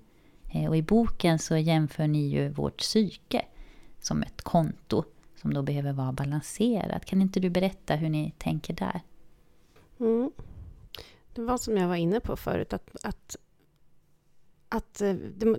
Eh, 0.52 0.68
Och 0.68 0.76
i 0.76 0.82
boken 0.82 1.38
så 1.38 1.56
jämför 1.56 2.06
ni 2.06 2.28
ju 2.28 2.48
vårt 2.48 2.76
psyke 2.78 3.44
som 4.00 4.22
ett 4.22 4.42
konto 4.42 5.04
som 5.36 5.54
då 5.54 5.62
behöver 5.62 5.92
vara 5.92 6.12
balanserat. 6.12 7.04
Kan 7.04 7.22
inte 7.22 7.40
du 7.40 7.50
berätta 7.50 7.94
hur 7.94 8.08
ni 8.08 8.32
tänker 8.38 8.74
där? 8.74 9.00
Mm. 10.00 10.30
Det 11.34 11.42
var 11.42 11.58
som 11.58 11.76
jag 11.76 11.88
var 11.88 11.96
inne 11.96 12.20
på 12.20 12.36
förut, 12.36 12.72
att, 12.72 12.96
att, 13.02 13.36
att 14.72 15.00
eh, 15.00 15.12
det, 15.14 15.56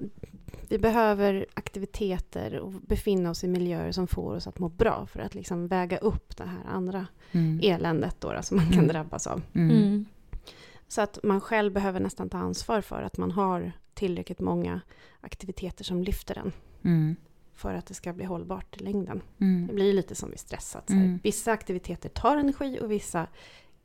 vi 0.70 0.78
behöver 0.78 1.46
aktiviteter 1.54 2.60
och 2.60 2.72
befinna 2.72 3.30
oss 3.30 3.44
i 3.44 3.48
miljöer 3.48 3.92
som 3.92 4.08
får 4.08 4.36
oss 4.36 4.48
att 4.48 4.60
må 4.60 4.70
bra 4.70 5.06
för 5.06 5.20
att 5.20 5.36
liksom 5.36 5.68
väga 5.68 5.98
upp 5.98 6.38
det 6.38 6.44
här 6.44 6.64
andra 6.68 7.08
Mm. 7.32 7.60
eländet 7.64 8.22
då, 8.22 8.34
då, 8.34 8.42
som 8.42 8.58
man 8.58 8.66
kan 8.66 8.74
Mm. 8.74 8.88
drabbas 8.88 9.28
av. 9.28 9.42
Mm. 9.56 10.06
Så 10.88 11.02
att 11.02 11.20
man 11.24 11.42
själv 11.42 11.74
behöver 11.74 12.00
nästan 12.00 12.30
ta 12.30 12.38
ansvar 12.38 12.82
för 12.82 13.02
att 13.02 13.18
man 13.18 13.32
har 13.32 13.72
tillräckligt 13.94 14.40
många 14.40 14.82
aktiviteter 15.22 15.84
som 15.84 16.04
lyfter 16.04 16.38
en 16.38 16.52
Mm. 16.84 17.16
för 17.54 17.74
att 17.74 17.86
det 17.86 17.94
ska 17.94 18.14
bli 18.14 18.26
hållbart 18.26 18.78
i 18.82 18.84
längden. 18.84 19.22
Mm. 19.42 19.68
Det 19.68 19.74
blir 19.74 19.94
lite 19.94 20.16
som 20.16 20.30
vid 20.30 20.40
stress. 20.40 20.76
Att 20.76 20.88
så 20.88 20.94
här, 20.94 21.04
Mm. 21.06 21.20
Vissa 21.24 21.52
aktiviteter 21.52 22.10
tar 22.10 22.38
energi 22.38 22.80
och 22.82 22.92
vissa 22.92 23.28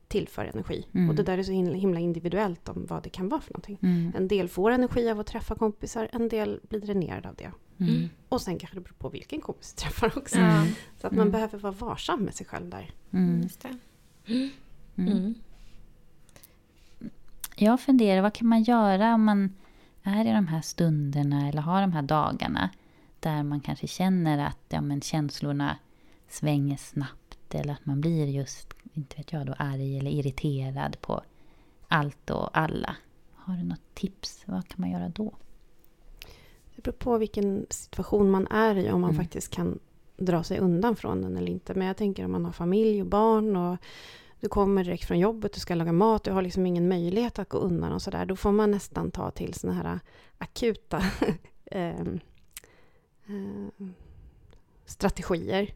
tillför 0.08 0.44
energi. 0.44 0.86
Mm. 0.94 1.08
Och 1.10 1.14
det 1.14 1.22
där 1.22 1.38
är 1.38 1.42
så 1.42 1.52
himla 1.52 1.98
individuellt 2.00 2.68
om 2.68 2.86
vad 2.88 3.02
det 3.02 3.10
kan 3.10 3.28
vara 3.28 3.40
för 3.40 3.52
någonting. 3.52 3.78
Mm. 3.82 4.12
En 4.16 4.28
del 4.28 4.48
får 4.48 4.70
energi 4.70 5.10
av 5.10 5.20
att 5.20 5.26
träffa 5.26 5.54
kompisar, 5.54 6.08
en 6.12 6.28
del 6.28 6.60
blir 6.68 6.80
dränerad 6.80 7.26
av 7.26 7.34
det. 7.34 7.52
Mm. 7.80 8.08
Och 8.28 8.40
sen 8.40 8.58
kanske 8.58 8.76
det 8.76 8.80
beror 8.80 8.94
på 8.94 9.08
vilken 9.08 9.40
kompis 9.40 9.74
du 9.74 9.80
träffar 9.82 10.12
också. 10.18 10.38
Ja, 10.38 10.66
Så 11.00 11.06
att 11.06 11.12
man 11.12 11.20
Mm. 11.20 11.32
behöver 11.32 11.58
vara 11.58 11.72
varsam 11.72 12.22
med 12.22 12.34
sig 12.34 12.46
själv 12.46 12.68
där. 12.70 12.90
Mm. 13.10 13.42
just 13.42 13.60
det. 13.60 13.76
Mm. 14.26 14.50
Mm. 14.96 15.34
Jag 17.56 17.80
funderar, 17.80 18.22
vad 18.22 18.34
kan 18.34 18.48
man 18.48 18.62
göra 18.62 19.14
om 19.14 19.24
man 19.24 19.54
är 20.02 20.24
i 20.24 20.32
de 20.32 20.46
här 20.46 20.60
stunderna 20.60 21.48
eller 21.48 21.62
har 21.62 21.80
de 21.80 21.92
här 21.92 22.02
dagarna 22.02 22.70
där 23.20 23.42
man 23.42 23.60
kanske 23.60 23.86
känner 23.86 24.38
att 24.46 24.58
ja, 24.68 24.80
men 24.80 25.00
känslorna 25.00 25.78
svänger 26.28 26.76
snabbt 26.76 27.54
eller 27.54 27.72
att 27.72 27.86
man 27.86 28.00
blir 28.00 28.26
just, 28.26 28.74
inte 28.98 29.16
vet 29.16 29.32
jag 29.32 29.46
då, 29.46 29.54
arg 29.58 29.98
eller 29.98 30.10
irriterad 30.10 31.00
på 31.00 31.22
allt 31.88 32.30
och 32.30 32.58
alla. 32.58 32.96
Har 33.34 33.56
du 33.56 33.62
något 33.62 33.94
tips? 33.94 34.42
Vad 34.46 34.68
kan 34.68 34.80
man 34.80 34.90
göra 34.90 35.08
då? 35.08 35.32
Det 36.76 36.82
beror 36.82 36.92
på 36.94 37.18
vilken 37.18 37.66
situation 37.70 38.30
man 38.30 38.46
är 38.46 38.76
i, 38.76 38.90
om 38.90 39.00
man 39.00 39.10
Mm. 39.10 39.22
faktiskt 39.24 39.50
kan 39.54 39.78
dra 40.16 40.42
sig 40.42 40.58
undan 40.58 40.96
från 40.96 41.22
den 41.22 41.36
eller 41.36 41.52
inte. 41.52 41.74
Men 41.74 41.86
jag 41.86 41.96
tänker 41.96 42.24
om 42.24 42.32
man 42.32 42.44
har 42.44 42.52
familj 42.52 43.00
och 43.02 43.06
barn 43.08 43.56
och 43.56 43.76
du 44.40 44.48
kommer 44.48 44.84
direkt 44.84 45.04
från 45.04 45.18
jobbet, 45.18 45.52
du 45.52 45.60
ska 45.60 45.74
laga 45.74 45.92
mat, 45.92 46.24
du 46.24 46.30
har 46.30 46.42
liksom 46.42 46.66
ingen 46.66 46.88
möjlighet 46.88 47.38
att 47.38 47.48
gå 47.48 47.58
undan 47.58 47.92
och 47.92 48.02
sådär. 48.02 48.26
Då 48.26 48.36
får 48.36 48.52
man 48.52 48.70
nästan 48.70 49.10
ta 49.10 49.30
till 49.30 49.54
såna 49.54 49.72
här 49.72 50.00
akuta 50.38 51.02
ehm, 51.70 52.20
ehm, 53.26 53.94
strategier. 54.86 55.72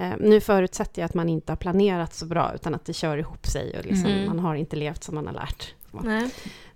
Eh, 0.00 0.12
nu 0.20 0.40
förutsätter 0.40 1.02
jag 1.02 1.06
att 1.06 1.14
man 1.14 1.28
inte 1.28 1.52
har 1.52 1.56
planerat 1.56 2.14
så 2.14 2.26
bra 2.26 2.52
utan 2.54 2.74
att 2.74 2.84
det 2.84 2.92
kör 2.92 3.18
ihop 3.18 3.46
sig 3.46 3.78
och 3.78 3.84
liksom, 3.84 4.10
Mm. 4.10 4.26
man 4.26 4.38
har 4.38 4.54
inte 4.54 4.76
levt 4.76 5.04
som 5.04 5.14
man 5.14 5.26
har 5.26 5.34
lärt. 5.34 5.74
Nej. 5.90 6.30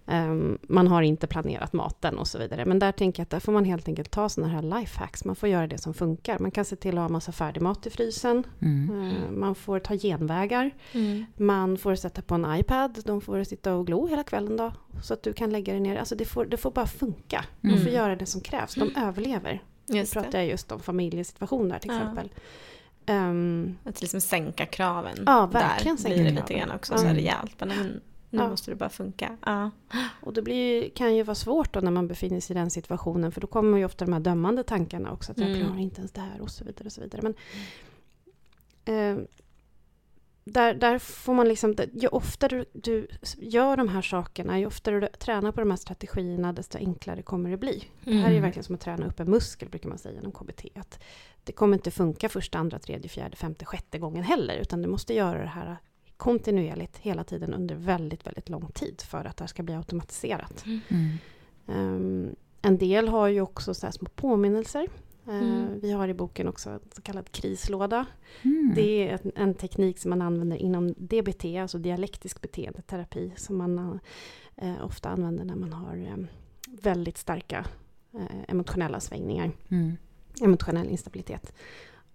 Ehm, 0.07 0.59
man 0.63 0.87
har 0.87 1.03
inte 1.03 1.27
planerat 1.27 1.73
maten 1.73 2.19
och 2.19 2.27
så 2.29 2.39
vidare. 2.39 2.65
Men 2.65 2.79
där 2.79 2.93
tänker 2.93 3.21
jag 3.21 3.25
att 3.25 3.31
där 3.31 3.41
får 3.41 3.53
man 3.53 3.65
helt 3.65 3.89
enkelt 3.89 4.11
ta 4.11 4.29
sådana 4.29 4.53
här 4.53 4.63
lifehacks. 4.81 5.25
Man 5.25 5.37
får 5.37 5.49
göra 5.49 5.67
det 5.67 5.79
som 5.79 5.95
funkar. 5.95 6.39
Man 6.39 6.51
kan 6.51 6.65
se 6.65 6.77
till 6.77 6.99
att 6.99 7.03
ha 7.03 7.09
massa 7.09 7.33
färdigmat 7.33 7.87
i 7.87 7.91
frysen. 7.91 8.45
Mm. 8.63 8.91
Ehm, 9.01 9.41
man 9.41 9.55
får 9.55 9.79
ta 9.79 9.95
genvägar. 9.97 10.71
Mm. 10.93 11.25
Man 11.37 11.79
får 11.79 11.95
sätta 11.95 12.23
på 12.23 12.35
en 12.35 12.57
iPad. 12.59 12.99
De 13.05 13.21
får 13.21 13.45
sitta 13.45 13.75
och 13.75 13.87
glo 13.87 14.07
hela 14.07 14.23
kvällen 14.25 14.57
då. 14.57 14.73
Så 15.03 15.15
att 15.15 15.23
du 15.23 15.33
kan 15.33 15.51
lägga 15.51 15.73
dig 15.73 15.81
ner. 15.81 15.97
Alltså 15.97 16.15
det 16.15 16.25
får, 16.25 16.45
det 16.45 16.57
får 16.57 16.71
bara 16.71 16.87
funka. 16.87 17.45
Man 17.61 17.73
Mm. 17.73 17.85
får 17.85 17.93
göra 17.93 18.17
det 18.17 18.27
som 18.27 18.41
krävs. 18.41 18.75
De 18.75 18.97
överlever. 18.97 19.63
Nu 19.87 20.07
pratar 20.07 20.39
jag 20.39 20.49
just 20.49 20.73
om 20.73 20.81
familjesituationer 20.81 21.79
till 21.79 21.91
Ja. 21.91 22.23
Ehm, 23.07 23.79
Att 23.85 24.01
liksom 24.03 24.21
sänka 24.21 24.67
kraven. 24.67 25.17
Ja, 25.27 25.47
verkligen 25.47 25.97
där 25.97 26.03
sänka 26.03 26.15
blir 26.15 26.25
det 26.25 26.31
kraven. 26.31 26.45
lite 26.49 26.55
grann 26.67 26.77
också 26.77 26.93
Ja. 26.95 26.99
så 26.99 27.07
rejält. 27.07 27.55
Men 27.61 27.69
nu 27.69 28.01
Ja. 28.31 28.49
måste 28.49 28.71
det 28.71 28.75
bara 28.75 28.89
funka. 28.89 29.37
Ja. 29.47 29.71
Och 30.21 30.33
det 30.33 30.43
blir, 30.43 30.89
kan 30.91 31.15
ju 31.17 31.23
vara 31.23 31.35
svårt 31.35 31.73
då 31.75 31.81
när 31.81 31.91
man 31.91 32.09
befinner 32.09 32.41
sig 32.41 32.57
i 32.57 32.59
den 32.59 32.71
situationen 32.71 33.33
för 33.33 33.41
då 33.41 33.47
kommer 33.47 33.79
ju 33.79 33.85
ofta 33.85 34.05
de 34.05 34.13
här 34.13 34.21
dömande 34.21 34.63
tankarna 34.63 35.13
också. 35.13 35.33
Att 35.33 35.39
jag 35.39 35.49
Mm. 35.51 35.61
klarar 35.61 35.79
inte 35.81 35.99
ens 36.01 36.13
det 36.13 36.21
här 36.21 36.41
och 36.41 36.51
så 36.51 36.65
vidare. 36.65 36.87
Och 36.87 36.93
så 36.93 37.01
vidare. 37.01 37.23
Men, 37.23 37.35
eh, 38.85 39.25
där, 40.47 40.75
där 40.75 40.99
får 40.99 41.35
man 41.35 41.49
liksom, 41.49 41.75
ju 41.93 42.09
oftare 42.09 42.57
du, 42.59 42.65
du 42.73 43.07
gör 43.39 43.77
de 43.77 43.89
här 43.89 44.03
sakerna, 44.03 44.59
ju 44.59 44.67
oftare 44.67 45.01
du 45.01 45.07
tränar 45.07 45.53
på 45.53 45.61
de 45.61 45.71
här 45.71 45.77
strategierna, 45.79 46.53
desto 46.53 46.79
enklare 46.79 47.23
kommer 47.23 47.51
det 47.51 47.57
bli. 47.57 47.85
Mm. 48.05 48.17
Det 48.17 48.23
här 48.23 48.29
är 48.29 48.33
ju 48.33 48.37
mm. 48.39 48.43
verkligen 48.43 48.65
som 48.65 48.75
att 48.75 48.81
träna 48.81 49.07
upp 49.07 49.21
en 49.21 49.31
muskel, 49.31 49.69
brukar 49.69 49.89
man 49.89 49.99
säga 49.99 50.19
inom 50.21 50.33
KBT. 50.33 50.65
Att 50.75 51.03
det 51.45 51.53
kommer 51.53 51.77
inte 51.77 51.91
funka 51.91 52.29
första, 52.29 52.59
andra, 52.59 52.79
tredje, 52.79 53.09
fjärde, 53.09 53.37
femte, 53.37 53.65
sjätte 53.65 53.99
gången 53.99 54.25
heller, 54.25 54.57
utan 54.57 54.83
du 54.83 54.89
måste 54.89 55.15
göra 55.15 55.39
det 55.39 55.47
här 55.47 55.77
kontinuerligt 56.17 56.97
hela 56.97 57.25
tiden 57.25 57.55
under 57.55 57.75
väldigt, 57.75 58.27
väldigt 58.27 58.49
lång 58.49 58.67
tid 58.75 59.03
för 59.03 59.25
att 59.25 59.37
det 59.37 59.43
här 59.43 59.49
ska 59.49 59.63
bli 59.63 59.75
automatiserat. 59.75 60.65
Mm. 60.67 61.19
Um, 61.67 62.37
en 62.63 62.79
del 62.79 63.09
har 63.09 63.29
ju 63.29 63.41
också 63.41 63.75
så 63.75 63.93
små 63.93 64.09
påminnelser. 64.15 64.89
Mm. 65.27 65.81
Vi 65.81 65.93
har 65.93 66.09
i 66.09 66.15
boken 66.15 66.49
också 66.49 66.71
en 66.71 66.81
så 66.95 67.03
kallad 67.03 67.33
krislåda. 67.33 68.07
Mm. 68.43 68.73
Det 68.75 69.11
är 69.11 69.21
en, 69.35 69.55
teknik 69.55 69.99
som 69.99 70.11
man 70.11 70.23
använder 70.23 70.57
inom 70.57 70.95
DBT, 70.97 71.45
alltså 71.45 71.79
dialektisk 71.79 72.41
beteendeterapi, 72.41 73.33
som 73.37 73.57
man 73.57 74.01
uh, 74.63 74.85
ofta 74.85 75.09
använder 75.09 75.45
när 75.45 75.57
man 75.57 75.73
har 75.73 75.97
um, 75.97 76.27
väldigt 76.67 77.19
starka 77.19 77.67
uh, 78.15 78.21
emotionella 78.49 79.01
svängningar. 79.01 79.51
Emotionell 80.43 80.89
instabilitet. 80.89 81.53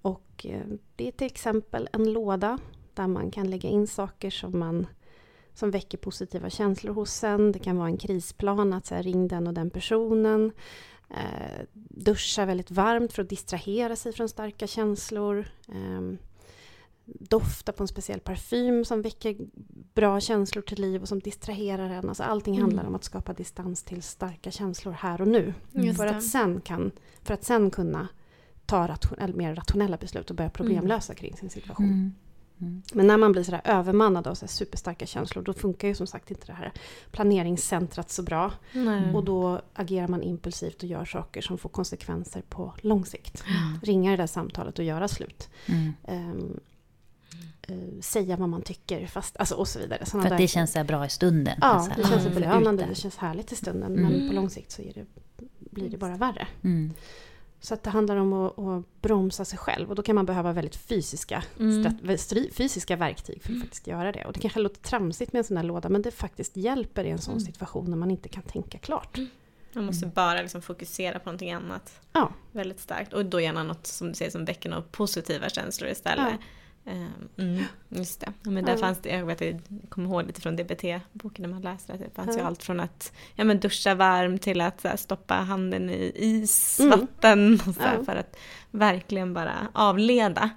Och 0.01 0.45
eh, 0.45 0.67
det 0.95 1.07
är 1.07 1.11
till 1.11 1.27
exempel 1.27 1.89
en 1.93 2.13
låda 2.13 2.57
där 2.93 3.07
man 3.07 3.31
kan 3.31 3.49
lägga 3.49 3.69
in 3.69 3.87
saker 3.87 4.29
som 4.29 4.59
man 4.59 4.87
som 5.53 5.71
väcker 5.71 5.97
positiva 5.97 6.49
känslor 6.49 6.93
hos 6.93 7.23
en. 7.23 7.51
Det 7.51 7.59
kan 7.59 7.77
vara 7.77 7.87
en 7.87 7.97
krisplan, 7.97 8.73
att 8.73 8.85
säga 8.85 9.01
ring 9.01 9.27
den 9.27 9.47
och 9.47 9.53
den 9.53 9.69
personen. 9.69 10.51
Eh, 11.09 11.65
duscha 11.73 12.45
väldigt 12.45 12.71
varmt 12.71 13.13
för 13.13 13.21
att 13.21 13.29
distrahera 13.29 13.95
sig 13.95 14.13
från 14.13 14.29
starka 14.29 14.67
känslor. 14.67 15.47
Eh, 15.67 16.01
dofta 17.19 17.71
på 17.71 17.83
en 17.83 17.87
speciell 17.87 18.19
parfym 18.19 18.85
som 18.85 19.01
väcker 19.01 19.37
bra 19.93 20.19
känslor 20.19 20.61
till 20.61 20.81
liv 20.81 21.01
och 21.01 21.07
som 21.07 21.19
distraherar 21.19 21.89
en. 21.89 22.09
Alltså 22.09 22.23
allting 22.23 22.55
mm. 22.55 22.63
handlar 22.63 22.85
om 22.85 22.95
att 22.95 23.03
skapa 23.03 23.33
distans 23.33 23.83
till 23.83 24.03
starka 24.03 24.51
känslor 24.51 24.93
här 24.93 25.21
och 25.21 25.27
nu. 25.27 25.53
För 25.97 26.07
att, 26.07 26.23
sen 26.23 26.61
kan, 26.61 26.91
för 27.23 27.33
att 27.33 27.43
sen 27.43 27.71
kunna 27.71 28.07
ta 28.65 28.87
ration, 28.87 29.37
mer 29.37 29.55
rationella 29.55 29.97
beslut 29.97 30.29
och 30.29 30.35
börja 30.35 30.49
problemlösa 30.49 31.13
kring 31.13 31.37
sin 31.37 31.49
situation. 31.49 31.85
Mm. 31.85 32.13
Mm. 32.61 32.81
Men 32.93 33.07
när 33.07 33.17
man 33.17 33.31
blir 33.31 33.43
sådär 33.43 33.61
övermannad 33.63 34.27
av 34.27 34.35
så 34.35 34.47
superstarka 34.47 35.05
känslor 35.05 35.43
då 35.43 35.53
funkar 35.53 35.87
ju 35.87 35.95
som 35.95 36.07
sagt 36.07 36.31
inte 36.31 36.47
det 36.47 36.53
här 36.53 36.71
planeringscentrat 37.11 38.09
så 38.09 38.23
bra. 38.23 38.51
Nej. 38.73 39.13
Och 39.13 39.23
då 39.23 39.61
agerar 39.73 40.07
man 40.07 40.23
impulsivt 40.23 40.83
och 40.83 40.89
gör 40.89 41.05
saker 41.05 41.41
som 41.41 41.57
får 41.57 41.69
konsekvenser 41.69 42.41
på 42.49 42.73
lång 42.81 43.05
sikt. 43.05 43.43
Mm. 43.47 43.79
Ringa 43.81 44.11
det 44.11 44.17
där 44.17 44.27
samtalet 44.27 44.79
och 44.79 44.85
göra 44.85 45.07
slut. 45.07 45.49
Mm. 45.65 45.93
Um, 46.07 46.59
uh, 47.71 48.01
säga 48.01 48.35
vad 48.35 48.49
man 48.49 48.61
tycker 48.61 49.07
fast, 49.07 49.37
alltså, 49.37 49.55
och 49.55 49.67
så 49.67 49.79
vidare. 49.79 50.05
Såna 50.05 50.23
För 50.23 50.27
att 50.27 50.37
där... 50.37 50.43
det 50.43 50.47
känns 50.47 50.71
så 50.71 50.83
bra 50.83 51.05
i 51.05 51.09
stunden? 51.09 51.57
Ja, 51.61 51.67
alltså. 51.67 51.91
det 51.95 52.07
känns 52.07 52.35
belönande, 52.35 52.85
det 52.89 52.95
känns 52.95 53.17
härligt 53.17 53.51
i 53.51 53.55
stunden. 53.55 53.91
Men 53.91 54.13
mm. 54.13 54.27
på 54.27 54.33
lång 54.33 54.49
sikt 54.49 54.71
så 54.71 54.81
det, 54.81 55.05
blir 55.59 55.89
det 55.89 55.97
bara 55.97 56.17
värre. 56.17 56.47
Mm. 56.63 56.93
Så 57.61 57.73
att 57.73 57.83
det 57.83 57.89
handlar 57.89 58.15
om 58.15 58.33
att, 58.33 58.59
att, 58.59 59.01
bromsa 59.01 59.45
sig 59.45 59.59
själv 59.59 59.89
och 59.89 59.95
då 59.95 60.01
kan 60.01 60.15
man 60.15 60.25
behöva 60.25 60.53
väldigt 60.53 60.75
fysiska, 60.75 61.43
mm. 61.59 61.97
fysiska 62.51 62.95
verktyg 62.95 63.41
för 63.41 63.49
att 63.49 63.55
mm. 63.55 63.61
faktiskt 63.61 63.87
göra 63.87 64.11
det. 64.11 64.25
Och 64.25 64.33
det 64.33 64.39
kanske 64.39 64.59
låter 64.59 64.81
tramsigt 64.81 65.33
med 65.33 65.39
en 65.39 65.43
sån 65.43 65.57
här 65.57 65.63
låda 65.63 65.89
men 65.89 66.01
det 66.01 66.11
faktiskt 66.11 66.57
hjälper 66.57 67.03
i 67.03 67.09
en 67.09 67.17
sån 67.17 67.33
mm. 67.33 67.45
situation 67.45 67.89
när 67.89 67.97
man 67.97 68.11
inte 68.11 68.29
kan 68.29 68.43
tänka 68.43 68.77
klart. 68.77 69.17
Mm. 69.17 69.29
Man 69.73 69.85
måste 69.85 70.05
bara 70.05 70.41
liksom 70.41 70.61
fokusera 70.61 71.19
på 71.19 71.25
någonting 71.25 71.51
annat. 71.51 72.01
Ja. 72.13 72.33
Väldigt 72.51 72.79
starkt. 72.79 73.13
Och 73.13 73.25
då 73.25 73.41
gärna 73.41 73.63
något 73.63 73.87
som 73.87 74.07
du 74.07 74.13
säger 74.13 74.31
som 74.31 74.45
väcker 74.45 74.69
några 74.69 74.83
positiva 74.83 75.49
känslor 75.49 75.89
istället. 75.89 76.27
Ja. 76.31 76.45
Ehm, 76.85 77.29
mm, 77.37 77.63
just 77.89 78.19
det. 78.19 78.33
Ja, 78.43 78.51
men 78.51 78.65
där 78.65 78.73
ja. 78.73 78.77
fanns 78.77 78.99
det, 79.01 79.09
jag, 79.09 79.25
vet, 79.25 79.41
jag 79.41 79.61
kommer 79.89 80.09
ihåg 80.09 80.27
lite 80.27 80.41
från 80.41 80.55
DBT-boken 80.55 81.41
när 81.41 81.49
man 81.49 81.61
läste 81.61 81.93
det. 81.93 81.97
Det 81.97 82.15
fanns 82.15 82.35
ja. 82.35 82.41
ju 82.41 82.47
allt 82.47 82.63
från 82.63 82.79
att 82.79 83.13
ja, 83.35 83.43
men 83.43 83.59
duscha 83.59 83.95
varmt 83.95 84.41
till 84.41 84.61
att 84.61 84.83
här, 84.83 84.95
stoppa 84.95 85.33
handen 85.33 85.89
i 85.89 86.11
isvatten. 86.15 87.39
Mm. 87.47 87.59
Och 87.67 87.75
så 87.75 87.81
här, 87.81 88.03
För 88.03 88.15
att 88.15 88.37
verkligen 88.71 89.33
bara 89.33 89.67
avleda 89.73 90.49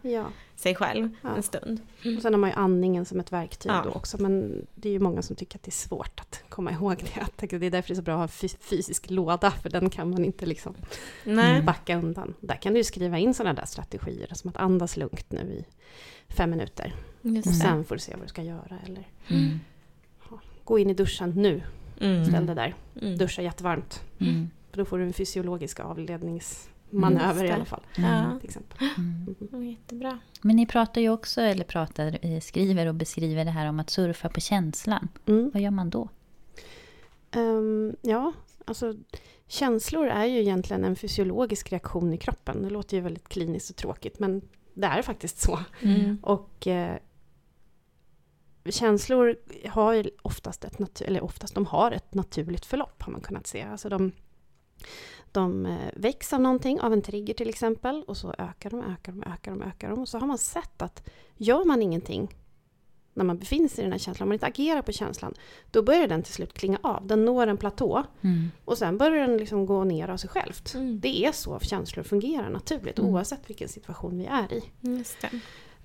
sig 0.62 0.74
själv 0.74 1.08
en 1.22 1.42
stund. 1.42 1.80
Mm. 2.04 2.16
Och 2.16 2.22
sen 2.22 2.34
har 2.34 2.40
man 2.40 2.50
ju 2.50 2.56
andningen 2.56 3.04
som 3.04 3.20
ett 3.20 3.32
verktyg 3.32 3.72
då 3.84 3.90
också. 3.90 4.22
Men 4.22 4.66
det 4.74 4.88
är 4.88 4.92
ju 4.92 4.98
många 4.98 5.22
som 5.22 5.36
tycker 5.36 5.58
att 5.58 5.62
det 5.62 5.68
är 5.68 5.72
svårt 5.72 6.20
att 6.20 6.42
komma 6.48 6.72
ihåg 6.72 7.04
det. 7.36 7.58
det 7.58 7.66
är 7.66 7.70
därför 7.70 7.88
det 7.88 7.94
är 7.94 7.96
så 7.96 8.02
bra 8.02 8.14
att 8.14 8.18
ha 8.18 8.48
en 8.48 8.48
fysisk 8.60 9.10
låda. 9.10 9.50
För 9.50 9.70
den 9.70 9.90
kan 9.90 10.10
man 10.10 10.24
inte 10.24 10.46
liksom 10.46 10.74
Nej. 11.24 11.62
backa 11.62 11.98
undan. 11.98 12.34
Där 12.40 12.56
kan 12.56 12.72
du 12.72 12.78
ju 12.78 12.84
skriva 12.84 13.18
in 13.18 13.34
sådana 13.34 13.54
där 13.54 13.66
strategier. 13.66 14.28
Som 14.34 14.50
att 14.50 14.56
andas 14.56 14.96
lugnt 14.96 15.32
nu 15.32 15.64
i 16.28 16.32
fem 16.32 16.50
minuter. 16.50 16.94
Just 17.22 17.48
och 17.48 17.54
sen 17.54 17.84
får 17.84 17.94
du 17.94 18.00
se 18.00 18.12
vad 18.12 18.24
du 18.24 18.28
ska 18.28 18.42
göra. 18.42 18.78
Eller 18.86 19.08
mm. 19.28 19.60
gå 20.64 20.78
in 20.78 20.90
i 20.90 20.94
duschen 20.94 21.30
nu. 21.30 21.62
Mm. 22.00 22.24
Ställ 22.24 22.46
dig 22.46 22.54
där. 22.54 22.74
Mm. 23.00 23.18
Duscha 23.18 23.42
jättevarmt. 23.42 24.04
Mm. 24.18 24.50
För 24.70 24.78
då 24.78 24.84
får 24.84 24.98
du 24.98 25.04
en 25.04 25.12
fysiologisk 25.12 25.80
avledningsmanöver 26.92 27.44
i 27.44 27.50
alla 27.50 27.64
fall. 27.64 27.86
Mm. 27.96 28.40
Till 28.40 28.48
exempel. 28.48 28.88
Mm. 28.96 29.70
Jättebra. 29.70 30.18
Men 30.42 30.56
ni 30.56 30.66
pratar 30.66 31.00
ju 31.00 31.10
också, 31.10 31.40
eller 31.40 31.64
pratar, 31.64 32.18
eh, 32.22 32.40
skriver 32.40 32.86
och 32.86 32.94
beskriver 32.94 33.44
det 33.44 33.50
här 33.50 33.68
om 33.68 33.80
att 33.80 33.90
surfa 33.90 34.28
på 34.28 34.40
känslan. 34.40 35.08
Mm. 35.26 35.50
Vad 35.54 35.62
gör 35.62 35.70
man 35.70 35.90
då? 35.90 36.08
Um, 37.36 37.96
ja, 38.02 38.32
alltså 38.64 38.94
känslor 39.46 40.06
är 40.06 40.24
ju 40.24 40.40
egentligen 40.40 40.84
en 40.84 40.96
fysiologisk 40.96 41.72
reaktion 41.72 42.12
i 42.12 42.16
kroppen. 42.16 42.62
Det 42.62 42.70
låter 42.70 42.96
ju 42.96 43.02
väldigt 43.02 43.28
kliniskt 43.28 43.70
och 43.70 43.76
tråkigt 43.76 44.18
men 44.18 44.42
det 44.74 44.86
är 44.86 45.02
faktiskt 45.02 45.40
så. 45.40 45.58
Mm. 45.80 46.18
Och 46.22 46.66
eh, 46.66 46.96
känslor 48.64 49.36
har 49.68 49.92
ju 49.92 50.10
oftast 50.22 50.64
ett 50.64 50.78
natur, 50.78 51.06
eller 51.06 51.24
oftast, 51.24 51.54
de 51.54 51.66
har 51.66 51.92
ett 51.92 52.14
naturligt 52.14 52.66
förlopp 52.66 53.02
har 53.02 53.12
man 53.12 53.20
kunnat 53.20 53.46
se. 53.46 53.62
Alltså 53.62 53.88
de, 53.88 54.12
de 55.32 55.66
eh, 55.66 55.90
väcks 55.94 56.32
av 56.32 56.40
någonting, 56.40 56.80
av 56.80 56.92
en 56.92 57.02
trigger 57.02 57.34
till 57.34 57.48
exempel, 57.48 58.04
och 58.06 58.16
så 58.16 58.34
ökar 58.38 58.70
de, 58.70 58.80
ökar 58.80 59.12
de, 59.12 59.22
ökar 59.22 59.50
de, 59.50 59.62
ökar 59.62 59.90
de. 59.90 60.00
Och 60.00 60.08
så 60.08 60.18
har 60.18 60.26
man 60.26 60.38
sett 60.38 60.82
att 60.82 61.08
gör 61.36 61.64
man 61.64 61.82
ingenting 61.82 62.28
när 63.14 63.24
man 63.24 63.38
befinner 63.38 63.68
sig 63.68 63.80
i 63.80 63.82
den 63.82 63.92
här 63.92 63.98
känslan, 63.98 64.24
om 64.24 64.28
man 64.28 64.34
inte 64.34 64.46
agerar 64.46 64.82
på 64.82 64.92
känslan, 64.92 65.34
då 65.70 65.82
börjar 65.82 66.08
den 66.08 66.22
till 66.22 66.32
slut 66.32 66.52
klinga 66.52 66.78
av. 66.82 67.06
Den 67.06 67.24
når 67.24 67.46
en 67.46 67.56
platå 67.56 68.04
mm. 68.20 68.50
och 68.64 68.78
sen 68.78 68.98
börjar 68.98 69.28
den 69.28 69.36
liksom 69.36 69.66
gå 69.66 69.84
ner 69.84 70.08
av 70.08 70.16
sig 70.16 70.30
självt. 70.30 70.74
Mm. 70.74 71.00
Det 71.00 71.24
är 71.24 71.32
så 71.32 71.58
känslor 71.58 72.02
fungerar 72.02 72.50
naturligt 72.50 72.98
mm. 72.98 73.10
oavsett 73.10 73.50
vilken 73.50 73.68
situation 73.68 74.18
vi 74.18 74.26
är 74.26 74.52
i. 74.52 74.62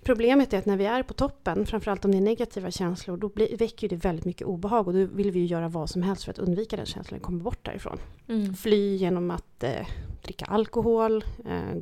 Problemet 0.03 0.53
är 0.53 0.57
att 0.57 0.65
när 0.65 0.77
vi 0.77 0.85
är 0.85 1.03
på 1.03 1.13
toppen, 1.13 1.65
framförallt 1.65 2.05
om 2.05 2.11
det 2.11 2.17
är 2.17 2.21
negativa 2.21 2.71
känslor, 2.71 3.17
då 3.17 3.29
blir, 3.29 3.57
väcker 3.57 3.89
det 3.89 3.95
väldigt 3.95 4.25
mycket 4.25 4.47
obehag 4.47 4.87
och 4.87 4.93
då 4.93 5.05
vill 5.05 5.31
vi 5.31 5.45
göra 5.45 5.67
vad 5.67 5.89
som 5.89 6.01
helst 6.01 6.23
för 6.23 6.31
att 6.31 6.39
undvika 6.39 6.75
den 6.75 6.85
känslan 6.85 7.19
och 7.19 7.25
komma 7.25 7.43
bort 7.43 7.65
därifrån. 7.65 7.97
Mm. 8.27 8.55
Fly 8.55 8.95
genom 8.95 9.31
att 9.31 9.63
eh, 9.63 9.87
dricka 10.23 10.45
alkohol, 10.45 11.25
eh, 11.45 11.77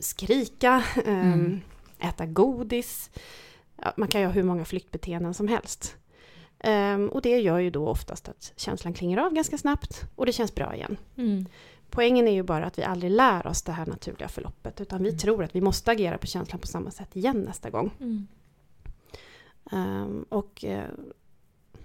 skrika, 0.00 0.84
eh, 1.06 2.08
äta 2.08 2.26
godis 2.26 3.10
ja, 3.82 3.92
man 3.96 4.08
kan 4.08 4.20
ju 4.20 4.26
ha 4.26 4.34
hur 4.34 4.42
många 4.42 4.64
flyktbeteenden 4.64 5.34
som 5.34 5.48
helst. 5.48 5.96
Um, 6.64 7.08
och 7.08 7.22
det 7.22 7.38
gör 7.40 7.58
ju 7.58 7.70
då 7.70 7.88
oftast 7.88 8.28
att 8.28 8.52
känslan 8.56 8.94
klingar 8.94 9.26
av 9.26 9.34
ganska 9.34 9.58
snabbt 9.58 10.04
och 10.16 10.26
det 10.26 10.32
känns 10.32 10.54
bra 10.54 10.74
igen. 10.74 10.96
Mm. 11.16 11.46
Poängen 11.90 12.28
är 12.28 12.32
ju 12.32 12.42
bara 12.42 12.66
att 12.66 12.78
vi 12.78 12.82
aldrig 12.82 13.12
lär 13.12 13.46
oss 13.46 13.62
det 13.62 13.72
här 13.72 13.86
naturliga 13.86 14.28
förloppet 14.28 14.80
utan 14.80 15.02
vi 15.02 15.08
mm. 15.08 15.18
tror 15.18 15.44
att 15.44 15.54
vi 15.54 15.60
måste 15.60 15.90
agera 15.90 16.18
på 16.18 16.26
känslan 16.26 16.60
på 16.60 16.66
samma 16.66 16.90
sätt 16.90 17.16
igen 17.16 17.40
nästa 17.40 17.70
gång. 17.70 17.90
Mm. 18.00 18.26
Um, 19.72 20.26
och 20.28 20.64
uh, 20.68 20.80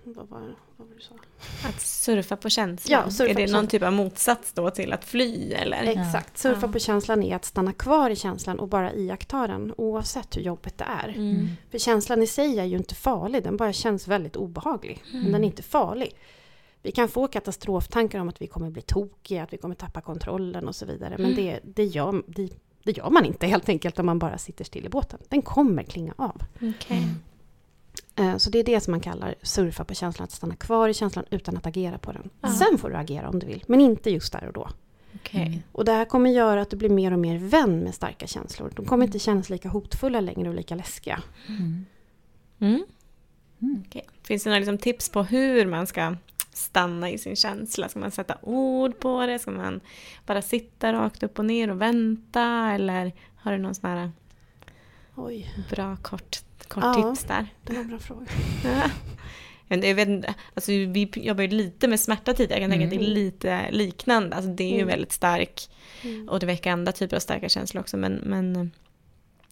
vad 0.03 0.27
var, 0.27 0.39
vad 0.39 0.47
var 0.77 0.85
det 0.87 0.95
du 0.95 1.01
sa? 1.01 1.15
Att 1.67 1.81
surfa 1.81 2.37
på 2.37 2.49
känslan? 2.49 3.01
Ja, 3.05 3.11
surfa 3.11 3.31
är 3.31 3.47
det 3.47 3.51
någon 3.51 3.67
typ 3.67 3.83
av 3.83 3.93
motsats 3.93 4.53
då 4.53 4.69
till 4.69 4.93
att 4.93 5.05
fly 5.05 5.53
eller? 5.53 5.83
Exakt, 5.83 6.37
surfa 6.37 6.67
ja. 6.67 6.71
på 6.71 6.79
känslan 6.79 7.23
är 7.23 7.35
att 7.35 7.45
stanna 7.45 7.73
kvar 7.73 8.09
i 8.09 8.15
känslan 8.15 8.59
och 8.59 8.67
bara 8.67 8.93
iaktta 8.93 9.47
den 9.47 9.73
oavsett 9.77 10.37
hur 10.37 10.41
jobbigt 10.41 10.77
det 10.77 10.85
är. 11.03 11.09
Mm. 11.09 11.47
För 11.71 11.77
känslan 11.77 12.23
i 12.23 12.27
sig 12.27 12.59
är 12.59 12.65
ju 12.65 12.77
inte 12.77 12.95
farlig, 12.95 13.43
den 13.43 13.57
bara 13.57 13.73
känns 13.73 14.07
väldigt 14.07 14.35
obehaglig. 14.35 15.03
Mm. 15.11 15.23
Men 15.23 15.31
den 15.31 15.43
är 15.43 15.47
inte 15.47 15.63
farlig. 15.63 16.15
Vi 16.83 16.91
kan 16.91 17.09
få 17.09 17.27
katastroftankar 17.27 18.19
om 18.19 18.29
att 18.29 18.41
vi 18.41 18.47
kommer 18.47 18.69
bli 18.69 18.81
tokiga, 18.81 19.43
att 19.43 19.53
vi 19.53 19.57
kommer 19.57 19.75
tappa 19.75 20.01
kontrollen 20.01 20.67
och 20.67 20.75
så 20.75 20.85
vidare. 20.85 21.15
Men 21.17 21.25
mm. 21.25 21.35
det, 21.35 21.59
det, 21.63 21.85
gör, 21.85 22.23
det, 22.27 22.49
det 22.83 22.97
gör 22.97 23.09
man 23.09 23.25
inte 23.25 23.47
helt 23.47 23.69
enkelt 23.69 23.99
om 23.99 24.05
man 24.05 24.19
bara 24.19 24.37
sitter 24.37 24.65
still 24.65 24.85
i 24.85 24.89
båten. 24.89 25.19
Den 25.29 25.41
kommer 25.41 25.83
klinga 25.83 26.13
av. 26.17 26.43
Okay. 26.55 26.97
Mm. 26.97 27.15
Eh, 28.15 28.37
så 28.37 28.49
det 28.49 28.59
är 28.59 28.63
det 28.63 28.79
som 28.79 28.91
man 28.91 28.99
kallar 28.99 29.35
surfa 29.41 29.83
på 29.83 29.93
känslan, 29.93 30.23
att 30.23 30.31
stanna 30.31 30.55
kvar 30.55 30.89
i 30.89 30.93
känslan 30.93 31.25
utan 31.29 31.57
att 31.57 31.65
agera 31.65 31.97
på 31.97 32.11
den. 32.11 32.29
Aha. 32.41 32.53
Sen 32.53 32.77
får 32.77 32.89
du 32.89 32.95
agera 32.95 33.29
om 33.29 33.39
du 33.39 33.45
vill, 33.45 33.63
men 33.67 33.81
inte 33.81 34.09
just 34.09 34.33
där 34.33 34.47
och 34.47 34.53
då. 34.53 34.69
Okay. 35.15 35.47
Mm. 35.47 35.59
Och 35.71 35.85
det 35.85 35.91
här 35.91 36.05
kommer 36.05 36.29
göra 36.29 36.61
att 36.61 36.69
du 36.69 36.77
blir 36.77 36.89
mer 36.89 37.13
och 37.13 37.19
mer 37.19 37.37
vän 37.37 37.79
med 37.79 37.95
starka 37.95 38.27
känslor. 38.27 38.71
De 38.75 38.85
kommer 38.85 39.05
inte 39.05 39.19
kännas 39.19 39.49
lika 39.49 39.69
hotfulla 39.69 40.21
längre 40.21 40.49
och 40.49 40.55
lika 40.55 40.75
läskiga. 40.75 41.23
Mm. 41.47 41.85
Mm. 42.59 42.83
mm. 43.61 43.83
Okay. 43.87 44.01
Finns 44.23 44.43
det 44.43 44.49
några 44.49 44.59
liksom 44.59 44.77
tips 44.77 45.09
på 45.09 45.23
hur 45.23 45.65
man 45.65 45.87
ska 45.87 46.15
stanna 46.57 47.09
i 47.09 47.17
sin 47.17 47.35
känsla? 47.35 47.89
Ska 47.89 47.99
man 47.99 48.11
sätta 48.11 48.37
ord 48.41 48.99
på 48.99 49.25
det? 49.25 49.39
Ska 49.39 49.51
man 49.51 49.79
bara 50.25 50.41
sitta 50.41 50.93
rakt 50.93 51.23
upp 51.23 51.39
och 51.39 51.45
ner 51.45 51.69
och 51.69 51.81
vänta? 51.81 52.71
Eller 52.73 53.11
har 53.35 53.51
du 53.51 53.57
någon 53.57 53.75
sån 53.75 53.89
här 53.89 54.11
Oj, 55.15 55.53
Bra 55.69 55.95
kort, 56.01 56.37
kort 56.67 56.83
Ja. 56.83 56.93
tips 56.93 57.23
där. 57.23 57.47
det 57.63 57.73
var 57.73 57.81
en 57.81 57.87
bra 57.87 57.99
fråga. 57.99 58.25
Ja. 58.63 58.89
Jag 59.67 59.95
vet 59.95 60.07
inte, 60.07 60.33
alltså 60.53 60.71
vi 60.71 61.09
jobbar 61.15 61.41
ju 61.43 61.47
lite 61.49 61.87
med 61.87 61.99
smärta 61.99 62.33
tidigare, 62.33 62.61
jag 62.61 62.71
kan 62.71 62.79
tänka 62.79 62.95
att 62.95 62.99
det 62.99 63.05
är 63.05 63.09
lite 63.15 63.71
liknande. 63.71 64.35
Alltså 64.35 64.51
det 64.51 64.63
är 64.63 64.69
ju 64.69 64.75
Mm. 64.75 64.87
väldigt 64.87 65.11
stark 65.11 65.69
Mm. 66.03 66.29
och 66.29 66.39
det 66.39 66.45
väcker 66.45 66.71
andra 66.71 66.91
typer 66.91 67.15
av 67.15 67.19
starka 67.19 67.49
känslor 67.49 67.81
också. 67.81 67.97
Men, 67.97 68.13
men 68.13 68.55
eh, 68.55 68.65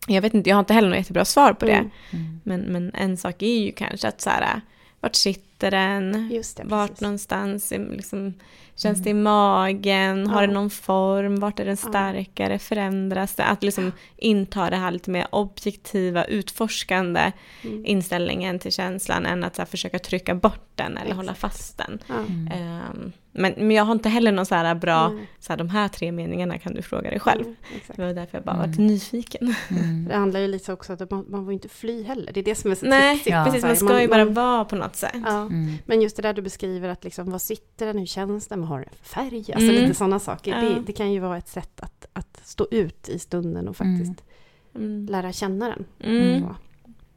jag 0.07 0.21
vet 0.21 0.33
inte, 0.33 0.49
jag 0.49 0.55
har 0.55 0.59
inte 0.59 0.73
heller 0.73 0.89
något 0.89 0.97
jättebra 0.97 1.25
svar 1.25 1.53
på 1.53 1.65
det. 1.65 1.71
Mm. 1.73 1.89
Mm. 2.11 2.39
Men, 2.43 2.61
men 2.61 2.91
en 2.93 3.17
sak 3.17 3.41
är 3.41 3.59
ju 3.59 3.71
kanske 3.71 4.07
att 4.07 4.21
så 4.21 4.29
här, 4.29 4.61
vart 4.99 5.15
sitter 5.15 5.50
den? 5.69 6.29
Just 6.33 6.57
det, 6.57 6.63
Vart 6.65 6.89
precis. 6.89 7.01
någonstans 7.01 7.71
liksom, 7.71 8.33
känns 8.75 9.03
det 9.03 9.09
i 9.09 9.13
magen? 9.13 10.27
Har 10.27 10.41
Ja. 10.41 10.47
det 10.47 10.53
någon 10.53 10.69
form? 10.69 11.39
Vart 11.39 11.59
är 11.59 11.65
den 11.65 11.77
Ja. 11.83 11.89
starkare? 11.89 12.59
Förändras 12.59 13.35
det? 13.35 13.43
Att 13.43 13.63
liksom 13.63 13.91
inta 14.17 14.69
det 14.69 14.75
här 14.75 14.91
lite 14.91 15.09
mer 15.11 15.27
objektiva, 15.31 16.23
utforskande 16.25 17.31
Mm. 17.63 17.85
inställningen 17.85 18.59
till 18.59 18.71
känslan 18.71 19.25
än 19.25 19.43
att 19.43 19.55
så 19.55 19.61
här, 19.61 19.67
försöka 19.67 19.99
trycka 19.99 20.35
bort 20.35 20.67
den 20.75 20.97
eller 20.97 21.15
hålla 21.15 21.31
Exakt. 21.31 21.53
fast 21.53 21.77
den. 21.77 21.99
Ja. 22.07 22.15
Mm. 22.15 22.47
Ehm, 22.53 23.11
men, 23.33 23.53
men 23.57 23.71
jag 23.71 23.83
har 23.85 23.91
inte 23.91 24.09
heller 24.09 24.31
någon 24.31 24.45
så 24.45 24.55
här 24.55 24.75
bra, 24.75 25.09
Nej. 25.09 25.29
så 25.39 25.53
här, 25.53 25.57
de 25.57 25.69
här 25.69 25.87
tre 25.87 26.11
meningarna 26.11 26.57
kan 26.57 26.73
du 26.73 26.81
fråga 26.81 27.09
dig 27.09 27.19
själv. 27.19 27.41
Mm, 27.41 27.55
exakt. 27.75 27.97
Det 27.99 28.05
var 28.05 28.13
därför 28.13 28.37
jag 28.37 28.43
bara 28.45 28.55
Mm. 28.55 28.69
varit 28.69 28.79
nyfiken. 28.79 29.55
Mm. 29.69 30.07
Det 30.07 30.15
handlar 30.15 30.39
ju 30.39 30.47
lite 30.47 30.73
också 30.73 30.93
om 30.93 30.97
att 31.03 31.11
man, 31.11 31.25
man 31.29 31.45
får 31.45 31.53
inte 31.53 31.69
fly 31.69 32.03
heller. 32.03 32.31
Det 32.33 32.39
är 32.39 32.43
det 32.43 32.55
som 32.55 32.71
är 32.71 32.75
så 32.75 32.85
Nej. 32.85 33.21
Ja. 33.25 33.43
precis, 33.45 33.63
man 33.63 33.75
ska 33.75 34.01
ju 34.01 34.07
bara 34.07 34.25
man- 34.25 34.33
vara 34.33 34.65
på 34.65 34.75
något 34.75 34.95
sätt. 34.95 35.15
Ja. 35.25 35.49
Mm. 35.51 35.73
Men 35.85 36.01
just 36.01 36.15
det 36.15 36.21
där 36.21 36.33
du 36.33 36.41
beskriver 36.41 36.89
att 36.89 37.03
liksom, 37.03 37.31
vad 37.31 37.41
sitter 37.41 37.85
den, 37.85 37.97
hur 37.97 38.05
känns 38.05 38.47
den, 38.47 38.59
vad 38.59 38.69
har 38.69 38.79
den 38.79 38.89
för 39.01 39.05
färg? 39.05 39.37
Alltså 39.37 39.69
Mm. 39.71 39.75
lite 39.75 39.93
sådana 39.93 40.19
saker. 40.19 40.51
Ja. 40.51 40.69
Det, 40.69 40.81
det 40.85 40.93
kan 40.93 41.11
ju 41.11 41.19
vara 41.19 41.37
ett 41.37 41.47
sätt 41.47 41.79
att, 41.81 42.05
att 42.13 42.41
stå 42.43 42.67
ut 42.71 43.09
i 43.09 43.19
stunden 43.19 43.67
och 43.67 43.75
faktiskt 43.75 44.23
Mm. 44.75 45.05
lära 45.05 45.31
känna 45.31 45.67
den. 45.69 45.85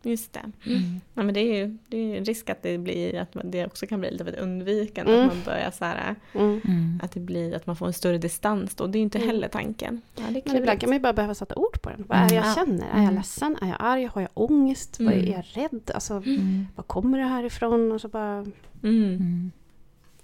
Just 0.05 0.33
det. 0.33 0.41
Mm. 0.67 1.01
Ja, 1.15 1.23
men 1.23 1.35
det 1.35 1.41
är 1.41 1.57
ju 1.57 1.77
det 1.89 1.97
är 1.97 2.03
ju 2.03 2.17
en 2.19 2.25
risk 2.25 2.51
att 2.51 2.63
det 2.63 2.79
blir 2.79 3.15
att 3.21 3.37
det 3.45 3.67
också 3.67 3.87
kan 3.87 4.01
bli 4.01 4.11
lite 4.11 4.25
av 4.25 4.29
ett 4.29 4.39
undvikande. 4.39 5.13
Mm. 5.15 5.27
Att 5.29 5.35
man 5.35 5.45
börjar 5.45 5.71
så 5.71 5.85
här, 5.85 6.15
Mm. 6.35 6.61
Mm. 6.65 7.01
att 7.03 7.13
det 7.13 7.21
blir 7.21 7.55
att 7.55 7.67
man 7.67 7.77
får 7.77 7.87
en 7.87 7.93
större 7.93 8.19
distans 8.19 8.75
då. 8.75 8.87
Det 8.87 8.97
är 8.97 9.01
ju 9.01 9.05
inte 9.05 9.19
Mm. 9.19 9.29
heller 9.29 9.49
tanken. 9.49 10.03
Ja, 10.17 10.23
Men 10.45 10.57
ibland 10.57 10.81
kan 10.81 10.91
man 10.91 10.97
ju 10.97 11.01
bara 11.03 11.13
behöva 11.13 11.35
sätta 11.35 11.55
ord 11.55 11.83
på 11.83 11.91
den. 11.91 12.05
Vad 12.09 12.19
är 12.19 12.29
det 12.29 12.35
jag 12.35 12.45
Mm. 12.45 12.55
känner? 12.55 13.01
Är 13.01 13.05
jag 13.05 13.15
ledsen? 13.15 13.57
Är 13.63 13.69
jag 13.69 13.77
arg? 13.81 14.05
Har 14.05 14.21
jag 14.21 14.31
ångest? 14.35 15.01
Vad 15.01 15.13
är 15.13 15.27
jag 15.27 15.45
rädd? 15.53 15.91
Alltså, 15.95 16.15
Mm. 16.15 16.67
var 16.77 16.85
kommer 16.85 17.19
det 17.19 17.25
här 17.25 17.45
ifrån? 17.45 17.93
Och 17.93 18.01
så 18.01 18.09
bara... 18.09 18.39
Mm. 18.39 18.55
Mm. 18.83 19.51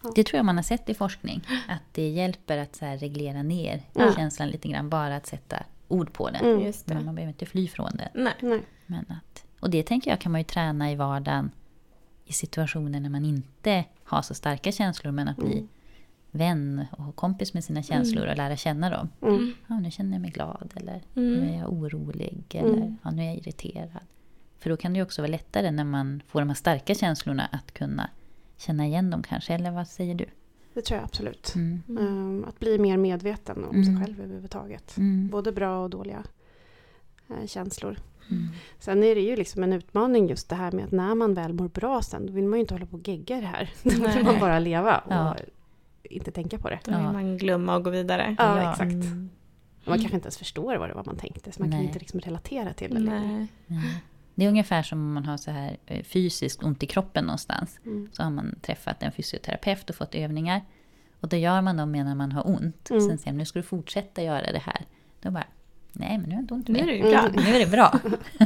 Ja. 0.03 0.13
Det 0.15 0.25
tror 0.25 0.37
jag 0.39 0.45
man 0.45 0.57
har 0.57 0.63
sett 0.63 0.89
i 0.89 0.95
forskning. 0.95 1.41
Att 1.69 1.83
det 1.93 2.09
hjälper 2.09 2.59
att 2.59 2.77
så 2.77 2.85
här 2.85 2.99
reglera 2.99 3.43
ner 3.43 3.83
Ja. 3.95 4.13
känslan 4.17 4.49
lite 4.49 4.69
grann. 4.69 4.89
Bara 4.89 5.17
att 5.17 5.27
sätta 5.27 5.57
ord 5.89 6.13
på 6.13 6.31
den. 6.31 6.45
Mm. 6.45 6.61
Just 6.67 6.87
Men 6.87 7.05
man 7.05 7.15
behöver 7.15 7.33
inte 7.33 7.47
fly 7.47 7.69
från 7.69 7.91
den. 7.97 8.09
Nej. 8.25 8.33
Nej. 8.41 8.61
Men 8.87 9.05
att, 9.09 9.45
och 9.61 9.71
det 9.71 9.83
tänker 9.83 10.11
jag 10.11 10.21
kan 10.21 10.33
man 10.33 10.41
ju 10.41 10.45
träna 10.45 10.91
i 10.93 10.95
vardagen. 10.97 11.51
I 12.25 12.33
situationer 12.33 13.01
när 13.01 13.11
man 13.11 13.25
inte 13.25 13.85
har 14.05 14.23
så 14.23 14.35
starka 14.35 14.73
känslor. 14.73 15.13
Men 15.13 15.29
att 15.29 15.37
bli 15.37 15.53
Mm. 15.53 15.69
vän 16.31 16.85
och 16.91 17.17
kompis 17.17 17.55
med 17.55 17.65
sina 17.65 17.83
känslor 17.83 18.27
och 18.27 18.37
lära 18.37 18.57
känna 18.57 18.91
dem. 18.91 19.09
Mm. 19.23 19.53
Ja, 19.67 19.81
nu 19.81 19.91
känner 19.91 20.13
jag 20.13 20.21
mig 20.21 20.31
glad. 20.31 20.73
Eller 20.77 21.03
Mm. 21.17 21.33
nu 21.41 21.51
är 21.55 21.59
jag 21.59 21.73
orolig. 21.73 22.45
Eller 22.51 22.75
Mm. 22.77 22.97
ja, 23.03 23.11
nu 23.11 23.23
är 23.23 23.27
jag 23.27 23.37
irriterad. 23.37 23.91
För 24.59 24.71
då 24.71 24.77
kan 24.77 24.93
det 24.93 24.97
ju 24.97 25.03
också 25.03 25.23
vara 25.23 25.31
lättare 25.31 25.71
när 25.71 25.85
man 25.85 26.23
får 26.27 26.41
de 26.41 26.49
här 26.49 26.55
starka 26.57 26.95
känslorna 26.95 27.47
att 27.53 27.73
kunna 27.75 28.11
känna 28.57 28.87
igen 28.87 29.11
dem 29.11 29.23
kanske. 29.23 29.55
Eller 29.55 29.71
vad 29.71 29.89
säger 29.89 30.15
du? 30.15 30.27
Det 30.75 30.83
tror 30.83 30.97
jag 30.99 31.05
absolut. 31.05 31.53
Mm. 31.55 31.83
Um, 31.89 32.45
att 32.45 32.59
bli 32.59 32.79
mer 32.79 32.97
medveten 32.97 33.65
om 33.65 33.71
Mm. 33.77 33.85
sig 33.85 34.05
själv 34.07 34.21
överhuvudtaget. 34.21 34.97
Mm. 34.97 35.29
Både 35.29 35.53
bra 35.53 35.83
och 35.85 35.91
dåliga 35.91 36.23
eh, 37.29 37.47
känslor. 37.47 37.97
Mm. 38.31 38.49
Sen 38.79 39.03
är 39.05 39.15
det 39.15 39.21
ju 39.21 39.37
liksom 39.37 39.63
en 39.63 39.73
utmaning 39.73 40.29
just 40.29 40.49
det 40.49 40.55
här 40.57 40.73
med 40.73 40.85
att 40.85 40.93
när 40.93 41.15
man 41.15 41.35
väl 41.35 41.53
mår 41.53 41.69
bra 41.69 42.03
sen, 42.03 42.27
då 42.27 42.33
vill 42.33 42.45
man 42.45 42.59
ju 42.59 42.61
inte 42.61 42.75
hålla 42.75 42.87
på 42.87 42.97
och 42.97 43.09
gegga 43.09 43.37
det 43.41 43.47
här. 43.47 43.71
Då 43.83 43.91
vill 43.91 44.25
man 44.25 44.41
bara 44.41 44.59
leva 44.59 44.99
och 44.99 45.13
Ja. 45.13 45.37
inte 46.03 46.31
tänka 46.31 46.59
på 46.59 46.69
det. 46.71 46.79
Då 46.85 46.91
vill 46.91 47.01
man 47.01 47.39
glömma 47.39 47.77
och 47.77 47.85
gå 47.85 47.91
vidare. 47.91 48.37
Ja, 48.39 48.63
Ja. 48.63 48.71
exakt. 48.71 48.93
Mm. 48.93 49.31
Man 49.85 49.99
kanske 49.99 50.15
inte 50.17 50.27
ens 50.27 50.39
förstår 50.39 50.77
vad 50.77 50.89
det 50.91 50.95
var 50.95 51.05
man 51.05 51.17
tänkte, 51.17 51.53
så 51.53 51.63
man 51.63 51.71
kan 51.71 51.79
Nej. 51.79 51.87
inte 51.87 51.99
liksom 51.99 52.21
relatera 52.21 52.73
till 52.73 52.95
det 52.95 53.01
längre. 53.01 53.47
Nej. 53.67 54.03
Det 54.35 54.45
är 54.45 54.49
ungefär 54.49 54.83
som 54.83 54.99
om 54.99 55.13
man 55.13 55.25
har 55.25 55.37
så 55.37 55.51
här 55.51 55.77
eh, 55.87 56.03
fysiskt 56.05 56.63
ont 56.63 56.83
i 56.83 56.87
kroppen 56.87 57.25
någonstans. 57.25 57.79
Mm. 57.87 58.09
Så 58.13 58.23
har 58.23 58.31
man 58.31 58.59
träffat 58.63 59.03
en 59.03 59.13
fysioterapeut 59.13 59.91
och 59.91 59.97
fått 59.97 60.15
övningar. 60.15 60.61
Och 61.21 61.29
då 61.29 61.37
gör 61.37 61.61
man 61.63 61.77
dem 61.77 61.91
medan 61.91 62.17
man 62.17 62.33
har 62.33 62.47
ont. 62.49 62.91
Mm. 62.91 63.01
Sen 63.09 63.19
säger 63.19 63.33
man, 63.33 63.39
nu 63.39 63.45
ska 63.45 63.59
du 63.59 63.63
fortsätta 63.63 64.23
göra 64.23 64.53
det 64.53 64.59
här. 64.59 64.85
Då 65.23 65.31
bara, 65.31 65.47
nej 65.93 66.19
men 66.19 66.29
nu 66.29 66.35
har 66.35 66.35
jag 66.35 66.43
inte 66.43 66.55
ont 66.55 66.69
Nu 66.69 66.79
är 66.79 66.87
mer. 66.87 66.93
det 66.93 67.11
bra. 67.11 67.43
Nu 67.45 67.55
är 67.55 67.59
det 67.59 67.71
bra. 67.71 68.01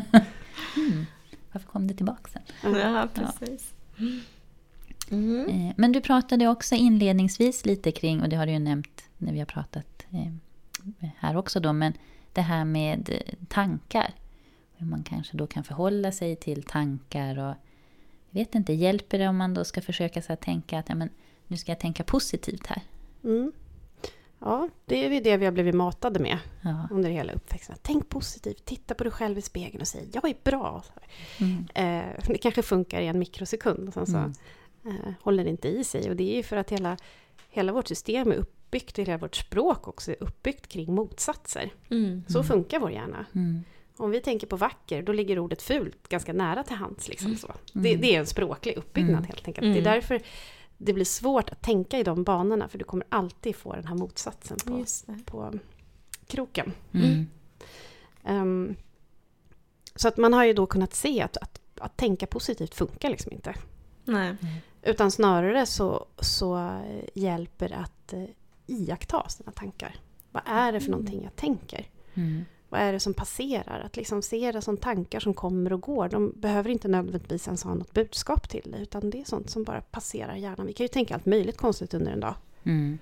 mm. 0.76 1.06
Varför 1.52 1.68
kom 1.68 1.86
det 1.86 1.94
tillbaka 1.94 2.30
sen? 2.30 2.72
Ja, 2.74 3.08
precis. 3.14 3.74
Mm. 5.10 5.48
Eh, 5.48 5.72
Men 5.76 5.92
du 5.92 6.00
pratade 6.00 6.48
också 6.48 6.74
inledningsvis 6.74 7.66
lite 7.66 7.92
kring, 7.92 8.22
och 8.22 8.28
det 8.28 8.36
har 8.36 8.46
du 8.46 8.52
ju 8.52 8.58
nämnt 8.58 9.04
när 9.18 9.32
vi 9.32 9.38
har 9.38 9.46
pratat 9.46 10.06
eh, 10.10 11.08
här 11.18 11.36
också 11.36 11.60
då, 11.60 11.72
men 11.72 11.92
det 12.32 12.40
här 12.40 12.64
med 12.64 13.10
eh, 13.12 13.34
tankar. 13.48 14.14
Hur 14.76 14.86
man 14.86 15.02
kanske 15.02 15.36
då 15.36 15.46
kan 15.46 15.64
förhålla 15.64 16.12
sig 16.12 16.36
till 16.36 16.62
tankar 16.62 17.38
och 17.38 17.54
jag 18.30 18.40
vet 18.40 18.54
inte, 18.54 18.72
hjälper 18.72 19.18
det 19.18 19.28
om 19.28 19.36
man 19.36 19.54
då 19.54 19.64
ska 19.64 19.80
försöka 19.80 20.22
så 20.22 20.28
här 20.28 20.36
tänka 20.36 20.78
att 20.78 20.88
ja, 20.88 20.94
men, 20.94 21.08
nu 21.46 21.56
ska 21.56 21.72
jag 21.72 21.78
tänka 21.78 22.04
positivt 22.04 22.66
här? 22.66 22.82
Mm. 23.24 23.52
Ja, 24.46 24.68
det 24.86 25.04
är 25.04 25.10
ju 25.10 25.20
det 25.20 25.36
vi 25.36 25.44
har 25.44 25.52
blivit 25.52 25.74
matade 25.74 26.20
med 26.20 26.38
Ja. 26.62 26.88
under 26.90 27.10
hela 27.10 27.32
uppväxten. 27.32 27.76
Tänk 27.82 28.08
positivt, 28.08 28.64
titta 28.64 28.94
på 28.94 29.04
dig 29.04 29.12
själv 29.12 29.38
i 29.38 29.42
spegeln 29.42 29.80
och 29.80 29.88
säg 29.88 30.08
jag 30.12 30.28
är 30.28 30.36
bra. 30.44 30.82
Mm. 31.40 31.66
Eh, 31.74 32.26
det 32.26 32.38
kanske 32.38 32.62
funkar 32.62 33.00
i 33.00 33.06
en 33.06 33.18
mikrosekund 33.18 33.88
och 33.88 33.94
sen 33.94 34.06
så 34.06 34.16
Mm. 34.16 34.32
eh, 34.86 35.12
håller 35.20 35.44
det 35.44 35.50
inte 35.50 35.68
i 35.68 35.84
sig. 35.84 36.10
Och 36.10 36.16
det 36.16 36.32
är 36.32 36.36
ju 36.36 36.42
för 36.42 36.56
att 36.56 36.70
hela, 36.70 36.96
hela 37.50 37.72
vårt 37.72 37.88
system 37.88 38.32
är 38.32 38.36
uppbyggt, 38.36 38.98
hela 38.98 39.18
vårt 39.18 39.34
språk 39.36 39.88
också 39.88 40.10
är 40.10 40.16
uppbyggt 40.20 40.66
kring 40.68 40.94
motsatser. 40.94 41.70
Mm. 41.90 42.22
Så 42.28 42.42
funkar 42.42 42.78
vår 42.80 42.90
hjärna. 42.90 43.26
Mm. 43.34 43.64
Om 43.96 44.10
vi 44.10 44.20
tänker 44.20 44.46
på 44.46 44.56
vacker, 44.56 45.02
då 45.02 45.12
ligger 45.12 45.38
ordet 45.38 45.62
fult 45.62 46.08
ganska 46.08 46.32
nära 46.32 46.62
till 46.62 46.76
hands. 46.76 47.08
Liksom 47.08 47.36
så. 47.36 47.52
Det, 47.72 47.88
Mm. 47.88 48.00
det 48.00 48.14
är 48.14 48.20
en 48.20 48.26
språklig 48.26 48.76
uppbyggnad 48.76 49.10
Mm. 49.18 49.24
helt 49.24 49.48
enkelt. 49.48 49.64
Mm. 49.64 49.74
Det 49.74 49.80
är 49.90 49.94
därför 49.94 50.20
det 50.78 50.92
blir 50.92 51.04
svårt 51.04 51.50
att 51.50 51.62
tänka 51.62 51.98
i 51.98 52.02
de 52.02 52.24
banorna, 52.24 52.68
för 52.68 52.78
du 52.78 52.84
kommer 52.84 53.06
alltid 53.08 53.56
få 53.56 53.72
den 53.72 53.86
här 53.86 53.94
motsatsen 53.94 54.56
på, 54.64 54.84
på 55.24 55.58
kroken. 56.26 56.72
Mm. 56.92 57.26
Ehm, 58.24 58.76
så 59.94 60.08
att 60.08 60.16
man 60.16 60.32
har 60.32 60.44
ju 60.44 60.52
då 60.52 60.66
kunnat 60.66 60.94
se 60.94 61.22
att, 61.22 61.36
att, 61.36 61.60
att 61.78 61.96
tänka 61.96 62.26
positivt 62.26 62.74
funkar 62.74 63.10
liksom 63.10 63.32
inte. 63.32 63.54
Nej. 64.04 64.36
Utan 64.82 65.10
snarare 65.10 65.66
så, 65.66 66.06
så 66.20 66.80
hjälper 67.14 67.68
det 67.68 67.76
att 67.76 68.12
eh, 68.12 68.24
iaktta 68.66 69.28
sina 69.28 69.52
tankar. 69.52 69.96
Vad 70.30 70.42
är 70.46 70.72
det 70.72 70.80
för 70.80 70.90
någonting 70.90 71.22
jag 71.22 71.36
tänker? 71.36 71.88
Mm. 72.14 72.44
Vad 72.74 72.82
är 72.82 72.92
det 72.92 73.00
som 73.00 73.14
passerar? 73.14 73.80
Att 73.80 73.96
liksom 73.96 74.22
se 74.22 74.52
det 74.52 74.62
som 74.62 74.76
tankar 74.76 75.20
som 75.20 75.34
kommer 75.34 75.72
och 75.72 75.80
går. 75.80 76.08
De 76.08 76.32
behöver 76.36 76.70
inte 76.70 76.88
nödvändigtvis 76.88 77.46
ens 77.46 77.62
ha 77.62 77.74
något 77.74 77.92
budskap 77.92 78.48
till 78.48 78.70
det. 78.72 78.78
Utan 78.78 79.10
det 79.10 79.20
är 79.20 79.24
sånt 79.24 79.50
som 79.50 79.64
bara 79.64 79.80
passerar 79.80 80.34
hjärnan. 80.34 80.66
Vi 80.66 80.72
kan 80.72 80.84
ju 80.84 80.88
tänka 80.88 81.14
allt 81.14 81.26
möjligt 81.26 81.56
konstigt 81.56 81.94
under 81.94 82.12
en 82.12 82.20
dag. 82.20 82.34
Mm. 82.64 82.98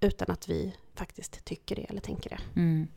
Utan 0.00 0.30
att 0.30 0.48
vi 0.48 0.74
faktiskt 0.94 1.44
tycker 1.44 1.76
det 1.76 1.82
eller 1.82 2.00
tänker 2.00 2.30
det. 2.30 2.60
Mm. 2.60 2.88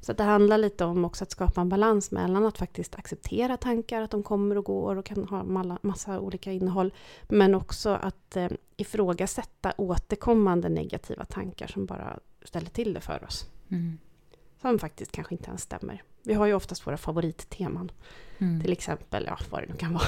Så 0.00 0.12
det 0.12 0.22
handlar 0.22 0.58
lite 0.58 0.84
om 0.84 1.04
också 1.04 1.24
att 1.24 1.30
skapa 1.30 1.60
en 1.60 1.68
balans 1.68 2.10
mellan 2.10 2.46
att 2.46 2.58
faktiskt 2.58 2.94
acceptera 2.94 3.56
tankar, 3.56 4.02
att 4.02 4.10
de 4.10 4.22
kommer 4.22 4.58
och 4.58 4.64
går 4.64 4.96
och 4.96 5.04
kan 5.04 5.24
ha 5.24 5.44
massa 5.82 6.20
olika 6.20 6.52
innehåll. 6.52 6.92
Men 7.28 7.54
också 7.54 7.90
att 7.90 8.36
eh, 8.36 8.48
ifrågasätta 8.76 9.72
återkommande 9.76 10.68
negativa 10.68 11.24
tankar 11.24 11.66
som 11.66 11.86
bara 11.86 12.18
ställer 12.42 12.70
till 12.70 12.94
det 12.94 13.00
för 13.00 13.24
oss. 13.24 13.50
Mm. 13.68 13.98
Som 14.62 14.78
faktiskt 14.78 15.12
kanske 15.12 15.34
inte 15.34 15.48
ens 15.48 15.62
stämmer. 15.62 16.02
Vi 16.22 16.34
har 16.34 16.46
ju 16.46 16.54
oftast 16.54 16.86
våra 16.86 16.96
favoritteman. 16.96 17.90
Mm. 18.38 18.60
Till 18.60 18.72
exempel, 18.72 19.24
ja 19.26 19.38
vad 19.50 19.62
det 19.62 19.66
nu 19.66 19.76
kan 19.76 19.92
vara. 19.94 20.04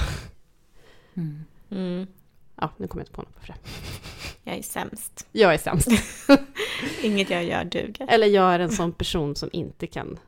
Mm. 1.13 1.43
Mm. 1.69 2.07
Ja, 2.55 2.71
nu 2.77 2.87
kommer 2.87 3.01
jag 3.01 3.05
inte 3.05 3.15
på 3.15 3.21
något 3.21 3.39
för 3.39 3.47
det. 3.47 3.55
Jag 4.43 4.57
är 4.57 4.61
sämst. 4.61 5.27
Jag 5.31 5.53
är 5.53 5.57
sämst. 5.57 5.87
Inget 7.03 7.29
jag 7.29 7.43
gör 7.43 7.63
duger. 7.63 8.07
Eller 8.09 8.27
jag 8.27 8.53
är 8.53 8.59
en 8.59 8.71
sån 8.71 8.93
person 8.93 9.35
som 9.35 9.49
inte 9.51 9.87
kan 9.87 10.19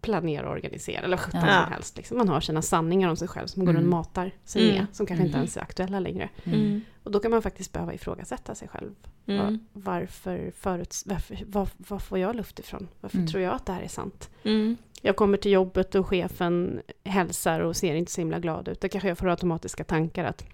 planera 0.00 0.46
och 0.46 0.52
organisera 0.52 1.00
eller 1.04 1.16
sjutton 1.16 1.40
Ja. 1.46 1.62
som 1.64 1.72
helst. 1.72 1.96
Liksom. 1.96 2.18
Man 2.18 2.28
har 2.28 2.40
sina 2.40 2.62
sanningar 2.62 3.08
om 3.08 3.16
sig 3.16 3.28
själv 3.28 3.46
som 3.46 3.60
man 3.60 3.66
går 3.66 3.72
Mm. 3.80 3.84
och 3.84 3.90
matar 3.90 4.30
sig 4.44 4.62
Mm. 4.62 4.74
med. 4.76 4.86
Som 4.92 5.06
kanske 5.06 5.22
inte 5.24 5.34
Mm. 5.36 5.40
ens 5.42 5.56
är 5.56 5.60
aktuella 5.60 6.00
längre. 6.00 6.28
Mm. 6.44 6.80
Och 7.02 7.10
då 7.10 7.20
kan 7.20 7.30
man 7.30 7.42
faktiskt 7.42 7.72
behöva 7.72 7.94
ifrågasätta 7.94 8.54
sig 8.54 8.68
själv. 8.68 8.90
Mm. 9.26 9.38
Va- 9.52 9.58
Varför, 9.72 10.52
föruts, 10.56 11.06
varför 11.06 11.38
var, 11.46 11.68
var 11.76 11.98
får 11.98 12.18
jag 12.18 12.36
luft 12.36 12.58
ifrån? 12.58 12.88
Varför 13.00 13.16
Mm. 13.18 13.28
tror 13.28 13.42
jag 13.42 13.54
att 13.54 13.66
det 13.66 13.72
här 13.72 13.82
är 13.82 13.88
sant? 13.88 14.30
Mm. 14.42 14.76
Jag 15.02 15.16
kommer 15.16 15.38
till 15.38 15.52
jobbet 15.52 15.94
och 15.94 16.06
chefen 16.06 16.80
hälsar 17.04 17.60
och 17.60 17.76
ser 17.76 17.94
inte 17.94 18.12
så 18.12 18.20
himla 18.20 18.38
glad 18.38 18.68
ut. 18.68 18.80
Då 18.80 18.88
kanske 18.88 19.08
jag 19.08 19.18
får 19.18 19.28
automatiska 19.28 19.84
tankar 19.84 20.24
att 20.24 20.44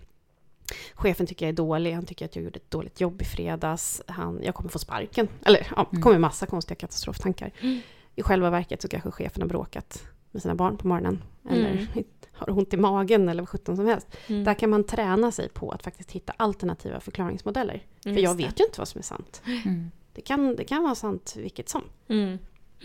chefen 0.95 1.27
tycker 1.27 1.47
jag 1.47 1.53
är 1.53 1.57
dålig, 1.57 1.93
han 1.93 2.07
tycker 2.07 2.25
att 2.25 2.37
jag 2.37 2.45
gjorde 2.45 2.57
ett 2.57 2.71
dåligt 2.71 3.01
jobb 3.01 3.23
i 3.23 3.25
fredags, 3.25 4.03
han, 4.07 4.41
jag 4.43 4.55
kommer 4.55 4.71
få 4.71 4.79
sparken. 4.79 5.29
Eller 5.45 5.67
ja, 5.77 5.87
det 5.91 5.97
Mm. 5.97 6.03
kommer 6.03 6.19
massa 6.19 6.47
konstiga 6.47 6.77
katastroftankar. 6.77 7.51
Mm. 7.61 7.81
I 8.15 8.23
själva 8.23 8.51
verket 8.51 8.83
så 8.83 8.89
kanske 8.89 9.11
chefen 9.11 9.43
har 9.43 9.49
bråkat 9.49 10.03
med 10.31 10.43
sina 10.43 10.55
barn 10.55 10.77
på 10.77 10.89
morgonen. 10.89 11.23
Eller 11.51 11.71
Mm. 11.71 11.87
har 12.33 12.51
ont 12.51 12.75
i 12.75 12.77
magen 12.77 13.29
eller 13.29 13.43
vad 13.43 13.49
sjutton 13.49 13.77
som 13.77 13.87
helst. 13.87 14.17
Mm. 14.27 14.45
Där 14.45 14.55
kan 14.55 14.71
man 14.71 14.85
träna 14.85 15.33
sig 15.33 15.49
på 15.49 15.71
att 15.71 15.83
faktiskt 15.83 16.11
hitta 16.11 16.33
alternativa 16.37 17.01
förklaringsmodeller. 17.01 17.83
För 18.03 18.11
Just 18.11 18.23
jag 18.23 18.37
det. 18.37 18.45
vet 18.45 18.61
ju 18.61 18.65
inte 18.65 18.81
vad 18.81 18.89
som 18.89 18.99
är 18.99 19.03
sant. 19.03 19.43
Mm. 19.65 19.91
Det 20.13 20.21
kan, 20.21 20.57
det 20.57 20.65
kan 20.65 20.83
vara 20.83 20.95
sant 20.95 21.35
vilket 21.39 21.69
som. 21.69 21.83
Mm. 22.09 22.39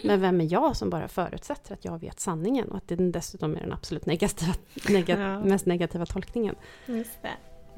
Men 0.04 0.22
vem 0.22 0.42
är 0.42 0.52
jag 0.54 0.76
som 0.78 0.90
bara 0.90 1.08
förutsätter 1.08 1.74
att 1.74 1.86
jag 1.86 2.00
vet 2.00 2.20
sanningen 2.20 2.68
och 2.72 2.78
att 2.78 2.88
det 2.88 2.96
dessutom 2.96 3.56
är 3.56 3.60
den 3.60 3.74
absolut 3.74 4.06
negativa, 4.06 4.54
nega, 4.90 5.20
Ja. 5.20 5.40
mest 5.40 5.66
negativa 5.66 6.06
tolkningen. 6.06 6.56
Just 6.86 7.22
det. 7.22 7.32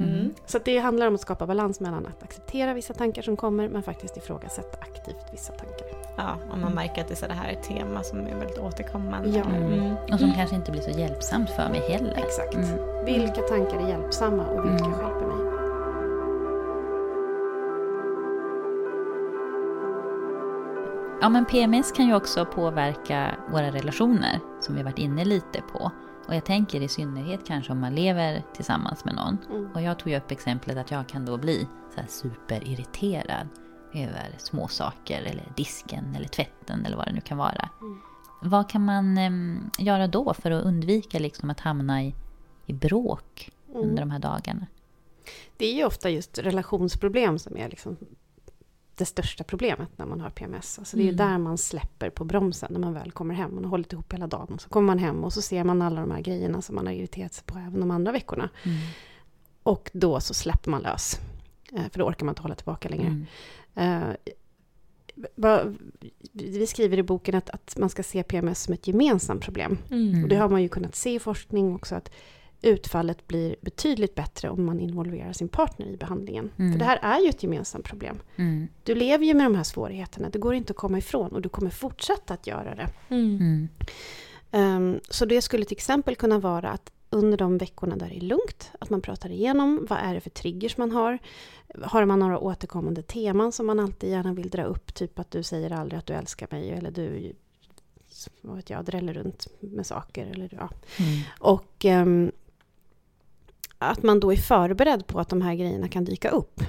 Mm. 0.04 0.14
Mm. 0.20 0.34
Så 0.46 0.60
det 0.66 0.78
handlar 0.78 1.08
om 1.08 1.16
att 1.16 1.22
skapa 1.22 1.48
balans 1.48 1.80
mellan 1.80 2.06
att 2.06 2.24
acceptera 2.24 2.74
vissa 2.74 2.94
tankar 2.94 3.22
som 3.22 3.38
kommer 3.38 3.70
men 3.70 3.84
faktiskt 3.84 4.18
ifrågasätta 4.18 4.78
aktivt 4.80 5.26
vissa 5.34 5.54
tankar. 5.54 5.88
Ja, 6.22 6.38
om 6.54 6.62
man 6.62 6.74
märker 6.74 7.02
att 7.02 7.08
det, 7.08 7.14
är 7.14 7.16
så 7.16 7.28
det 7.28 7.34
här 7.34 7.50
är 7.50 7.54
ett 7.54 7.64
tema 7.64 8.04
som 8.04 8.20
är 8.28 8.36
väldigt 8.36 8.58
återkommande. 8.58 9.30
Ja. 9.30 9.44
Mm. 9.44 9.96
Och 10.12 10.20
som 10.20 10.34
kanske 10.34 10.56
inte 10.56 10.72
blir 10.72 10.82
så 10.82 10.90
hjälpsamt 11.00 11.50
för 11.50 11.70
mig 11.70 11.82
heller. 11.90 12.16
Exakt. 12.18 12.54
Mm. 12.54 13.06
Vilka 13.06 13.42
tankar 13.42 13.78
är 13.78 13.88
hjälpsamma 13.90 14.44
och 14.46 14.66
vilka 14.66 14.86
Mm. 14.86 14.94
stjälper 14.98 15.26
mig? 15.28 15.38
Ja, 21.22 21.30
men 21.30 21.46
PMS 21.46 21.92
kan 21.92 22.08
ju 22.08 22.16
också 22.16 22.46
påverka 22.46 23.36
våra 23.52 23.72
relationer, 23.72 24.40
som 24.60 24.76
vi 24.76 24.82
har 24.82 24.86
varit 24.86 25.00
inne 25.00 25.26
lite 25.26 25.62
på. 25.62 25.92
Och 26.28 26.36
jag 26.36 26.46
tänker 26.46 26.82
i 26.82 26.88
synnerhet 26.88 27.40
kanske 27.48 27.72
om 27.72 27.80
man 27.80 27.96
lever 27.96 28.44
tillsammans 28.54 29.06
med 29.06 29.16
någon. 29.16 29.38
Mm. 29.50 29.72
Och 29.74 29.82
jag 29.82 30.00
tog 30.00 30.12
ju 30.12 30.18
upp 30.18 30.32
exemplet 30.32 30.78
att 30.78 30.92
jag 30.92 31.08
kan 31.08 31.26
då 31.26 31.38
bli 31.38 31.68
så 31.96 32.00
här 32.02 32.08
superirriterad 32.10 33.48
över 33.94 34.36
små 34.38 34.68
saker 34.68 35.22
eller 35.22 35.52
disken 35.58 36.16
eller 36.16 36.28
tvätten 36.28 36.86
eller 36.86 36.98
vad 36.98 37.06
det 37.06 37.12
nu 37.14 37.22
kan 37.22 37.38
vara. 37.38 37.70
Mm. 37.82 38.00
Vad 38.44 38.70
kan 38.70 38.86
man 38.86 39.18
em, 39.18 39.72
göra 39.80 40.08
då 40.08 40.34
för 40.34 40.52
att 40.52 40.64
undvika 40.64 41.20
liksom 41.20 41.50
att 41.50 41.60
hamna 41.60 42.04
i, 42.04 42.16
i 42.66 42.74
bråk 42.74 43.50
Mm. 43.70 43.84
under 43.84 44.02
de 44.02 44.12
här 44.12 44.20
dagarna? 44.20 44.68
Det 45.58 45.66
är 45.66 45.76
ju 45.76 45.86
ofta 45.86 46.10
just 46.10 46.38
relationsproblem 46.40 47.40
som 47.40 47.58
är 47.58 47.70
liksom 47.70 47.98
det 48.96 49.06
största 49.06 49.44
problemet 49.44 49.90
när 49.98 50.06
man 50.06 50.22
har 50.22 50.30
PMS. 50.30 50.80
Alltså 50.80 50.98
det 50.98 51.04
är 51.04 51.14
Mm. 51.14 51.16
där 51.18 51.38
man 51.38 51.58
släpper 51.58 52.10
på 52.10 52.24
bromsen 52.26 52.74
när 52.74 52.80
man 52.80 52.94
väl 52.94 53.12
kommer 53.12 53.34
hem. 53.34 53.56
Man 53.56 53.64
har 53.64 53.70
hållit 53.70 53.94
ihop 53.94 54.14
hela 54.14 54.28
dagen. 54.28 54.48
Och 54.54 54.62
så 54.62 54.70
kommer 54.70 54.88
man 54.88 55.00
hem 55.00 55.24
och 55.24 55.34
så 55.34 55.42
ser 55.42 55.64
man 55.64 55.82
alla 55.82 56.02
de 56.02 56.12
här 56.12 56.22
grejerna 56.22 56.62
som 56.62 56.76
man 56.76 56.86
har 56.86 56.94
irriterat 56.94 57.34
sig 57.34 57.44
på 57.46 57.58
även 57.60 57.80
de 57.80 57.92
andra 57.92 58.12
veckorna. 58.12 58.50
Mm. 58.64 58.78
Och 59.64 59.90
då 59.94 60.20
så 60.20 60.34
släpper 60.34 60.72
man 60.72 60.82
lös. 60.82 61.20
Eh, 61.74 61.90
För 61.92 62.00
då 62.00 62.06
orkar 62.06 62.26
man 62.26 62.32
inte 62.34 62.42
hålla 62.42 62.56
tillbaka 62.56 62.90
längre. 62.90 63.08
Mm. 63.08 63.26
Eh, 63.76 64.10
vi 66.34 66.68
skriver 66.68 66.98
i 66.98 67.04
boken 67.04 67.36
att, 67.36 67.50
att 67.50 67.78
man 67.78 67.90
ska 67.90 68.04
se 68.04 68.24
PMS 68.24 68.64
som 68.64 68.74
ett 68.74 68.88
gemensamt 68.88 69.44
problem. 69.44 69.78
Mm. 69.92 70.24
Och 70.24 70.30
det 70.30 70.36
har 70.36 70.50
man 70.50 70.62
ju 70.62 70.70
kunnat 70.70 70.96
se 70.96 71.16
i 71.16 71.20
forskning 71.20 71.76
också 71.76 71.96
att 71.96 72.12
utfallet 72.62 73.28
blir 73.28 73.56
betydligt 73.62 74.16
bättre 74.16 74.50
om 74.50 74.66
man 74.66 74.80
involverar 74.80 75.34
sin 75.34 75.48
partner 75.48 75.88
i 75.88 75.98
behandlingen. 75.98 76.52
Mm. 76.58 76.72
För 76.72 76.80
det 76.80 76.86
här 76.86 77.00
är 77.02 77.20
ju 77.20 77.30
ett 77.30 77.44
gemensamt 77.44 77.86
problem. 77.86 78.20
Mm. 78.36 78.68
Du 78.84 78.96
lever 78.96 79.26
ju 79.26 79.34
med 79.34 79.46
de 79.46 79.56
här 79.56 79.64
svårigheterna, 79.64 80.30
det 80.30 80.40
går 80.40 80.54
inte 80.54 80.72
att 80.72 80.78
komma 80.78 80.98
ifrån 80.98 81.32
och 81.32 81.42
du 81.42 81.50
kommer 81.50 81.70
fortsätta 81.70 82.34
att 82.34 82.48
göra 82.48 82.76
det. 82.76 83.16
Ehm, 84.52 85.00
så 85.10 85.26
det 85.26 85.42
skulle 85.42 85.66
till 85.66 85.78
exempel 85.78 86.16
kunna 86.16 86.40
vara 86.40 86.70
att 86.70 86.92
under 87.12 87.38
de 87.38 87.58
veckorna 87.58 87.96
där 87.96 88.10
det 88.10 88.18
är 88.18 88.22
lugnt, 88.22 88.72
att 88.80 88.90
man 88.90 89.02
pratar 89.02 89.30
igenom 89.30 89.88
vad 89.90 90.00
är 90.00 90.14
det 90.14 90.22
för 90.22 90.30
triggers 90.30 90.78
man 90.78 90.92
har. 90.92 91.20
Har 91.82 92.06
man 92.06 92.20
några 92.20 92.40
återkommande 92.40 93.02
teman 93.04 93.52
som 93.52 93.66
man 93.66 93.80
alltid 93.80 94.10
gärna 94.10 94.34
vill 94.34 94.50
dra 94.50 94.64
upp, 94.64 94.94
typ 94.94 95.20
att 95.20 95.32
du 95.32 95.44
säger 95.44 95.72
aldrig 95.72 96.00
att 96.00 96.06
du 96.06 96.14
älskar 96.14 96.48
mig 96.52 96.72
eller 96.72 96.92
du 96.92 97.34
vad 98.42 98.56
vet 98.56 98.70
jag, 98.70 98.86
dräller 98.86 99.14
runt 99.14 99.48
med 99.60 99.86
saker. 99.86 100.26
Eller, 100.26 100.50
ja. 100.52 100.70
Mm. 101.00 101.20
Och 101.40 101.86
ehm, 101.86 102.32
att 103.78 104.04
man 104.04 104.20
då 104.20 104.34
är 104.34 104.38
förberedd 104.38 105.08
på 105.08 105.20
att 105.20 105.30
de 105.30 105.42
här 105.42 105.56
grejerna 105.56 105.88
kan 105.88 106.06
dyka 106.06 106.30
upp. 106.30 106.62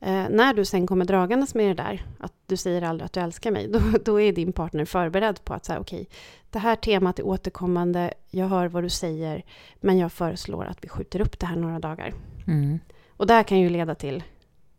Eh, 0.00 0.28
när 0.30 0.54
du 0.54 0.64
sen 0.64 0.86
kommer 0.86 1.04
dragandes 1.04 1.54
med 1.54 1.68
det 1.76 1.82
där, 1.82 2.06
att 2.20 2.32
du 2.46 2.56
säger 2.56 2.82
aldrig 2.82 3.04
att 3.06 3.12
du 3.12 3.20
älskar 3.20 3.50
mig, 3.50 3.68
då, 3.72 3.80
då 4.04 4.20
är 4.20 4.32
din 4.32 4.52
partner 4.52 4.84
förberedd 4.84 5.44
på 5.44 5.54
att 5.54 5.64
säga 5.64 5.80
okej, 5.80 6.08
det 6.50 6.58
här 6.58 6.76
temat 6.76 7.18
är 7.18 7.26
återkommande, 7.26 8.14
jag 8.30 8.48
hör 8.48 8.68
vad 8.68 8.82
du 8.82 8.88
säger, 8.90 9.44
men 9.80 9.98
jag 9.98 10.12
föreslår 10.12 10.64
att 10.64 10.84
vi 10.84 10.88
skjuter 10.88 11.20
upp 11.20 11.38
det 11.38 11.46
här 11.46 11.56
några 11.56 11.78
dagar. 11.78 12.12
Mm. 12.46 12.78
Och 13.08 13.26
det 13.26 13.34
här 13.34 13.42
kan 13.42 13.60
ju 13.60 13.68
leda 13.68 13.94
till 13.94 14.22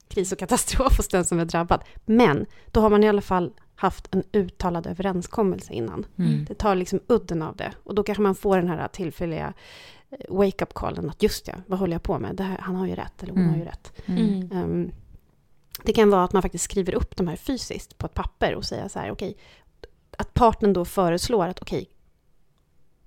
kris 0.07 0.31
och 0.31 0.39
katastrof 0.39 0.97
hos 0.97 1.07
den 1.07 1.25
som 1.25 1.39
är 1.39 1.45
drabbad. 1.45 1.83
Men 2.05 2.45
då 2.71 2.81
har 2.81 2.89
man 2.89 3.03
i 3.03 3.09
alla 3.09 3.21
fall 3.21 3.53
haft 3.75 4.15
en 4.15 4.23
uttalad 4.31 4.87
överenskommelse 4.87 5.73
innan. 5.73 6.05
Mm. 6.17 6.45
Det 6.45 6.53
tar 6.53 6.75
liksom 6.75 6.99
udden 7.07 7.41
av 7.41 7.55
det. 7.55 7.71
Och 7.83 7.95
då 7.95 8.03
kanske 8.03 8.21
man 8.21 8.35
får 8.35 8.57
den 8.57 8.67
här 8.67 8.87
tillfälliga 8.87 9.53
eh, 10.09 10.17
wake-up 10.29 10.73
callen 10.73 11.09
att 11.09 11.23
just 11.23 11.47
ja, 11.47 11.53
vad 11.67 11.79
håller 11.79 11.93
jag 11.93 12.03
på 12.03 12.19
med? 12.19 12.39
Här, 12.39 12.57
han 12.61 12.75
har 12.75 12.87
ju 12.87 12.95
rätt, 12.95 13.23
eller 13.23 13.33
hon 13.33 13.41
Mm. 13.41 13.51
har 13.53 13.59
ju 13.59 13.65
rätt. 13.65 13.93
Mm. 14.05 14.91
Det 15.87 15.93
kan 15.93 16.09
vara 16.09 16.23
att 16.23 16.33
man 16.33 16.41
faktiskt 16.41 16.63
skriver 16.63 16.93
upp 16.95 17.15
de 17.15 17.27
här 17.27 17.35
fysiskt 17.35 17.97
på 17.97 18.05
ett 18.05 18.13
papper 18.13 18.55
och 18.55 18.65
säger 18.65 18.87
så 18.87 18.99
här, 18.99 19.11
okej, 19.11 19.37
att 20.17 20.33
partnern 20.33 20.73
då 20.73 20.85
föreslår 20.85 21.47
att 21.47 21.61
okej, 21.61 21.89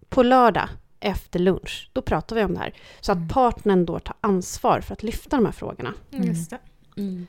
på 0.09 0.23
lördag 0.23 0.69
efter 1.01 1.39
lunch, 1.39 1.91
då 1.93 2.03
pratar 2.03 2.37
vi 2.37 2.45
om 2.45 2.55
det 2.55 2.61
här. 2.61 2.75
Så 3.01 3.13
att 3.13 3.17
Mm. 3.17 3.29
partnern 3.29 3.87
då 3.87 3.99
tar 3.99 4.17
ansvar 4.21 4.81
för 4.81 4.93
att 4.93 5.03
lyfta 5.03 5.37
de 5.37 5.45
här 5.47 5.53
frågorna. 5.53 5.95
Just 6.11 6.51
det. 6.51 6.59
Mm. 6.97 7.27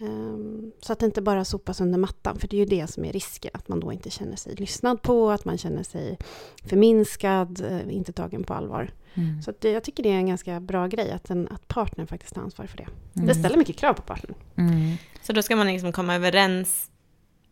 Ehm, 0.00 0.72
Så 0.80 0.92
att 0.92 0.98
det 0.98 1.06
inte 1.06 1.22
bara 1.22 1.44
sopas 1.44 1.80
under 1.80 1.98
mattan, 1.98 2.38
för 2.38 2.48
det 2.48 2.56
är 2.56 2.58
ju 2.58 2.64
det 2.64 2.86
som 2.86 3.04
är 3.04 3.12
risken. 3.12 3.50
Att 3.54 3.68
man 3.68 3.80
då 3.80 3.92
inte 3.92 4.10
känner 4.10 4.36
sig 4.36 4.54
lyssnad 4.54 5.02
på, 5.02 5.30
att 5.30 5.44
man 5.44 5.58
känner 5.58 5.82
sig 5.82 6.18
förminskad, 6.64 7.60
eh, 7.70 7.96
inte 7.96 8.12
tagen 8.12 8.44
på 8.44 8.54
allvar. 8.54 8.90
Mm. 9.14 9.42
Så 9.42 9.50
att 9.50 9.60
det, 9.60 9.70
jag 9.70 9.84
tycker 9.84 10.02
det 10.02 10.08
är 10.08 10.14
en 10.16 10.26
ganska 10.26 10.60
bra 10.60 10.86
grej, 10.86 11.10
att, 11.12 11.30
en, 11.30 11.48
att 11.48 11.68
partnern 11.68 12.06
faktiskt 12.06 12.34
tar 12.34 12.42
ansvar 12.42 12.66
för 12.66 12.76
det. 12.76 12.86
Mm. 13.16 13.26
Det 13.28 13.34
ställer 13.34 13.56
mycket 13.56 13.76
krav 13.76 13.94
på 13.94 14.02
partnern. 14.02 14.34
Mm. 14.56 14.96
Så 15.22 15.32
då 15.32 15.42
ska 15.42 15.56
man 15.56 15.66
liksom 15.66 15.92
komma 15.92 16.14
överens, 16.14 16.90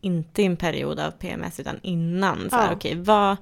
inte 0.01 0.43
i 0.43 0.45
en 0.45 0.57
period 0.57 1.01
av 1.01 1.11
PMS, 1.11 1.61
utan 1.61 1.81
innan. 1.83 2.51
Så 2.51 2.57
här, 2.57 2.69
Ja. 2.69 2.75
okej, 2.77 2.95
vad, 2.95 3.37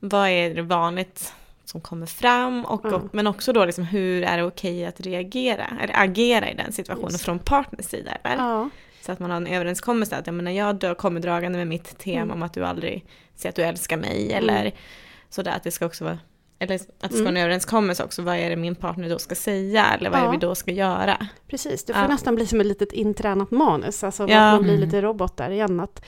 vad 0.00 0.28
är 0.28 0.54
det 0.54 0.62
vanligt 0.62 1.32
som 1.70 1.80
kommer 1.80 2.06
fram? 2.06 2.64
Och, 2.64 2.80
Ja. 2.84 2.94
och, 2.94 3.02
men 3.14 3.26
också 3.26 3.52
då, 3.52 3.64
liksom, 3.64 3.84
hur 3.84 4.22
är 4.22 4.36
det 4.36 4.42
okej 4.44 4.86
att 4.86 5.00
reagera, 5.00 5.66
eller 5.82 5.94
agera 6.02 6.50
i 6.50 6.54
den 6.54 6.72
situationen 6.72 7.10
Just. 7.10 7.24
från 7.24 7.38
partners 7.38 7.84
sida? 7.86 8.10
Ja, 8.22 8.68
Så 9.02 9.12
att 9.12 9.18
man 9.18 9.30
har 9.30 9.36
en 9.36 9.46
överenskommelse 9.46 10.16
att 10.16 10.26
jag 10.26 10.34
menar, 10.34 10.50
jag 10.50 10.76
dö- 10.76 10.94
kommer 10.94 11.20
dragande 11.20 11.58
med 11.58 11.66
mitt 11.66 11.98
tema 11.98 12.20
Mm. 12.22 12.30
om 12.36 12.42
att 12.42 12.54
du 12.54 12.64
aldrig 12.64 13.04
säger 13.36 13.48
att 13.48 13.56
du 13.56 13.62
älskar 13.62 13.96
mig. 13.96 14.32
Eller 14.32 14.72
sådär 15.28 15.52
att 15.56 15.62
det 15.62 15.70
ska 15.70 15.86
också 15.86 16.04
vara, 16.04 16.18
eller 16.58 16.74
att 16.74 16.80
det 17.00 17.08
ska 17.08 17.16
vara 17.16 17.28
en 17.28 17.36
Mm. 17.36 17.42
överenskommelse 17.42 18.04
också. 18.04 18.22
Vad 18.22 18.36
är 18.36 18.50
det 18.50 18.56
min 18.56 18.74
partner 18.74 19.08
då 19.08 19.18
ska 19.18 19.34
säga? 19.34 19.84
Eller 19.94 20.10
vad 20.10 20.18
är 20.18 20.22
det 20.22 20.26
Ja. 20.28 20.32
vi 20.32 20.36
då 20.38 20.54
ska 20.54 20.70
göra? 20.70 21.26
precis. 21.48 21.84
Det 21.84 21.92
får 21.92 22.02
Ja. 22.02 22.08
nästan 22.08 22.34
bli 22.34 22.46
som 22.46 22.60
ett 22.60 22.66
litet 22.66 22.92
intränat 22.92 23.50
manus, 23.50 24.04
alltså 24.04 24.28
Ja. 24.28 24.46
att 24.46 24.52
man 24.54 24.62
blir 24.62 24.74
Mm. 24.74 24.84
lite 24.84 25.02
robot 25.02 25.36
där 25.36 25.50
igen. 25.50 25.80
Att, 25.80 26.04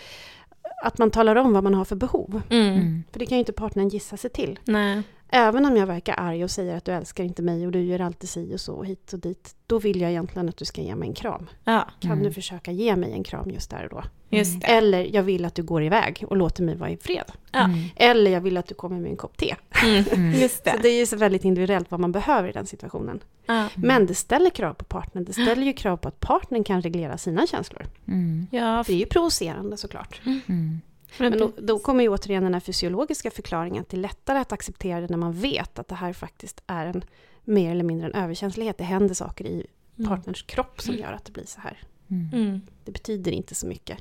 att 0.84 0.98
man 0.98 1.10
talar 1.10 1.36
om 1.36 1.52
vad 1.52 1.64
man 1.64 1.74
har 1.74 1.84
för 1.84 1.96
behov. 1.96 2.42
Mm. 2.50 3.04
För 3.12 3.18
det 3.18 3.26
kan 3.26 3.36
ju 3.36 3.40
inte 3.40 3.52
partnern 3.52 3.88
gissa 3.88 4.16
sig 4.16 4.30
till. 4.30 4.58
Nej. 4.64 5.02
Även 5.34 5.64
om 5.66 5.76
jag 5.76 5.86
verkar 5.86 6.14
arg 6.18 6.44
och 6.44 6.50
säger 6.50 6.76
att 6.76 6.84
du 6.84 6.92
älskar 6.92 7.24
inte 7.24 7.42
mig 7.42 7.66
och 7.66 7.72
du 7.72 7.82
gör 7.82 8.00
alltid 8.00 8.28
si 8.30 8.54
och 8.54 8.60
så 8.60 8.74
och 8.74 8.86
hit 8.86 9.12
och 9.12 9.18
dit. 9.18 9.54
Då 9.66 9.78
vill 9.78 10.00
jag 10.00 10.10
egentligen 10.10 10.48
att 10.48 10.56
du 10.56 10.64
ska 10.64 10.80
ge 10.80 10.94
mig 10.94 11.08
en 11.08 11.14
kram. 11.14 11.50
Ja, 11.64 11.88
Kan 12.00 12.10
Mm. 12.12 12.24
du 12.24 12.32
försöka 12.32 12.72
ge 12.72 12.96
mig 12.96 13.12
en 13.12 13.24
kram 13.24 13.50
just 13.50 13.70
där 13.70 13.84
och 13.84 13.90
då? 13.90 14.02
just 14.36 14.60
det. 14.60 14.66
Eller 14.66 15.14
jag 15.14 15.22
vill 15.22 15.44
att 15.44 15.54
du 15.54 15.62
går 15.62 15.82
iväg 15.82 16.24
och 16.28 16.36
låter 16.36 16.62
mig 16.62 16.76
vara 16.76 16.90
i 16.90 16.96
fred. 16.96 17.32
Ja. 17.52 17.64
Mm. 17.64 17.78
Eller 17.96 18.30
jag 18.30 18.40
vill 18.40 18.56
att 18.56 18.66
du 18.66 18.74
kommer 18.74 19.00
med 19.00 19.10
en 19.10 19.16
kopp 19.16 19.36
te. 19.36 19.54
Mm. 19.84 20.04
Mm. 20.12 20.32
Just 20.40 20.56
Så 20.56 20.62
det. 20.64 20.78
det 20.82 20.88
är 20.88 20.98
ju 20.98 21.06
så 21.06 21.16
väldigt 21.16 21.44
individuellt 21.44 21.90
vad 21.90 22.00
man 22.00 22.12
behöver 22.12 22.48
i 22.48 22.52
den 22.52 22.66
situationen. 22.66 23.20
Ja. 23.46 23.68
Men 23.74 24.06
det 24.06 24.14
ställer 24.14 24.50
krav 24.50 24.74
på 24.74 24.84
partnern. 24.84 25.24
Det 25.24 25.32
ställer 25.32 25.62
ju 25.62 25.72
krav 25.72 25.96
på 25.96 26.08
att 26.08 26.20
partnern 26.20 26.64
kan 26.64 26.82
reglera 26.82 27.18
sina 27.18 27.46
känslor. 27.46 27.86
Mm. 28.08 28.46
Ja, 28.50 28.84
Det 28.86 28.92
är 28.92 28.96
ju 28.96 29.06
provocerande 29.06 29.76
såklart. 29.76 30.20
Mm. 30.48 30.80
Men 31.18 31.38
då, 31.38 31.52
då 31.58 31.78
kommer 31.78 32.02
ju 32.02 32.08
återigen 32.08 32.42
den 32.42 32.54
här 32.54 32.60
fysiologiska 32.60 33.30
förklaringen 33.30 33.82
att 33.82 33.88
det 33.88 33.96
är 33.96 34.00
lättare 34.00 34.38
att 34.38 34.52
acceptera 34.52 35.00
det 35.00 35.08
när 35.08 35.16
man 35.16 35.32
vet 35.32 35.78
att 35.78 35.88
det 35.88 35.94
här 35.94 36.12
faktiskt 36.12 36.62
är 36.66 36.86
en 36.86 37.04
mer 37.44 37.70
eller 37.70 37.84
mindre 37.84 38.06
en 38.06 38.14
överkänslighet. 38.14 38.78
Det 38.78 38.84
händer 38.84 39.14
saker 39.14 39.46
i 39.46 39.66
partners 40.08 40.42
kropp 40.42 40.80
som 40.80 40.94
gör 40.94 41.12
att 41.12 41.24
det 41.24 41.32
blir 41.32 41.46
så 41.46 41.60
här. 41.60 41.78
Mm. 42.10 42.28
Mm. 42.32 42.60
Det 42.84 42.92
betyder 42.92 43.32
inte 43.32 43.54
så 43.54 43.66
mycket. 43.66 43.98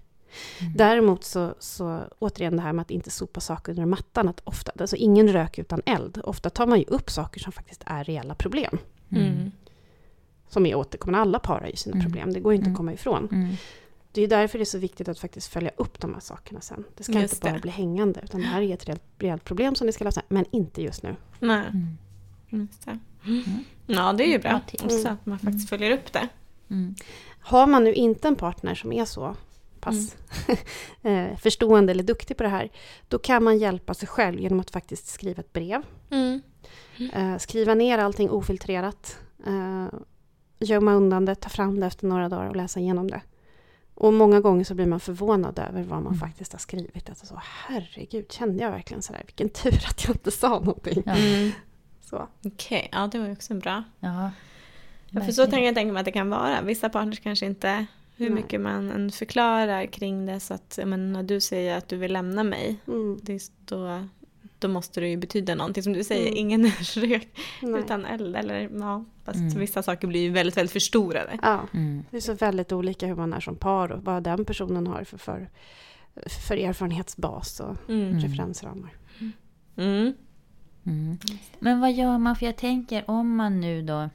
Mm. 0.62 0.74
Däremot 0.78 1.24
så, 1.24 1.56
så 1.60 2.02
återigen 2.20 2.56
det 2.56 2.62
här 2.62 2.74
med 2.74 2.82
att 2.82 2.92
inte 2.92 3.10
sopa 3.10 3.40
saker 3.40 3.72
under 3.72 3.86
mattan. 3.86 4.28
Att 4.28 4.42
ofta, 4.44 4.72
alltså 4.80 4.96
ingen 4.96 5.28
rök 5.28 5.60
utan 5.60 5.82
eld. 5.86 6.22
Ofta 6.24 6.50
tar 6.50 6.68
man 6.68 6.80
ju 6.80 6.86
upp 6.86 7.10
saker 7.10 7.40
som 7.40 7.52
faktiskt 7.52 7.84
är 7.86 8.04
reella 8.04 8.36
problem. 8.36 8.78
Mm. 9.12 9.52
Som 10.50 10.66
är 10.66 10.76
återkommande. 10.76 11.20
Alla 11.22 11.40
par 11.40 11.60
har 11.60 11.68
ju 11.68 11.76
sina 11.76 11.96
Mm. 11.96 12.06
problem. 12.06 12.34
Det 12.34 12.40
går 12.40 12.54
ju 12.54 12.56
inte 12.56 12.66
Mm. 12.66 12.74
att 12.74 12.78
komma 12.78 12.94
ifrån. 12.94 13.30
Mm. 14.14 14.30
Det 14.30 14.36
är 14.36 14.40
därför 14.42 14.58
det 14.58 14.64
är 14.64 14.66
så 14.66 14.78
viktigt 14.78 15.08
att 15.08 15.20
faktiskt 15.20 15.48
följa 15.48 15.72
upp 15.78 16.00
de 16.00 16.14
här 16.14 16.22
sakerna 16.22 16.62
sen. 16.62 16.84
Det 16.98 17.04
ska 17.04 17.14
Just 17.14 17.34
inte 17.34 17.46
bara 17.48 17.54
det. 17.54 17.60
bli 17.62 17.72
hängande. 17.72 18.22
Utan 18.24 18.42
det 18.42 18.48
här 18.48 18.62
är 18.62 18.74
ett 18.74 18.86
reellt, 18.88 19.04
reellt 19.20 19.44
problem 19.44 19.76
som 19.76 19.88
ni 19.88 19.94
ska 19.94 20.04
lösa. 20.04 20.22
Men 20.28 20.46
inte 20.52 20.82
just 20.82 21.04
nu. 21.04 21.16
Nej, 21.40 21.68
Mm. 21.68 21.98
just 22.50 22.86
det. 22.86 23.00
Ja, 23.88 24.14
det 24.14 24.24
är 24.24 24.28
ju 24.32 24.40
bra. 24.40 24.60
Tips. 24.68 24.84
Också 24.84 25.08
att 25.08 25.26
man 25.26 25.40
faktiskt 25.40 25.70
följer 25.70 25.92
upp 25.92 26.14
det. 26.14 26.28
Mm. 26.70 26.96
Har 27.40 27.68
man 27.68 27.84
nu 27.84 27.94
inte 27.94 28.28
en 28.28 28.36
partner 28.36 28.76
som 28.76 28.92
är 28.94 29.06
så 29.06 29.36
pass 29.80 30.16
mm. 31.02 31.38
förstående 31.42 31.92
eller 31.92 32.04
duktig 32.04 32.38
på 32.38 32.44
det 32.44 32.50
här, 32.50 32.70
då 33.08 33.20
kan 33.20 33.44
man 33.44 33.58
hjälpa 33.58 33.94
sig 33.94 34.08
själv 34.08 34.40
genom 34.40 34.60
att 34.60 34.72
faktiskt 34.72 35.08
skriva 35.08 35.40
ett 35.40 35.54
brev. 35.54 35.82
Mm. 36.10 36.42
Mm. 36.98 37.40
Skriva 37.40 37.74
ner 37.74 37.98
allting 37.98 38.30
ofiltrerat. 38.30 39.18
Gömma 40.60 40.94
undan 40.94 41.26
det, 41.26 41.36
ta 41.36 41.50
fram 41.50 41.80
det 41.80 41.86
efter 41.86 42.08
några 42.08 42.30
dagar 42.30 42.50
och 42.50 42.56
läsa 42.56 42.80
igenom 42.80 43.10
det. 43.12 43.22
Och 44.02 44.14
många 44.14 44.40
gånger 44.40 44.64
så 44.64 44.76
blir 44.76 44.86
man 44.86 45.00
förvånad 45.00 45.60
över 45.60 45.84
vad 45.84 46.02
man 46.02 46.14
mm. 46.14 46.20
faktiskt 46.20 46.52
har 46.52 46.60
skrivit. 46.60 47.10
Alltså 47.10 47.26
så, 47.26 47.42
herregud, 47.42 48.32
kände 48.32 48.64
jag 48.64 48.72
verkligen 48.72 49.02
sådär? 49.02 49.24
Vilken 49.26 49.50
tur 49.50 49.86
att 49.88 50.04
jag 50.04 50.16
inte 50.16 50.32
sa 50.32 50.50
någonting. 50.60 51.04
Mm. 51.06 51.52
Okej, 52.12 52.28
okay, 52.44 52.88
ja 52.92 53.08
det 53.08 53.20
var 53.20 53.26
ju 53.26 53.32
också 53.32 53.54
bra. 53.54 53.84
Ja, 54.00 54.32
ja, 55.10 55.22
för 55.22 55.32
så 55.32 55.46
tänker 55.46 55.66
jag 55.66 55.76
tänka 55.76 55.94
mig 55.94 56.00
att 56.00 56.06
det 56.06 56.12
kan 56.12 56.30
vara. 56.30 56.62
Vissa 56.62 56.90
partners 56.90 57.20
kanske 57.20 57.46
inte, 57.46 57.86
hur 58.16 58.26
Nej. 58.26 58.36
mycket 58.36 58.62
man 58.62 58.92
än 58.92 59.12
förklarar 59.12 59.86
kring 59.86 60.26
det. 60.26 60.40
Så 60.40 60.54
att 60.54 60.80
men, 60.86 61.14
när 61.14 61.24
du 61.24 61.40
säger 61.40 61.78
att 61.78 61.88
du 61.88 61.98
vill 61.98 62.14
lämna 62.14 62.44
mig, 62.44 62.80
mm. 62.88 63.20
det, 63.22 63.52
då, 63.66 64.08
då 64.62 64.68
måste 64.68 65.00
det 65.00 65.08
ju 65.08 65.18
betyda 65.18 65.56
någonting. 65.56 65.84
Som 65.84 65.94
du 65.94 66.04
säger, 66.04 66.28
mm. 66.28 66.38
ingen 66.38 66.66
rök 66.96 67.28
utan 67.62 68.06
eld. 68.06 68.36
Eller, 68.36 68.70
ja, 68.80 69.06
fast 69.24 69.40
mm. 69.40 69.60
vissa 69.60 69.84
saker 69.84 70.08
blir 70.08 70.22
ju 70.22 70.30
väldigt, 70.30 70.58
väldigt 70.58 70.74
förstorade. 70.74 71.40
Ja, 71.42 71.68
mm. 71.74 72.06
det 72.12 72.18
är 72.18 72.22
så 72.22 72.34
väldigt 72.34 72.72
olika 72.72 73.08
hur 73.08 73.16
man 73.16 73.34
är 73.34 73.40
som 73.40 73.56
par 73.56 73.92
och 73.92 74.04
vad 74.04 74.24
den 74.24 74.46
personen 74.46 74.88
har 74.88 75.04
för, 75.04 75.18
för, 75.18 75.50
för 76.48 76.58
erfarenhetsbas 76.58 77.60
och 77.60 77.90
mm. 77.90 78.20
referensramar. 78.20 78.94
Mm. 79.78 80.14
Mm. 80.86 81.18
Men 81.60 81.80
vad 81.80 81.94
gör 81.94 82.18
man? 82.18 82.36
För 82.36 82.46
jag 82.46 82.58
tänker 82.58 83.10
om 83.10 83.36
man 83.36 83.62
nu 83.62 83.82
då 83.82 84.10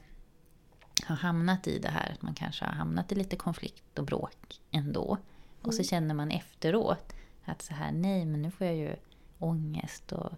har 1.05 1.15
hamnat 1.15 1.67
i 1.67 1.79
det 1.79 1.89
här, 1.89 2.11
att 2.13 2.21
man 2.21 2.33
kanske 2.33 2.65
har 2.65 2.71
hamnat 2.71 3.11
i 3.11 3.15
lite 3.15 3.35
konflikt 3.35 3.99
och 3.99 4.05
bråk 4.05 4.61
ändå. 4.71 5.17
Och 5.61 5.73
så 5.73 5.83
känner 5.83 6.15
man 6.15 6.31
efteråt 6.31 7.13
att 7.45 7.61
så 7.61 7.73
här, 7.73 7.91
nej 7.91 8.25
men 8.25 8.41
nu 8.41 8.51
får 8.51 8.67
jag 8.67 8.75
ju 8.75 8.95
ångest 9.39 10.11
och 10.11 10.29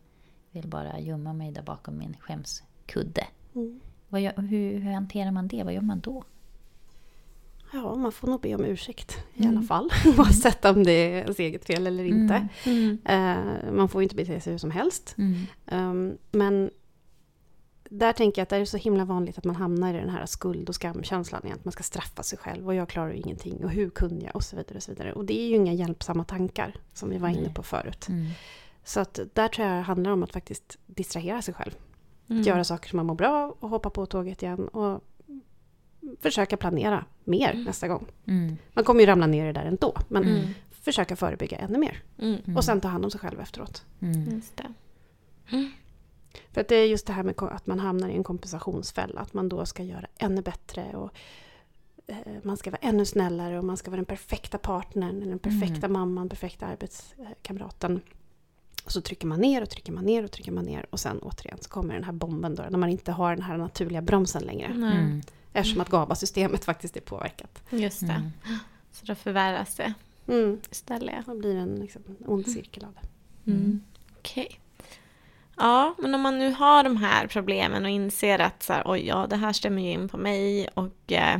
vill 0.52 0.68
bara 0.68 1.00
gömma 1.00 1.34
mig 1.34 1.52
där 1.52 1.64
bakom 1.64 1.97
min 1.97 2.18
skämskudde. 2.20 3.28
Mm. 3.56 3.80
Vad 4.10 4.22
gör, 4.22 4.41
hur, 4.41 4.80
hur 4.80 4.91
hanterar 4.91 5.32
man 5.32 5.47
det? 5.47 5.64
Vad 5.64 5.74
gör 5.74 5.82
man 5.82 6.00
då? 6.00 6.24
Ja, 7.74 7.95
man 7.95 8.12
får 8.12 8.28
nog 8.28 8.41
be 8.41 8.56
om 8.56 8.66
ursäkt 8.66 9.18
i 9.34 9.43
mm. 9.43 9.58
alla 9.58 9.68
fall. 9.68 9.89
Oavsett 10.18 10.66
om 10.66 10.84
det 10.84 10.91
är 10.91 11.22
ens 11.22 11.39
eget 11.39 11.66
fel 11.66 11.88
eller 11.88 12.04
inte. 12.04 12.47
Mm. 12.66 12.97
Uh, 13.10 13.74
man 13.74 13.89
får 13.89 14.02
ju 14.02 14.04
inte 14.04 14.16
bete 14.16 14.41
sig 14.41 14.54
hur 14.54 14.58
som 14.58 14.72
helst. 14.72 15.16
Um, 15.66 16.18
men 16.32 16.70
där 17.89 18.14
tänker 18.14 18.41
jag 18.41 18.43
att 18.43 18.50
det 18.50 18.56
är 18.56 18.66
så 18.66 18.78
himla 18.78 19.06
vanligt 19.06 19.38
att 19.38 19.45
man 19.45 19.56
hamnar 19.56 19.93
i 19.93 19.97
den 19.97 20.10
här 20.10 20.26
skuld 20.26 20.70
och 20.70 20.76
skamkänslan. 20.76 21.41
Att 21.54 21.66
man 21.66 21.72
ska 21.72 21.84
straffa 21.84 22.24
sig 22.24 22.38
själv 22.38 22.68
och 22.68 22.76
jag 22.76 22.89
klarar 22.89 23.12
ju 23.12 23.18
ingenting 23.18 23.64
och 23.64 23.72
hur 23.72 23.89
kunde 23.89 24.26
jag 24.26 24.36
och 24.36 24.43
så 24.43 24.56
vidare. 24.56 24.76
Och 24.76 24.84
så 24.84 24.91
vidare. 24.91 25.14
Och 25.14 25.26
det 25.26 25.39
är 25.39 25.47
ju 25.47 25.56
inga 25.56 25.74
hjälpsamma 25.74 26.24
tankar 26.24 26.76
som 26.93 27.10
vi 27.10 27.18
var 27.18 27.30
inne 27.30 27.50
på 27.50 27.64
förut. 27.64 28.08
Mm. 28.10 28.26
Så 28.84 29.00
att 29.00 29.20
där 29.34 29.48
tror 29.48 29.68
jag 29.68 29.78
det 29.78 29.82
handlar 29.82 30.12
om 30.12 30.24
att 30.24 30.34
faktiskt 30.34 30.78
distrahera 30.86 31.42
sig 31.42 31.54
själv. 31.54 31.78
Mm. 32.30 32.42
Göra 32.42 32.64
saker 32.64 32.90
som 32.90 32.98
man 32.98 33.06
mår 33.06 33.16
bra 33.16 33.56
och 33.60 33.70
hoppa 33.70 33.90
på 33.90 34.06
tåget 34.06 34.44
igen. 34.44 34.68
Och 34.68 35.04
försöka 36.20 36.58
planera 36.58 37.06
mer 37.24 37.52
mm. 37.52 37.64
nästa 37.64 37.88
gång. 37.88 38.06
Mm. 38.26 38.58
Man 38.74 38.84
kommer 38.84 39.00
ju 39.00 39.06
ramla 39.06 39.28
ner 39.28 39.44
i 39.44 39.48
det 39.48 39.60
där 39.60 39.66
ändå. 39.66 39.96
Men 40.08 40.24
mm. 40.24 40.48
försöka 40.72 41.16
förebygga 41.16 41.58
ännu 41.58 41.78
mer. 41.78 42.04
Mm. 42.20 42.58
Och 42.58 42.64
sen 42.64 42.82
ta 42.82 42.88
hand 42.88 43.06
om 43.06 43.12
sig 43.12 43.20
själv 43.20 43.40
efteråt. 43.40 43.86
Just 44.32 44.58
det. 44.58 44.74
För 46.52 46.62
att 46.62 46.68
det 46.68 46.76
är 46.76 46.86
just 46.86 47.08
det 47.08 47.14
här 47.14 47.24
med 47.24 47.36
att 47.40 47.68
man 47.68 47.80
hamnar 47.80 48.10
i 48.10 48.16
en 48.16 48.24
kompensationsfälla. 48.24 49.22
Att 49.22 49.34
man 49.34 49.50
då 49.50 49.66
ska 49.66 49.84
göra 49.84 50.08
ännu 50.18 50.42
bättre. 50.42 50.96
Och 50.96 51.12
eh, 52.08 52.18
man 52.44 52.58
ska 52.58 52.72
vara 52.72 52.82
ännu 52.82 53.06
snällare 53.06 53.60
och 53.60 53.66
man 53.66 53.78
ska 53.78 53.92
vara 53.92 53.98
den 53.98 54.06
perfekta 54.06 54.58
partnern, 54.58 55.22
eller 55.22 55.30
den 55.30 55.40
perfekta 55.40 55.86
mm. 55.86 55.94
mamman, 55.94 56.30
perfekta 56.30 56.66
arbetskamraten. 56.66 58.02
Och 58.90 58.94
så 58.94 59.02
trycker 59.02 59.28
man 59.28 59.40
ner 59.40 59.62
och 59.62 59.70
trycker 59.70 59.92
man 59.92 60.06
ner 60.06 60.24
och 60.24 60.32
trycker 60.32 60.52
man 60.52 60.66
ner. 60.66 60.86
Och 60.90 61.00
sen 61.00 61.20
återigen 61.20 61.58
så 61.62 61.70
kommer 61.70 61.94
den 61.94 62.04
här 62.04 62.12
bomben 62.12 62.56
då, 62.56 62.64
när 62.70 62.78
man 62.78 62.90
inte 62.90 63.12
har 63.12 63.36
den 63.36 63.44
här 63.44 63.58
naturliga 63.58 64.02
bromsen 64.02 64.44
längre. 64.44 64.68
Mm. 64.68 65.22
Eftersom 65.54 65.82
att 65.82 65.90
GABA-systemet 65.90 66.66
faktiskt 66.66 66.98
är 66.98 67.02
påverkat. 67.02 67.64
Just 67.70 68.00
det. 68.00 68.14
Mm. 68.14 68.32
Så 68.92 69.06
då 69.06 69.16
förvärras 69.16 69.76
det 69.76 69.94
mm. 70.28 70.60
istället. 70.72 71.26
Det 71.26 71.36
blir 71.36 71.56
en 71.56 71.76
liksom, 71.76 72.02
ond 72.26 72.48
cirkel 72.48 72.86
av 72.86 72.94
det. 72.94 73.52
Mm. 73.52 73.82
Okej. 74.20 74.46
Okay. 74.46 74.58
Ja, 75.58 75.96
men 75.98 76.16
om 76.16 76.22
man 76.22 76.40
nu 76.40 76.52
har 76.52 76.84
de 76.84 76.98
här 76.98 77.28
problemen 77.28 77.84
och 77.84 77.90
inser 77.90 78.40
att 78.40 78.64
så 78.64 78.74
här, 78.74 78.84
oj, 78.86 79.08
ja, 79.08 79.28
det 79.30 79.36
här 79.36 79.54
stämmer 79.54 79.82
ju 79.82 79.92
in 79.92 80.10
på 80.10 80.18
mig 80.18 80.68
och 80.74 81.12
eh, 81.12 81.40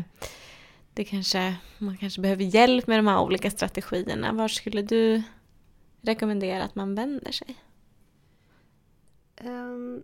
det 0.94 1.04
kanske, 1.04 1.56
man 1.78 1.98
kanske 1.98 2.22
behöver 2.22 2.44
hjälp 2.44 2.88
med 2.88 3.00
de 3.00 3.08
här 3.08 3.20
olika 3.20 3.52
strategierna. 3.52 4.32
Var 4.32 4.48
skulle 4.48 4.82
du 4.82 5.24
rekommendera 6.02 6.64
att 6.64 6.76
man 6.76 6.96
vänder 6.96 7.32
sig? 7.32 7.56
Um, 9.44 10.04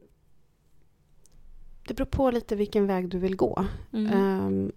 det 1.87 1.93
beror 1.93 2.05
på 2.05 2.31
lite 2.31 2.55
vilken 2.55 2.87
väg 2.87 3.09
du 3.09 3.19
vill 3.19 3.35
gå. 3.35 3.65
Mm. 3.93 4.45
Um, 4.45 4.71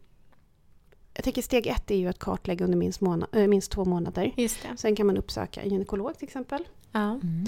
jag 1.14 1.24
tänker 1.24 1.42
steg 1.42 1.66
ett 1.66 1.90
är 1.90 1.94
ju 1.94 2.06
att 2.06 2.18
kartlägga 2.18 2.64
under 2.64 2.78
minst, 2.78 3.00
månad, 3.00 3.28
äh, 3.32 3.46
minst 3.46 3.70
två 3.70 3.84
månader. 3.84 4.48
Sen 4.76 4.96
kan 4.96 5.06
man 5.06 5.16
uppsöka 5.16 5.62
en 5.62 5.70
gynekolog 5.70 6.18
till 6.18 6.24
exempel. 6.24 6.68
Ja. 6.92 7.20
Mm. 7.22 7.46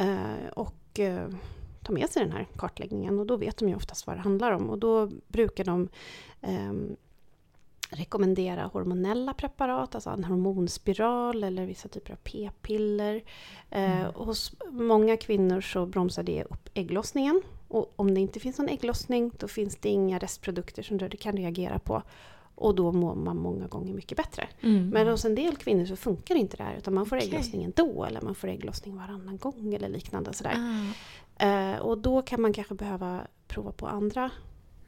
Uh, 0.00 0.48
och 0.48 1.00
eh, 1.00 1.28
ta 1.82 1.92
med 1.92 2.10
sig 2.10 2.22
den 2.22 2.32
här 2.32 2.46
kartläggningen 2.56 3.18
och 3.18 3.26
då 3.26 3.36
vet 3.36 3.56
de 3.56 3.68
ju 3.68 3.74
oftast 3.74 4.06
vad 4.06 4.16
det 4.16 4.20
handlar 4.20 4.52
om 4.52 4.70
och 4.70 4.78
då 4.78 5.10
brukar 5.28 5.64
de 5.64 5.88
eh, 6.40 6.72
rekommendera 7.90 8.66
hormonella 8.66 9.34
preparat, 9.34 9.94
alltså 9.94 10.10
en 10.10 10.24
hormonspiral 10.24 11.44
eller 11.44 11.66
vissa 11.66 11.88
typer 11.88 12.12
av 12.12 12.16
p-piller. 12.16 13.22
Eh, 13.70 14.00
mm. 14.00 14.14
hos 14.14 14.52
många 14.70 15.16
kvinnor 15.16 15.60
så 15.60 15.86
bromsar 15.86 16.22
det 16.22 16.44
upp 16.44 16.68
ägglossningen. 16.74 17.42
Och 17.68 17.92
om 17.96 18.14
det 18.14 18.20
inte 18.20 18.40
finns 18.40 18.58
någon 18.58 18.68
ägglossning 18.68 19.30
då 19.38 19.48
finns 19.48 19.76
det 19.76 19.88
inga 19.88 20.18
restprodukter 20.18 20.82
som 20.82 20.98
du 20.98 21.08
kan 21.08 21.36
reagera 21.36 21.78
på. 21.78 22.02
Och 22.54 22.74
då 22.74 22.92
mår 22.92 23.14
man 23.14 23.36
många 23.36 23.66
gånger 23.66 23.94
mycket 23.94 24.16
bättre. 24.16 24.48
Mm. 24.60 24.88
Men 24.88 25.08
hos 25.08 25.24
en 25.24 25.34
del 25.34 25.56
kvinnor 25.56 25.84
så 25.84 25.96
funkar 25.96 26.34
inte 26.34 26.56
det 26.56 26.62
här 26.62 26.76
utan 26.76 26.94
man 26.94 27.06
får 27.06 27.16
okay. 27.16 27.28
ägglossning 27.28 27.64
ändå 27.64 28.04
eller 28.04 28.20
man 28.20 28.34
får 28.34 28.48
ägglossning 28.48 28.96
varannan 28.96 29.38
gång 29.38 29.74
eller 29.74 29.88
liknande. 29.88 30.32
Sådär. 30.32 30.56
Ah. 31.38 31.44
Eh, 31.46 31.78
och 31.78 31.98
då 31.98 32.22
kan 32.22 32.42
man 32.42 32.52
kanske 32.52 32.74
behöva 32.74 33.20
prova 33.46 33.72
på 33.72 33.86
andra 33.86 34.30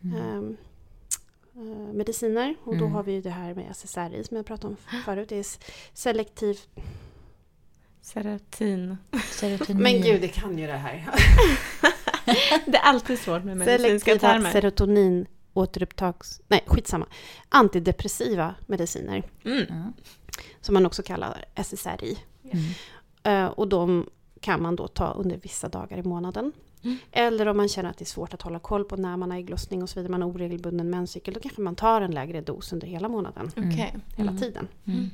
mm. 0.03 0.17
Eh, 0.17 0.57
mediciner. 1.93 2.55
Och 2.65 2.75
mm. 2.75 2.85
då 2.85 2.97
har 2.97 3.03
vi 3.03 3.21
det 3.21 3.31
här 3.31 3.55
med 3.55 3.71
SSRI 3.71 4.25
som 4.25 4.37
jag 4.37 4.47
pratade 4.47 4.69
om 4.69 5.01
förut. 5.05 5.29
Det 5.29 5.39
är 5.39 5.47
selektiv... 5.93 6.59
Serotin. 8.03 8.97
Serotonin. 9.31 9.83
Men 9.83 10.03
gud, 10.03 10.21
det 10.21 10.29
kan 10.29 10.59
ju 10.59 10.67
det 10.67 10.73
här. 10.73 11.05
det 12.67 12.77
är 12.77 12.83
alltid 12.83 13.19
svårt 13.19 13.45
med 13.45 13.57
medicinska 13.57 14.19
termer. 14.19 14.33
Selektiva 14.33 14.53
serotonin 14.53 15.27
återupptags... 15.53 16.41
Nej, 16.49 16.65
skitsamma. 16.67 17.07
Antidepressiva 17.49 18.55
mediciner. 18.67 19.23
Mm. 19.45 19.93
Som 20.61 20.75
man 20.75 20.87
också 20.87 21.03
kallar 21.03 21.45
SSRI. 21.55 22.19
Mm. 22.45 23.45
Uh, 23.45 23.51
och 23.51 23.69
de 23.69 24.11
kan 24.41 24.63
man 24.63 24.77
då 24.77 24.89
ta 24.89 25.13
under 25.13 25.37
vissa 25.37 25.69
dagar 25.69 25.99
i 25.99 26.03
månaden. 26.03 26.53
Mm. 26.87 26.99
Eller 27.13 27.49
om 27.49 27.57
man 27.57 27.69
känner 27.69 27.91
att 27.91 27.99
det 27.99 28.03
är 28.03 28.07
svårt 28.07 28.35
att 28.35 28.43
hålla 28.43 28.59
koll 28.59 28.85
på 28.85 28.97
när 28.97 29.17
man 29.17 29.31
har 29.31 29.39
ägglossning 29.39 29.83
och 29.83 29.89
så 29.89 30.01
vidare, 30.01 30.11
man 30.11 30.23
har 30.23 30.29
oregelbunden 30.29 30.91
menscykel, 30.91 31.35
då 31.35 31.41
kanske 31.41 31.61
man 31.61 31.75
tar 31.75 32.01
en 32.01 32.11
lägre 32.11 32.41
dos 32.41 32.73
under 32.73 32.87
hela 32.87 33.09
månaden. 33.09 33.47
Okay. 33.47 33.91
Hela 34.17 34.31
mm. 34.31 34.39
tiden. 34.43 34.69
Mm. 34.85 35.11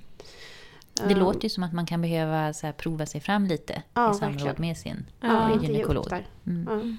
Det 1.08 1.14
låter 1.14 1.42
ju 1.42 1.48
som 1.48 1.62
att 1.62 1.72
man 1.72 1.86
kan 1.86 2.02
behöva 2.02 2.52
så 2.52 2.66
här, 2.66 2.72
prova 2.72 3.06
sig 3.06 3.20
fram 3.20 3.46
lite 3.46 3.82
ja, 3.94 4.10
i 4.10 4.14
samråd 4.14 4.34
verkligen. 4.34 4.56
med 4.58 4.76
sin 4.76 5.06
ja, 5.20 5.62
gynekolog. 5.62 6.06
Mm 6.46 6.96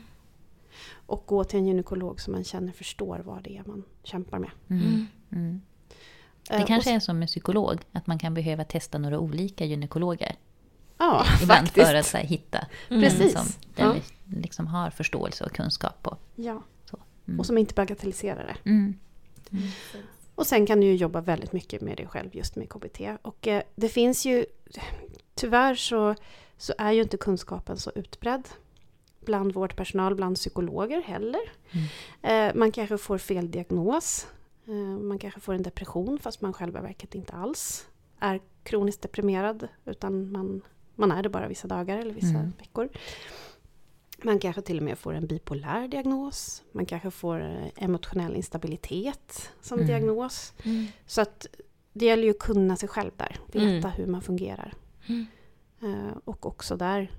och 1.06 1.24
gå 1.26 1.44
till 1.44 1.60
en 1.60 1.66
gynekolog 1.66 2.22
som 2.22 2.34
man 2.34 2.44
känner 2.44 2.72
förstår 2.72 3.20
vad 3.26 3.44
det 3.44 3.58
är 3.58 3.64
man 3.66 3.84
kämpar 4.04 4.40
med. 4.40 4.52
Mm. 4.70 4.84
Mm. 4.84 5.08
mm. 5.32 5.62
Det 6.50 6.56
eh, 6.56 6.66
kanske 6.66 6.96
är 6.96 7.00
som 7.00 7.20
med 7.20 7.28
psykolog, 7.28 7.82
att 7.92 8.08
man 8.08 8.20
kan 8.20 8.34
behöva 8.34 8.64
testa 8.64 8.98
några 8.98 9.20
olika 9.20 9.66
gynekologer. 9.66 10.36
Ja, 11.04 11.26
Ibland 11.42 11.68
faktiskt. 11.68 11.88
för 11.88 11.96
att 11.96 12.14
här, 12.14 12.24
hitta 12.24 12.68
Precis. 12.90 13.34
som 13.34 13.46
ja. 13.76 13.96
liksom 14.26 14.68
har 14.68 14.90
förståelse 14.90 15.44
och 15.44 15.52
kunskap 15.52 16.04
på. 16.04 16.18
Ja, 16.36 16.62
mm. 17.28 17.40
och 17.40 17.46
som 17.46 17.58
inte 17.58 17.74
bagatelliserar 17.74 18.46
det. 18.46 18.70
Mm. 18.70 18.98
Mm. 19.52 19.68
Och 20.36 20.48
sen 20.48 20.66
kan 20.66 20.80
du 20.80 20.88
ju 20.88 20.96
jobba 20.96 21.22
väldigt 21.22 21.54
mycket 21.54 21.82
med 21.82 21.98
dig 21.98 22.08
själv 22.08 22.36
just 22.36 22.56
med 22.56 22.70
KBT. 22.70 23.02
Och 23.22 23.48
eh, 23.48 23.64
det 23.76 23.90
finns 23.90 24.26
ju, 24.26 24.46
tyvärr 25.36 25.76
så, 25.76 26.16
så 26.58 26.74
är 26.78 26.92
ju 26.92 27.02
inte 27.02 27.18
kunskapen 27.18 27.78
så 27.78 27.92
utbredd 27.96 28.50
bland 29.26 29.54
vårdpersonal, 29.54 30.16
bland 30.16 30.36
psykologer 30.36 31.02
heller. 31.02 31.42
Mm. 31.72 32.50
Eh, 32.50 32.56
man 32.56 32.72
kanske 32.72 32.98
får 32.98 33.18
fel 33.18 33.52
diagnos. 33.52 34.28
Eh, 34.68 34.74
man 35.00 35.20
kanske 35.20 35.40
får 35.40 35.54
en 35.54 35.64
depression 35.64 36.20
fast 36.20 36.42
man 36.42 36.54
själva 36.54 36.82
verket 36.82 37.16
inte 37.16 37.34
alls 37.34 37.88
är 38.20 38.42
kroniskt 38.64 39.02
deprimerad 39.02 39.68
utan 39.86 40.32
man, 40.32 40.62
man 40.96 41.12
är 41.12 41.24
det 41.24 41.30
bara 41.30 41.48
vissa 41.48 41.68
dagar 41.68 41.98
eller 41.98 42.14
vissa 42.14 42.28
mm. 42.28 42.54
veckor. 42.60 42.90
Man 44.24 44.40
kanske 44.40 44.62
till 44.62 44.78
och 44.78 44.84
med 44.84 44.98
får 44.98 45.14
en 45.14 45.28
bipolär 45.28 45.88
diagnos. 45.88 46.64
Man 46.72 46.86
kanske 46.86 47.12
får 47.12 47.42
eh, 47.42 47.84
emotionell 47.84 48.36
instabilitet 48.36 49.52
som 49.62 49.80
mm. 49.80 49.88
diagnos. 49.88 50.54
Mm. 50.64 50.86
Så 51.06 51.22
att 51.22 51.48
det 51.94 52.06
gäller 52.06 52.24
ju 52.24 52.30
att 52.30 52.40
kunna 52.40 52.76
sig 52.76 52.90
själv 52.90 53.12
där. 53.18 53.40
Veta 53.48 53.88
Mm. 53.88 53.92
hur 53.92 54.08
man 54.08 54.22
fungerar. 54.22 54.74
Mm. 55.08 55.26
Eh, 55.82 56.18
och 56.26 56.46
också 56.46 56.78
där 56.78 57.12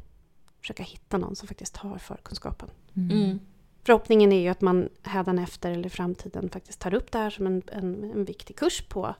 försöka 0.61 0.83
hitta 0.83 1.19
någon 1.19 1.37
som 1.37 1.49
faktiskt 1.49 1.77
har 1.77 1.99
förkunskapen. 1.99 2.71
Mm. 2.97 3.41
Förhoppningen 3.83 4.33
är 4.33 4.41
ju 4.41 4.49
att 4.49 4.61
man 4.61 4.89
hädanefter 5.03 5.71
eller 5.71 5.87
i 5.87 5.91
framtiden 5.91 6.51
faktiskt 6.51 6.81
tar 6.81 6.95
upp 6.95 7.13
det 7.13 7.19
här 7.19 7.31
som 7.31 7.47
en, 7.47 7.63
en, 7.73 8.05
en 8.05 8.25
viktig 8.25 8.57
kurs 8.57 8.83
på, 8.89 9.15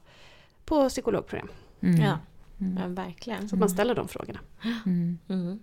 på 0.65 0.89
psykologprogram. 0.89 1.49
Mm. 1.81 2.01
Ja. 2.01 2.19
Mm. 2.65 2.83
ja, 2.83 3.03
verkligen. 3.05 3.49
Så 3.49 3.55
att 3.57 3.61
man 3.61 3.69
ställer 3.69 3.95
de 3.95 4.09
frågorna. 4.09 4.39
Mm. 4.87 5.19
Mm. 5.29 5.61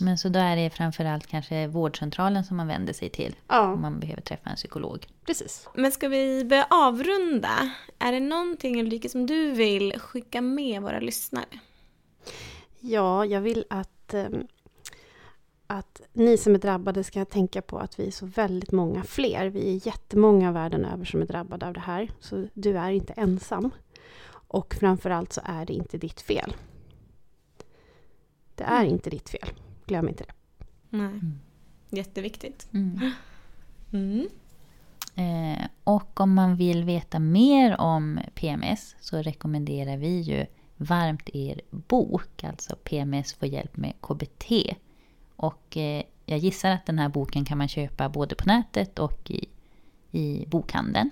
Men 0.00 0.18
så 0.18 0.28
då 0.28 0.38
är 0.38 0.56
det 0.56 0.70
framförallt 0.70 1.26
kanske 1.26 1.66
vårdcentralen 1.66 2.44
som 2.44 2.56
man 2.56 2.66
vänder 2.66 2.92
sig 2.92 3.08
till 3.10 3.32
om 3.32 3.56
Ja, 3.56 3.76
man 3.76 4.00
behöver 4.00 4.22
träffa 4.22 4.50
en 4.50 4.56
psykolog. 4.56 5.06
precis. 5.26 5.68
Men 5.74 5.92
ska 5.92 6.08
vi 6.08 6.44
börja 6.44 6.66
avrunda? 6.70 7.70
Är 7.98 8.12
det 8.12 8.20
någonting 8.20 8.80
Ulrika 8.80 9.08
som 9.08 9.26
du 9.26 9.50
vill 9.50 9.98
skicka 10.00 10.40
med 10.40 10.82
våra 10.82 11.00
lyssnare? 11.00 11.44
Ja, 12.80 13.24
jag 13.24 13.40
vill 13.40 13.64
att, 13.70 14.14
ehm, 14.14 14.46
att 15.66 16.00
ni 16.12 16.38
som 16.38 16.54
är 16.54 16.58
drabbade 16.58 17.04
ska 17.04 17.24
tänka 17.24 17.62
på 17.62 17.78
att 17.78 17.98
vi 18.00 18.06
är 18.06 18.10
så 18.10 18.26
väldigt 18.26 18.72
många 18.72 19.02
fler. 19.04 19.46
Vi 19.46 19.76
är 19.76 19.86
jättemånga 19.86 20.52
världen 20.52 20.84
över 20.84 21.04
som 21.04 21.22
är 21.22 21.26
drabbade 21.26 21.66
av 21.66 21.72
det 21.72 21.80
här. 21.80 22.10
Så 22.20 22.46
du 22.54 22.78
är 22.78 22.90
inte 22.90 23.12
ensam. 23.12 23.70
Och 24.56 24.74
framförallt 24.74 25.32
så 25.32 25.40
är 25.44 25.66
det 25.66 25.72
inte 25.72 25.98
ditt 25.98 26.20
fel. 26.20 26.56
Det 28.54 28.64
är 28.64 28.84
inte 28.84 29.10
ditt 29.10 29.28
fel. 29.28 29.48
Glöm 29.86 30.08
inte 30.08 30.24
det. 30.24 30.32
Nej. 30.90 31.20
Jätteviktigt. 31.90 32.68
Mm. 32.72 33.10
Mm. 33.92 34.28
Eh, 35.14 35.66
och 35.84 36.20
om 36.20 36.34
man 36.34 36.56
vill 36.56 36.84
veta 36.84 37.18
mer 37.18 37.80
om 37.80 38.20
PMS 38.34 38.96
så 39.00 39.22
rekommenderar 39.22 39.96
vi 39.96 40.20
ju 40.20 40.46
varmt 40.76 41.28
er 41.32 41.60
bok, 41.70 42.44
alltså 42.44 42.76
PMS 42.76 43.34
får 43.34 43.48
hjälp 43.48 43.76
med 43.76 43.92
KBT. 44.00 44.52
Och 45.36 45.76
eh, 45.76 46.02
jag 46.26 46.38
gissar 46.38 46.70
att 46.70 46.86
den 46.86 46.98
här 46.98 47.08
boken 47.08 47.44
kan 47.44 47.58
man 47.58 47.68
köpa 47.68 48.08
både 48.08 48.34
på 48.34 48.44
nätet 48.46 48.98
och 48.98 49.30
i, 49.30 49.48
i 50.10 50.46
bokhandeln. 50.46 51.10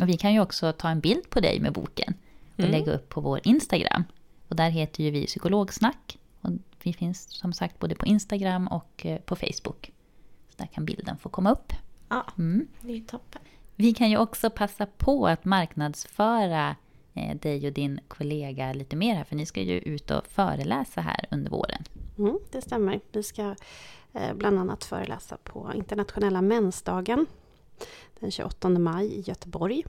Och 0.00 0.08
vi 0.08 0.16
kan 0.16 0.32
ju 0.32 0.40
också 0.40 0.72
ta 0.72 0.88
en 0.88 1.00
bild 1.00 1.30
på 1.30 1.40
dig 1.40 1.60
med 1.60 1.72
boken 1.72 2.14
och 2.54 2.60
Mm. 2.60 2.70
lägga 2.70 2.92
upp 2.92 3.08
på 3.08 3.20
vår 3.20 3.40
Instagram. 3.44 4.04
Och 4.48 4.56
där 4.56 4.70
heter 4.70 5.04
ju 5.04 5.10
vi 5.10 5.26
Psykologsnack. 5.26 6.18
Och 6.40 6.50
vi 6.82 6.92
finns 6.92 7.30
som 7.30 7.52
sagt 7.52 7.78
både 7.78 7.94
på 7.94 8.06
Instagram 8.06 8.68
och 8.68 9.06
eh, 9.06 9.18
på 9.20 9.36
Facebook. 9.36 9.92
Så 10.48 10.54
där 10.56 10.66
kan 10.66 10.84
bilden 10.84 11.16
få 11.18 11.28
komma 11.28 11.52
upp. 11.52 11.72
Ja, 12.08 12.26
Mm. 12.38 12.66
det 12.80 12.92
är 12.96 13.00
toppen. 13.00 13.42
Vi 13.76 13.94
kan 13.94 14.10
ju 14.10 14.16
också 14.18 14.50
passa 14.50 14.86
på 14.86 15.26
att 15.26 15.44
marknadsföra 15.44 16.76
eh, 17.14 17.36
dig 17.36 17.66
och 17.66 17.72
din 17.72 18.00
kollega 18.08 18.72
lite 18.72 18.96
mer 18.96 19.14
här, 19.14 19.24
för 19.24 19.36
ni 19.36 19.46
ska 19.46 19.60
ju 19.62 19.78
ut 19.78 20.10
och 20.10 20.26
föreläsa 20.26 21.00
här 21.00 21.26
under 21.30 21.50
våren. 21.50 21.82
Mm, 22.18 22.38
det 22.52 22.60
stämmer. 22.62 23.00
Vi 23.12 23.22
ska 23.22 23.54
eh, 24.12 24.34
bland 24.34 24.58
annat 24.58 24.84
föreläsa 24.84 25.36
på 25.44 25.72
internationella 25.74 26.42
mensdagen 26.42 27.26
den 28.20 28.30
28 28.30 28.68
maj 28.68 29.06
i 29.06 29.20
Göteborg. 29.20 29.84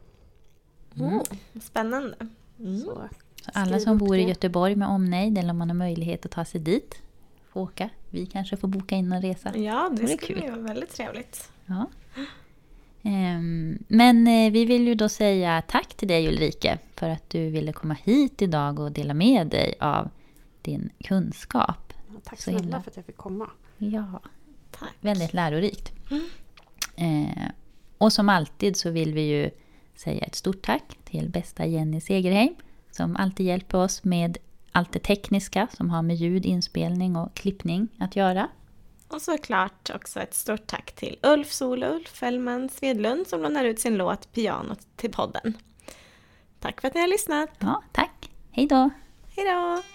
Oh, 0.95 1.23
spännande. 1.61 2.15
Mm. 2.59 2.79
Så 2.79 3.07
alla 3.53 3.79
som 3.79 3.97
bor 3.97 4.17
i. 4.17 4.21
Göteborg 4.27 4.75
med 4.75 4.87
omnejd, 4.87 5.37
eller 5.37 5.49
om 5.49 5.57
man 5.57 5.69
har 5.69 5.75
möjlighet 5.75 6.25
att 6.25 6.31
ta 6.31 6.45
sig 6.45 6.61
dit, 6.61 7.01
får 7.49 7.61
åka. 7.61 7.89
Vi 8.09 8.25
kanske 8.25 8.57
får 8.57 8.67
boka 8.67 8.95
in 8.95 9.11
en 9.11 9.21
resa. 9.21 9.57
Ja, 9.57 9.89
det, 9.95 10.01
Det 10.01 10.07
skulle 10.17 10.41
kul. 10.41 10.51
vara 10.51 10.61
väldigt 10.61 10.89
trevligt. 10.95 11.49
Ja. 11.65 11.85
Ehm, 13.03 13.83
Men 13.87 14.27
eh, 14.27 14.51
vi 14.51 14.65
vill 14.65 14.87
ju 14.87 14.95
då 14.95 15.09
säga 15.09 15.61
tack 15.67 15.93
till 15.93 16.07
dig 16.07 16.27
Ulrike 16.27 16.79
för 16.95 17.09
att 17.09 17.29
du 17.29 17.49
ville 17.49 17.73
komma 17.73 17.93
hit 18.03 18.41
idag 18.41 18.79
och 18.79 18.91
dela 18.91 19.13
med 19.13 19.47
dig 19.47 19.73
av 19.79 20.09
din 20.61 20.89
kunskap. 21.03 21.93
ja, 22.13 22.19
tack 22.23 22.37
Så 22.37 22.43
snälla 22.43 22.59
himla- 22.59 22.81
för 22.81 22.91
att 22.91 22.95
jag 22.97 23.05
fick 23.05 23.17
komma. 23.17 23.49
Ja, 23.77 24.21
Tack. 24.71 24.89
väldigt 25.01 25.33
lärorikt. 25.33 25.91
Eh, 26.95 27.49
och 27.97 28.13
som 28.13 28.29
alltid 28.29 28.77
så 28.77 28.89
vill 28.89 29.13
vi 29.13 29.21
ju 29.21 29.49
säga 29.95 30.23
ett 30.25 30.35
stort 30.35 30.61
tack 30.65 30.94
till 31.05 31.29
bästa 31.29 31.65
Jenny 31.65 32.01
Segerheim 32.01 32.55
som 32.91 33.15
alltid 33.15 33.45
hjälper 33.45 33.77
oss 33.77 34.03
med 34.03 34.37
allt 34.71 34.91
det 34.91 34.99
tekniska 34.99 35.67
som 35.73 35.89
har 35.89 36.01
med 36.01 36.15
ljud, 36.15 36.45
inspelning 36.45 37.15
och 37.15 37.33
klippning 37.33 37.87
att 37.99 38.15
göra. 38.15 38.49
Och 39.07 39.21
såklart 39.21 39.89
också 39.95 40.19
ett 40.19 40.33
stort 40.33 40.67
tack 40.67 40.91
till 40.91 41.17
Ulf 41.21 41.51
Solulf 41.51 42.07
Fällman 42.07 42.69
Svedlund 42.69 43.27
som 43.27 43.41
lånar 43.41 43.65
ut 43.65 43.79
sin 43.79 43.97
låt 43.97 44.31
Pianot 44.31 44.79
till 44.95 45.11
podden. 45.11 45.57
Tack 46.59 46.81
för 46.81 46.87
att 46.87 46.93
ni 46.93 47.01
har 47.01 47.07
lyssnat. 47.07 47.49
Ja, 47.59 47.83
tack! 47.91 48.31
Hej 48.51 48.67
då! 48.67 48.89
Hej 49.35 49.45
då! 49.45 49.94